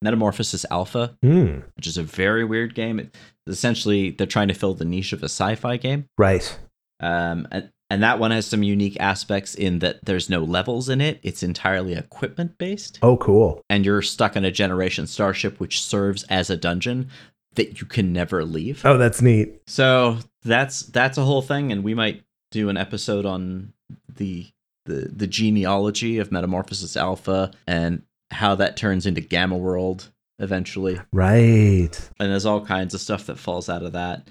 Metamorphosis 0.01 0.65
Alpha, 0.71 1.17
Hmm. 1.21 1.59
which 1.75 1.85
is 1.87 1.97
a 1.97 2.03
very 2.03 2.45
weird 2.45 2.73
game. 2.73 2.99
It, 2.99 3.15
essentially 3.47 4.11
they're 4.11 4.27
trying 4.27 4.47
to 4.49 4.53
fill 4.53 4.73
the 4.73 4.85
niche 4.85 5.11
of 5.13 5.21
a 5.23 5.25
sci-fi 5.25 5.77
game. 5.77 6.05
right 6.17 6.57
Um, 7.01 7.47
and, 7.51 7.69
and 7.89 8.03
that 8.03 8.19
one 8.19 8.29
has 8.31 8.45
some 8.45 8.61
unique 8.61 8.97
aspects 8.99 9.55
in 9.55 9.79
that 9.79 10.05
there's 10.05 10.29
no 10.29 10.43
levels 10.43 10.89
in 10.89 11.01
it. 11.01 11.19
It's 11.23 11.41
entirely 11.43 11.93
equipment 11.95 12.57
based, 12.57 12.99
oh 13.01 13.17
cool 13.17 13.61
and 13.69 13.85
you're 13.85 14.01
stuck 14.03 14.37
on 14.37 14.45
a 14.45 14.51
generation 14.51 15.07
starship 15.07 15.59
which 15.59 15.81
serves 15.81 16.23
as 16.25 16.49
a 16.49 16.55
dungeon 16.57 17.09
that 17.55 17.79
you 17.81 17.87
can 17.87 18.13
never 18.13 18.45
leave. 18.45 18.85
oh 18.85 18.97
that's 18.97 19.21
neat 19.21 19.61
So 19.67 20.17
that's 20.43 20.81
that's 20.83 21.17
a 21.17 21.23
whole 21.23 21.41
thing, 21.41 21.71
and 21.71 21.83
we 21.83 21.93
might 21.93 22.23
do 22.51 22.69
an 22.69 22.77
episode 22.77 23.25
on 23.25 23.73
the 24.15 24.47
the 24.85 25.09
the 25.13 25.27
genealogy 25.27 26.17
of 26.19 26.31
Metamorphosis 26.31 26.95
Alpha 26.97 27.51
and 27.67 28.03
how 28.31 28.55
that 28.55 28.77
turns 28.77 29.05
into 29.05 29.21
Gamma 29.21 29.57
World 29.57 30.11
eventually 30.41 30.97
right 31.11 32.09
and 32.17 32.31
there's 32.31 32.45
all 32.45 32.65
kinds 32.65 32.93
of 32.93 33.01
stuff 33.01 33.25
that 33.25 33.37
falls 33.37 33.67
out 33.67 33.83
of 33.83 33.91
that. 33.91 34.29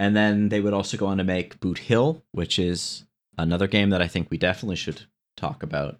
And 0.00 0.14
then 0.16 0.48
they 0.48 0.60
would 0.60 0.74
also 0.74 0.96
go 0.96 1.06
on 1.06 1.18
to 1.18 1.24
make 1.24 1.60
Boot 1.60 1.78
Hill, 1.78 2.22
which 2.32 2.58
is 2.58 3.04
another 3.38 3.66
game 3.66 3.90
that 3.90 4.02
I 4.02 4.08
think 4.08 4.30
we 4.30 4.38
definitely 4.38 4.76
should 4.76 5.02
talk 5.36 5.62
about 5.62 5.98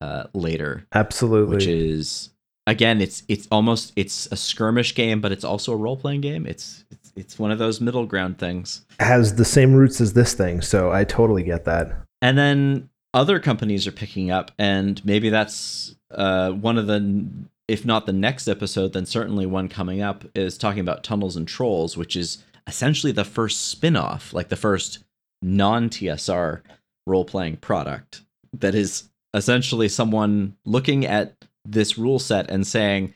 uh, 0.00 0.24
later. 0.34 0.86
absolutely 0.92 1.54
Which 1.56 1.66
is 1.66 2.30
again, 2.66 3.00
it's 3.00 3.22
it's 3.28 3.48
almost 3.50 3.92
it's 3.96 4.26
a 4.30 4.36
skirmish 4.36 4.94
game, 4.94 5.20
but 5.20 5.32
it's 5.32 5.44
also 5.44 5.72
a 5.72 5.76
role 5.76 5.96
playing 5.96 6.20
game. 6.20 6.46
It's, 6.46 6.84
it's 6.90 7.12
it's 7.16 7.38
one 7.38 7.50
of 7.50 7.58
those 7.58 7.80
middle 7.80 8.06
ground 8.06 8.38
things. 8.38 8.84
has 9.00 9.36
the 9.36 9.44
same 9.44 9.74
roots 9.74 10.00
as 10.00 10.12
this 10.14 10.34
thing 10.34 10.60
so 10.60 10.92
i 10.92 11.04
totally 11.04 11.42
get 11.42 11.64
that 11.64 11.92
And 12.22 12.38
then 12.38 12.88
other 13.12 13.38
companies 13.38 13.86
are 13.86 13.92
picking 13.92 14.30
up, 14.30 14.50
and 14.58 15.02
maybe 15.04 15.28
that's 15.28 15.94
uh, 16.10 16.50
one 16.50 16.78
of 16.78 16.86
the, 16.86 17.26
if 17.68 17.84
not 17.84 18.06
the 18.06 18.12
next 18.12 18.48
episode, 18.48 18.92
then 18.94 19.06
certainly 19.06 19.46
one 19.46 19.68
coming 19.68 20.00
up 20.00 20.24
is 20.34 20.56
talking 20.58 20.80
about 20.80 21.04
Tunnels 21.04 21.36
and 21.36 21.46
Trolls, 21.46 21.96
which 21.98 22.16
is 22.16 22.42
essentially 22.66 23.12
the 23.12 23.24
first 23.24 23.68
spin 23.68 23.94
off, 23.94 24.32
like 24.32 24.48
the 24.48 24.56
first 24.56 24.98
non 25.42 25.90
TSR 25.90 26.62
role 27.06 27.24
playing 27.26 27.58
product 27.58 28.22
that 28.54 28.74
is 28.74 29.10
essentially 29.34 29.88
someone 29.88 30.56
looking 30.64 31.04
at 31.04 31.43
this 31.64 31.98
rule 31.98 32.18
set 32.18 32.50
and 32.50 32.66
saying, 32.66 33.14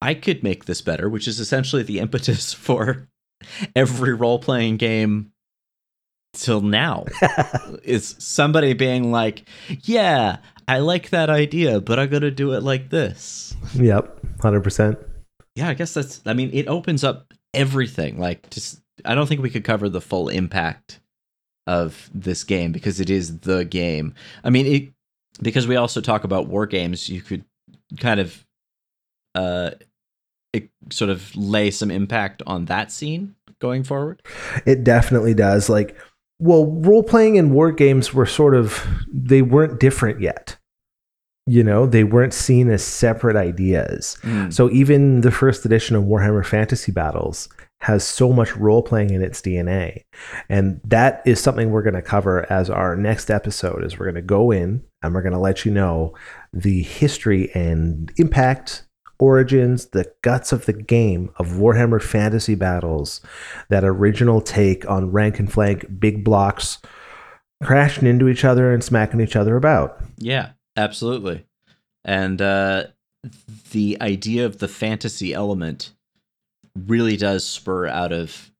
I 0.00 0.14
could 0.14 0.42
make 0.42 0.64
this 0.64 0.80
better, 0.82 1.08
which 1.08 1.28
is 1.28 1.38
essentially 1.38 1.82
the 1.82 2.00
impetus 2.00 2.52
for 2.52 3.08
every 3.76 4.14
role 4.14 4.38
playing 4.38 4.76
game 4.76 5.32
till 6.34 6.60
now 6.60 7.04
is 7.84 8.16
somebody 8.18 8.72
being 8.72 9.12
like, 9.12 9.48
"Yeah, 9.82 10.38
I 10.66 10.78
like 10.78 11.10
that 11.10 11.30
idea, 11.30 11.80
but 11.80 11.98
I'm 11.98 12.08
going 12.08 12.22
to 12.22 12.30
do 12.30 12.52
it 12.52 12.62
like 12.62 12.90
this." 12.90 13.54
yep 13.74 14.18
100% 14.38 14.98
Yeah, 15.54 15.68
I 15.68 15.74
guess 15.74 15.94
that's. 15.94 16.20
I 16.26 16.34
mean, 16.34 16.50
it 16.52 16.68
opens 16.68 17.04
up 17.04 17.32
everything. 17.54 18.18
Like, 18.18 18.50
just 18.50 18.80
I 19.04 19.14
don't 19.14 19.26
think 19.26 19.42
we 19.42 19.50
could 19.50 19.64
cover 19.64 19.88
the 19.88 20.00
full 20.00 20.28
impact 20.28 21.00
of 21.66 22.10
this 22.12 22.42
game 22.42 22.72
because 22.72 22.98
it 22.98 23.10
is 23.10 23.40
the 23.40 23.64
game. 23.64 24.14
I 24.42 24.50
mean, 24.50 24.66
it 24.66 24.92
because 25.40 25.66
we 25.66 25.76
also 25.76 26.00
talk 26.00 26.24
about 26.24 26.48
war 26.48 26.66
games. 26.66 27.08
You 27.08 27.20
could 27.20 27.44
kind 27.98 28.20
of 28.20 28.44
uh, 29.34 29.70
it 30.52 30.70
sort 30.90 31.10
of 31.10 31.34
lay 31.36 31.70
some 31.70 31.90
impact 31.90 32.42
on 32.46 32.66
that 32.66 32.92
scene 32.92 33.34
going 33.60 33.84
forward. 33.84 34.22
It 34.66 34.84
definitely 34.84 35.34
does. 35.34 35.68
Like, 35.68 35.96
well, 36.38 36.66
role 36.66 37.02
playing 37.02 37.38
and 37.38 37.52
war 37.52 37.72
games 37.72 38.12
were 38.12 38.26
sort 38.26 38.54
of 38.54 38.86
they 39.12 39.42
weren't 39.42 39.80
different 39.80 40.20
yet. 40.20 40.58
You 41.46 41.64
know, 41.64 41.86
they 41.86 42.04
weren't 42.04 42.34
seen 42.34 42.70
as 42.70 42.84
separate 42.84 43.36
ideas. 43.36 44.16
So 44.50 44.70
even 44.70 45.22
the 45.22 45.32
first 45.32 45.64
edition 45.64 45.96
of 45.96 46.04
Warhammer 46.04 46.46
Fantasy 46.46 46.92
Battles 46.92 47.48
has 47.82 48.06
so 48.06 48.32
much 48.32 48.56
role 48.56 48.80
playing 48.80 49.10
in 49.10 49.22
its 49.22 49.42
DNA. 49.42 50.04
And 50.48 50.80
that 50.84 51.20
is 51.26 51.40
something 51.40 51.72
we're 51.72 51.82
going 51.82 51.94
to 51.94 52.02
cover 52.02 52.50
as 52.50 52.70
our 52.70 52.94
next 52.94 53.28
episode 53.28 53.84
is 53.84 53.98
we're 53.98 54.06
going 54.06 54.14
to 54.14 54.22
go 54.22 54.52
in 54.52 54.84
and 55.02 55.12
we're 55.12 55.22
going 55.22 55.32
to 55.32 55.38
let 55.40 55.64
you 55.64 55.72
know 55.72 56.14
the 56.52 56.82
history 56.82 57.50
and 57.54 58.12
impact 58.18 58.84
origins, 59.18 59.86
the 59.86 60.08
guts 60.22 60.52
of 60.52 60.66
the 60.66 60.72
game 60.72 61.30
of 61.38 61.48
Warhammer 61.48 62.00
Fantasy 62.00 62.54
Battles, 62.54 63.20
that 63.68 63.82
original 63.82 64.40
take 64.40 64.88
on 64.88 65.10
rank 65.10 65.40
and 65.40 65.52
flank 65.52 65.84
big 65.98 66.22
blocks 66.22 66.78
crashing 67.64 68.06
into 68.06 68.28
each 68.28 68.44
other 68.44 68.72
and 68.72 68.84
smacking 68.84 69.20
each 69.20 69.34
other 69.34 69.56
about. 69.56 70.00
Yeah, 70.18 70.50
absolutely. 70.76 71.46
And 72.04 72.40
uh, 72.40 72.84
the 73.72 73.98
idea 74.00 74.46
of 74.46 74.58
the 74.58 74.68
fantasy 74.68 75.34
element 75.34 75.90
really 76.76 77.16
does 77.16 77.44
spur 77.44 77.86
out 77.86 78.12
of 78.12 78.50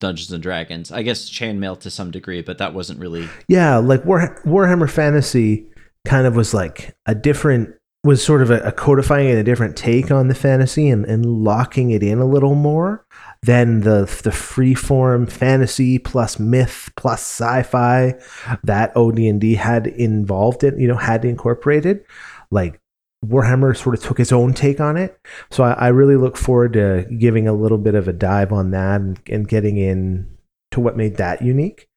Dungeons 0.00 0.32
and 0.32 0.42
Dragons. 0.42 0.92
I 0.92 1.02
guess 1.02 1.30
chainmail 1.30 1.80
to 1.80 1.90
some 1.90 2.10
degree, 2.10 2.42
but 2.42 2.58
that 2.58 2.74
wasn't 2.74 3.00
really. 3.00 3.28
Yeah, 3.48 3.78
like 3.78 4.04
War, 4.04 4.40
Warhammer 4.44 4.90
Fantasy 4.90 5.66
kind 6.06 6.26
of 6.26 6.36
was 6.36 6.52
like 6.52 6.96
a 7.06 7.14
different 7.14 7.74
was 8.04 8.22
sort 8.22 8.42
of 8.42 8.50
a, 8.50 8.60
a 8.60 8.70
codifying 8.70 9.30
and 9.30 9.38
a 9.38 9.42
different 9.42 9.76
take 9.76 10.10
on 10.10 10.28
the 10.28 10.34
fantasy 10.34 10.90
and, 10.90 11.06
and 11.06 11.24
locking 11.24 11.90
it 11.90 12.02
in 12.02 12.18
a 12.18 12.26
little 12.26 12.54
more 12.54 13.06
than 13.42 13.80
the 13.80 14.00
the 14.22 14.30
freeform 14.30 15.30
fantasy 15.30 15.98
plus 15.98 16.38
myth 16.38 16.90
plus 16.96 17.20
sci-fi 17.20 18.14
that 18.62 18.94
OD&D 18.94 19.54
had 19.54 19.86
involved 19.86 20.62
it, 20.62 20.78
you 20.78 20.86
know, 20.86 20.96
had 20.96 21.24
incorporated. 21.24 22.04
Like 22.50 22.78
Warhammer 23.24 23.76
sort 23.76 23.96
of 23.96 24.02
took 24.02 24.20
its 24.20 24.32
own 24.32 24.54
take 24.54 24.80
on 24.80 24.96
it. 24.96 25.18
So 25.50 25.64
I, 25.64 25.72
I 25.72 25.88
really 25.88 26.16
look 26.16 26.36
forward 26.36 26.74
to 26.74 27.06
giving 27.18 27.48
a 27.48 27.52
little 27.52 27.78
bit 27.78 27.94
of 27.94 28.08
a 28.08 28.12
dive 28.12 28.52
on 28.52 28.70
that 28.70 29.00
and, 29.00 29.20
and 29.28 29.48
getting 29.48 29.76
in 29.76 30.34
to 30.72 30.80
what 30.80 30.96
made 30.96 31.16
that 31.16 31.40
unique. 31.40 31.88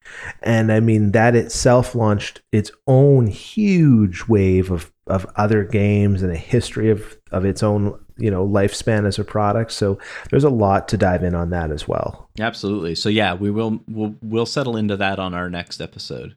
And 0.41 0.71
I 0.71 0.79
mean, 0.79 1.11
that 1.11 1.35
itself 1.35 1.95
launched 1.95 2.41
its 2.51 2.71
own 2.85 3.27
huge 3.27 4.25
wave 4.27 4.71
of, 4.71 4.91
of 5.07 5.25
other 5.35 5.63
games 5.63 6.23
and 6.23 6.31
a 6.31 6.37
history 6.37 6.89
of, 6.89 7.17
of 7.31 7.43
its 7.43 7.61
own, 7.63 7.99
you 8.17 8.31
know, 8.31 8.47
lifespan 8.47 9.05
as 9.05 9.19
a 9.19 9.23
product. 9.23 9.71
So 9.71 9.99
there's 10.29 10.43
a 10.43 10.49
lot 10.49 10.87
to 10.89 10.97
dive 10.97 11.23
in 11.23 11.35
on 11.35 11.49
that 11.49 11.71
as 11.71 11.87
well. 11.87 12.29
Absolutely. 12.39 12.95
So 12.95 13.09
yeah, 13.09 13.33
we 13.33 13.51
will 13.51 13.81
we'll 13.87 14.15
we'll 14.21 14.45
settle 14.45 14.77
into 14.77 14.95
that 14.97 15.19
on 15.19 15.33
our 15.33 15.49
next 15.49 15.81
episode. 15.81 16.35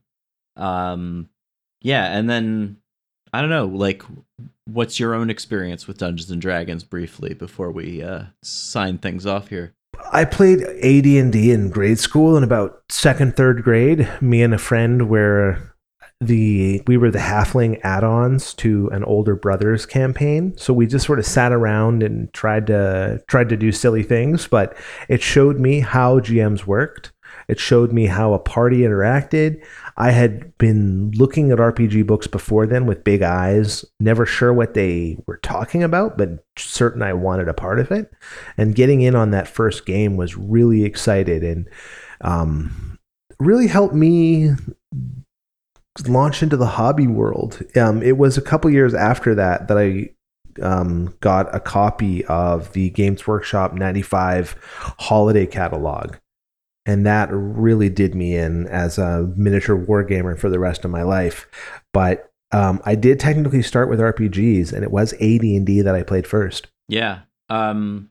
Um 0.57 1.29
yeah, 1.83 2.17
and 2.17 2.29
then 2.29 2.77
I 3.32 3.40
don't 3.40 3.51
know, 3.51 3.66
like 3.66 4.02
what's 4.66 5.01
your 5.01 5.15
own 5.15 5.31
experience 5.31 5.86
with 5.86 5.98
Dungeons 5.98 6.31
and 6.31 6.40
Dragons 6.40 6.85
briefly 6.85 7.35
before 7.35 7.70
we 7.70 8.02
uh 8.02 8.24
sign 8.43 8.98
things 8.98 9.27
off 9.27 9.48
here? 9.48 9.74
I 10.12 10.24
played 10.24 10.62
AD&D 10.62 11.51
in 11.51 11.70
grade 11.70 11.98
school 11.98 12.36
in 12.36 12.43
about 12.43 12.82
second, 12.89 13.36
third 13.36 13.62
grade. 13.62 14.09
Me 14.20 14.43
and 14.43 14.55
a 14.55 14.59
friend 14.59 15.09
were 15.09 15.74
the 16.20 16.82
we 16.86 16.97
were 16.97 17.11
the 17.11 17.19
halfling 17.19 17.81
add-ons 17.82 18.52
to 18.55 18.89
an 18.93 19.05
older 19.05 19.35
brother's 19.35 19.86
campaign. 19.86 20.57
So 20.57 20.74
we 20.74 20.86
just 20.86 21.07
sort 21.07 21.19
of 21.19 21.27
sat 21.27 21.52
around 21.52 22.02
and 22.02 22.32
tried 22.32 22.66
to 22.66 23.23
tried 23.27 23.48
to 23.51 23.57
do 23.57 23.73
silly 23.73 24.02
things, 24.02 24.47
but 24.47 24.77
it 25.09 25.23
showed 25.23 25.59
me 25.59 25.81
how 25.81 26.20
GMs 26.20 26.66
worked. 26.66 27.12
It 27.48 27.59
showed 27.59 27.93
me 27.93 28.07
how 28.07 28.32
a 28.32 28.39
party 28.39 28.78
interacted. 28.78 29.62
I 30.01 30.12
had 30.12 30.56
been 30.56 31.10
looking 31.10 31.51
at 31.51 31.59
RPG 31.59 32.06
books 32.06 32.27
before 32.27 32.66
then 32.66 32.86
with 32.86 33.05
big 33.05 33.20
eyes, 33.20 33.85
never 34.01 34.24
sure 34.24 34.51
what 34.51 34.72
they 34.72 35.18
were 35.27 35.36
talking 35.43 35.82
about, 35.82 36.16
but 36.16 36.43
certain 36.56 37.02
I 37.02 37.12
wanted 37.12 37.48
a 37.48 37.55
part 37.55 37.78
of 37.78 37.90
it. 37.90 38.10
And 38.56 38.74
getting 38.74 39.02
in 39.02 39.14
on 39.14 39.31
that 39.32 39.47
first 39.47 39.85
game 39.85 40.16
was 40.16 40.39
really 40.39 40.85
excited 40.85 41.44
and 41.44 41.68
um, 42.22 42.98
really 43.39 43.66
helped 43.66 43.94
me 43.94 44.52
launch 46.06 46.43
into 46.43 46.56
the 46.56 46.66
hobby 46.66 47.06
world. 47.06 47.62
Um, 47.77 48.02
it 48.02 48.16
was 48.16 48.39
a 48.39 48.43
couple 48.43 48.70
years 48.70 48.94
after 48.94 49.35
that 49.35 49.68
that 49.68 49.77
I 49.77 50.14
um, 50.62 51.14
got 51.20 51.55
a 51.55 51.60
copy 51.60 52.24
of 52.24 52.72
the 52.72 52.89
Games 52.89 53.27
Workshop 53.27 53.74
95 53.74 54.56
holiday 54.98 55.44
catalog 55.44 56.16
and 56.86 57.07
that 57.07 57.28
really 57.31 57.89
did 57.89 58.15
me 58.15 58.36
in 58.36 58.66
as 58.69 58.98
a 58.98 59.32
miniature 59.36 59.77
wargamer 59.77 60.39
for 60.39 60.48
the 60.48 60.59
rest 60.59 60.85
of 60.85 60.90
my 60.90 61.02
life. 61.02 61.47
But 61.93 62.31
um, 62.52 62.81
I 62.85 62.94
did 62.94 63.20
technically 63.20 63.62
start 63.62 63.89
with 63.89 64.01
RPGs, 64.01 64.73
and 64.73 64.82
it 64.82 64.90
was 64.90 65.12
AD 65.15 65.43
and 65.43 65.66
D 65.66 65.82
that 65.82 65.94
I 65.94 66.02
played 66.02 66.27
first. 66.27 66.69
Yeah, 66.89 67.20
um, 67.48 68.11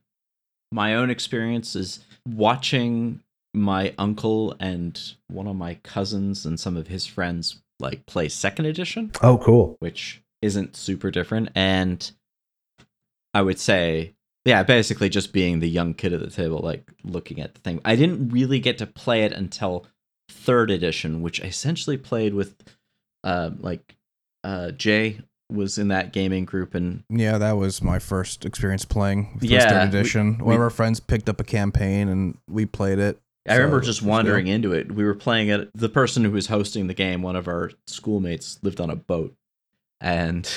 my 0.72 0.96
own 0.96 1.10
experience 1.10 1.76
is 1.76 2.00
watching 2.28 3.22
my 3.54 3.94
uncle 3.98 4.56
and 4.60 5.02
one 5.28 5.48
of 5.48 5.56
my 5.56 5.74
cousins 5.84 6.46
and 6.46 6.60
some 6.60 6.78
of 6.78 6.88
his 6.88 7.06
friends 7.06 7.62
like 7.80 8.06
play 8.06 8.30
second 8.30 8.66
edition. 8.66 9.12
Oh, 9.22 9.38
cool! 9.40 9.76
Which 9.80 10.22
isn't 10.42 10.76
super 10.76 11.12
different, 11.12 11.50
and 11.56 12.10
I 13.34 13.42
would 13.42 13.60
say 13.60 14.14
yeah, 14.50 14.64
basically 14.64 15.10
just 15.10 15.32
being 15.32 15.60
the 15.60 15.70
young 15.70 15.94
kid 15.94 16.12
at 16.12 16.22
the 16.22 16.30
table, 16.32 16.60
like 16.60 16.92
looking 17.04 17.40
at 17.40 17.54
the 17.54 17.62
thing. 17.62 17.80
I 17.86 17.96
didn't 17.96 18.30
really 18.30 18.60
get 18.60 18.80
to 18.80 18.88
play 18.88 19.24
it 19.24 19.32
until 19.32 19.86
third 20.28 20.72
edition, 20.72 21.22
which 21.22 21.40
I 21.40 21.46
essentially 21.46 21.98
played 21.98 22.34
with, 22.34 22.56
uh, 23.24 23.52
like, 23.60 23.96
uh, 24.44 24.72
Jay 24.72 25.20
was 25.52 25.78
in 25.78 25.90
that 25.90 26.14
gaming 26.14 26.46
group, 26.46 26.74
and 26.74 27.04
yeah, 27.10 27.38
that 27.38 27.58
was 27.58 27.84
my 27.84 28.00
first 28.00 28.44
experience 28.44 28.86
playing. 28.86 29.38
First 29.40 29.52
yeah, 29.52 29.70
third 29.70 29.90
edition. 29.90 30.40
We, 30.40 30.46
One 30.46 30.56
of 30.56 30.62
our 30.62 30.70
friends 30.72 31.00
picked 31.00 31.30
up 31.30 31.40
a 31.40 31.44
campaign 31.44 32.10
and 32.10 32.38
we 32.50 32.66
played 32.66 32.98
it. 32.98 33.20
I 33.48 33.54
so 33.54 33.58
remember 33.58 33.82
just 33.82 34.02
wandering 34.02 34.48
into 34.48 34.74
it. 34.74 34.92
We 34.92 35.04
were 35.04 35.16
playing 35.16 35.50
it. 35.50 35.70
The 35.76 35.90
person 35.90 36.24
who 36.24 36.32
was 36.32 36.48
hosting 36.48 36.88
the 36.88 36.94
game, 36.94 37.22
one 37.22 37.36
of 37.36 37.48
our 37.48 37.72
schoolmates, 37.88 38.60
lived 38.64 38.82
on 38.82 38.90
a 38.90 38.96
boat, 38.96 39.36
and 40.02 40.48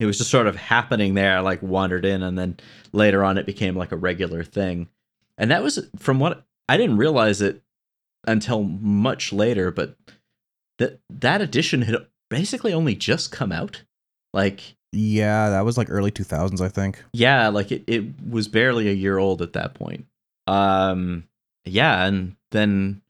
it 0.00 0.06
was 0.06 0.18
just 0.18 0.30
sort 0.30 0.46
of 0.46 0.56
happening 0.56 1.14
there. 1.14 1.36
I 1.36 1.40
like 1.40 1.62
wandered 1.62 2.04
in, 2.04 2.22
and 2.22 2.38
then 2.38 2.58
later 2.92 3.24
on, 3.24 3.38
it 3.38 3.46
became 3.46 3.76
like 3.76 3.92
a 3.92 3.96
regular 3.96 4.44
thing. 4.44 4.88
And 5.36 5.50
that 5.50 5.62
was 5.62 5.86
from 5.96 6.18
what 6.20 6.44
I 6.68 6.76
didn't 6.76 6.98
realize 6.98 7.40
it 7.40 7.62
until 8.26 8.62
much 8.62 9.32
later, 9.32 9.70
but 9.70 9.96
that 10.78 11.00
that 11.10 11.40
edition 11.40 11.82
had 11.82 12.06
basically 12.28 12.72
only 12.72 12.94
just 12.94 13.32
come 13.32 13.52
out. 13.52 13.82
Like, 14.32 14.76
yeah, 14.92 15.50
that 15.50 15.64
was 15.64 15.78
like 15.78 15.88
early 15.90 16.10
2000s, 16.10 16.60
I 16.60 16.68
think. 16.68 17.02
Yeah, 17.12 17.48
like 17.48 17.72
it, 17.72 17.84
it 17.86 18.04
was 18.28 18.48
barely 18.48 18.88
a 18.88 18.92
year 18.92 19.18
old 19.18 19.42
at 19.42 19.54
that 19.54 19.74
point. 19.74 20.06
Um, 20.46 21.24
yeah, 21.64 22.06
and 22.06 22.36
then 22.50 23.02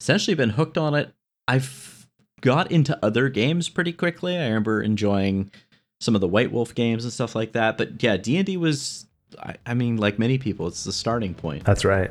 essentially 0.00 0.34
been 0.34 0.50
hooked 0.50 0.78
on 0.78 0.94
it. 0.94 1.12
I've 1.48 2.06
got 2.40 2.70
into 2.70 2.98
other 3.04 3.28
games 3.28 3.68
pretty 3.68 3.92
quickly. 3.92 4.36
I 4.36 4.46
remember 4.46 4.82
enjoying 4.82 5.50
some 6.02 6.14
of 6.14 6.20
the 6.20 6.28
White 6.28 6.50
Wolf 6.50 6.74
games 6.74 7.04
and 7.04 7.12
stuff 7.12 7.34
like 7.34 7.52
that. 7.52 7.78
But 7.78 8.02
yeah, 8.02 8.16
D 8.16 8.36
and 8.36 8.44
D 8.44 8.56
was, 8.56 9.06
I, 9.40 9.54
I 9.64 9.74
mean, 9.74 9.96
like 9.96 10.18
many 10.18 10.36
people, 10.36 10.66
it's 10.66 10.84
the 10.84 10.92
starting 10.92 11.32
point. 11.32 11.64
That's 11.64 11.84
right. 11.84 12.10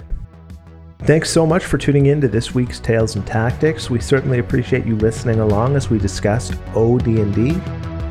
Thanks 1.04 1.30
so 1.30 1.46
much 1.46 1.66
for 1.66 1.78
tuning 1.78 2.06
in 2.06 2.22
to 2.22 2.28
this 2.28 2.54
week's 2.54 2.80
Tales 2.80 3.16
and 3.16 3.26
Tactics. 3.26 3.90
We 3.90 4.00
certainly 4.00 4.40
appreciate 4.40 4.86
you 4.86 4.96
listening 4.96 5.40
along 5.40 5.76
as 5.76 5.90
we 5.90 5.98
discussed 5.98 6.54
OD&D. 6.76 7.60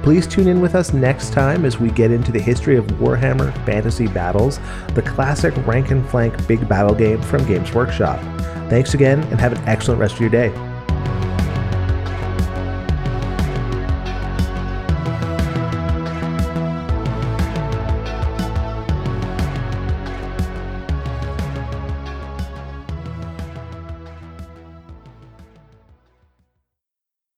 Please 0.03 0.27
tune 0.27 0.49
in 0.49 0.61
with 0.61 0.75
us 0.75 0.93
next 0.93 1.33
time 1.33 1.65
as 1.65 1.79
we 1.79 1.91
get 1.91 2.11
into 2.11 2.33
the 2.33 2.41
history 2.41 2.77
of 2.77 2.87
Warhammer 2.87 3.55
Fantasy 3.65 4.09
Battles, 4.09 4.59
the 4.95 5.03
classic 5.03 5.55
rank 5.67 5.93
and 5.93 6.07
flank 6.09 6.47
big 6.49 6.69
battle 6.69 6.95
game 6.95 7.23
from 7.23 7.47
Games 7.47 7.73
Workshop. 7.73 8.19
Thanks 8.69 8.95
again 8.95 9.23
and 9.25 9.41
have 9.41 9.53
an 9.53 9.69
excellent 9.69 10.01
rest 10.01 10.15
of 10.15 10.21
your 10.21 10.31
day. 10.31 10.49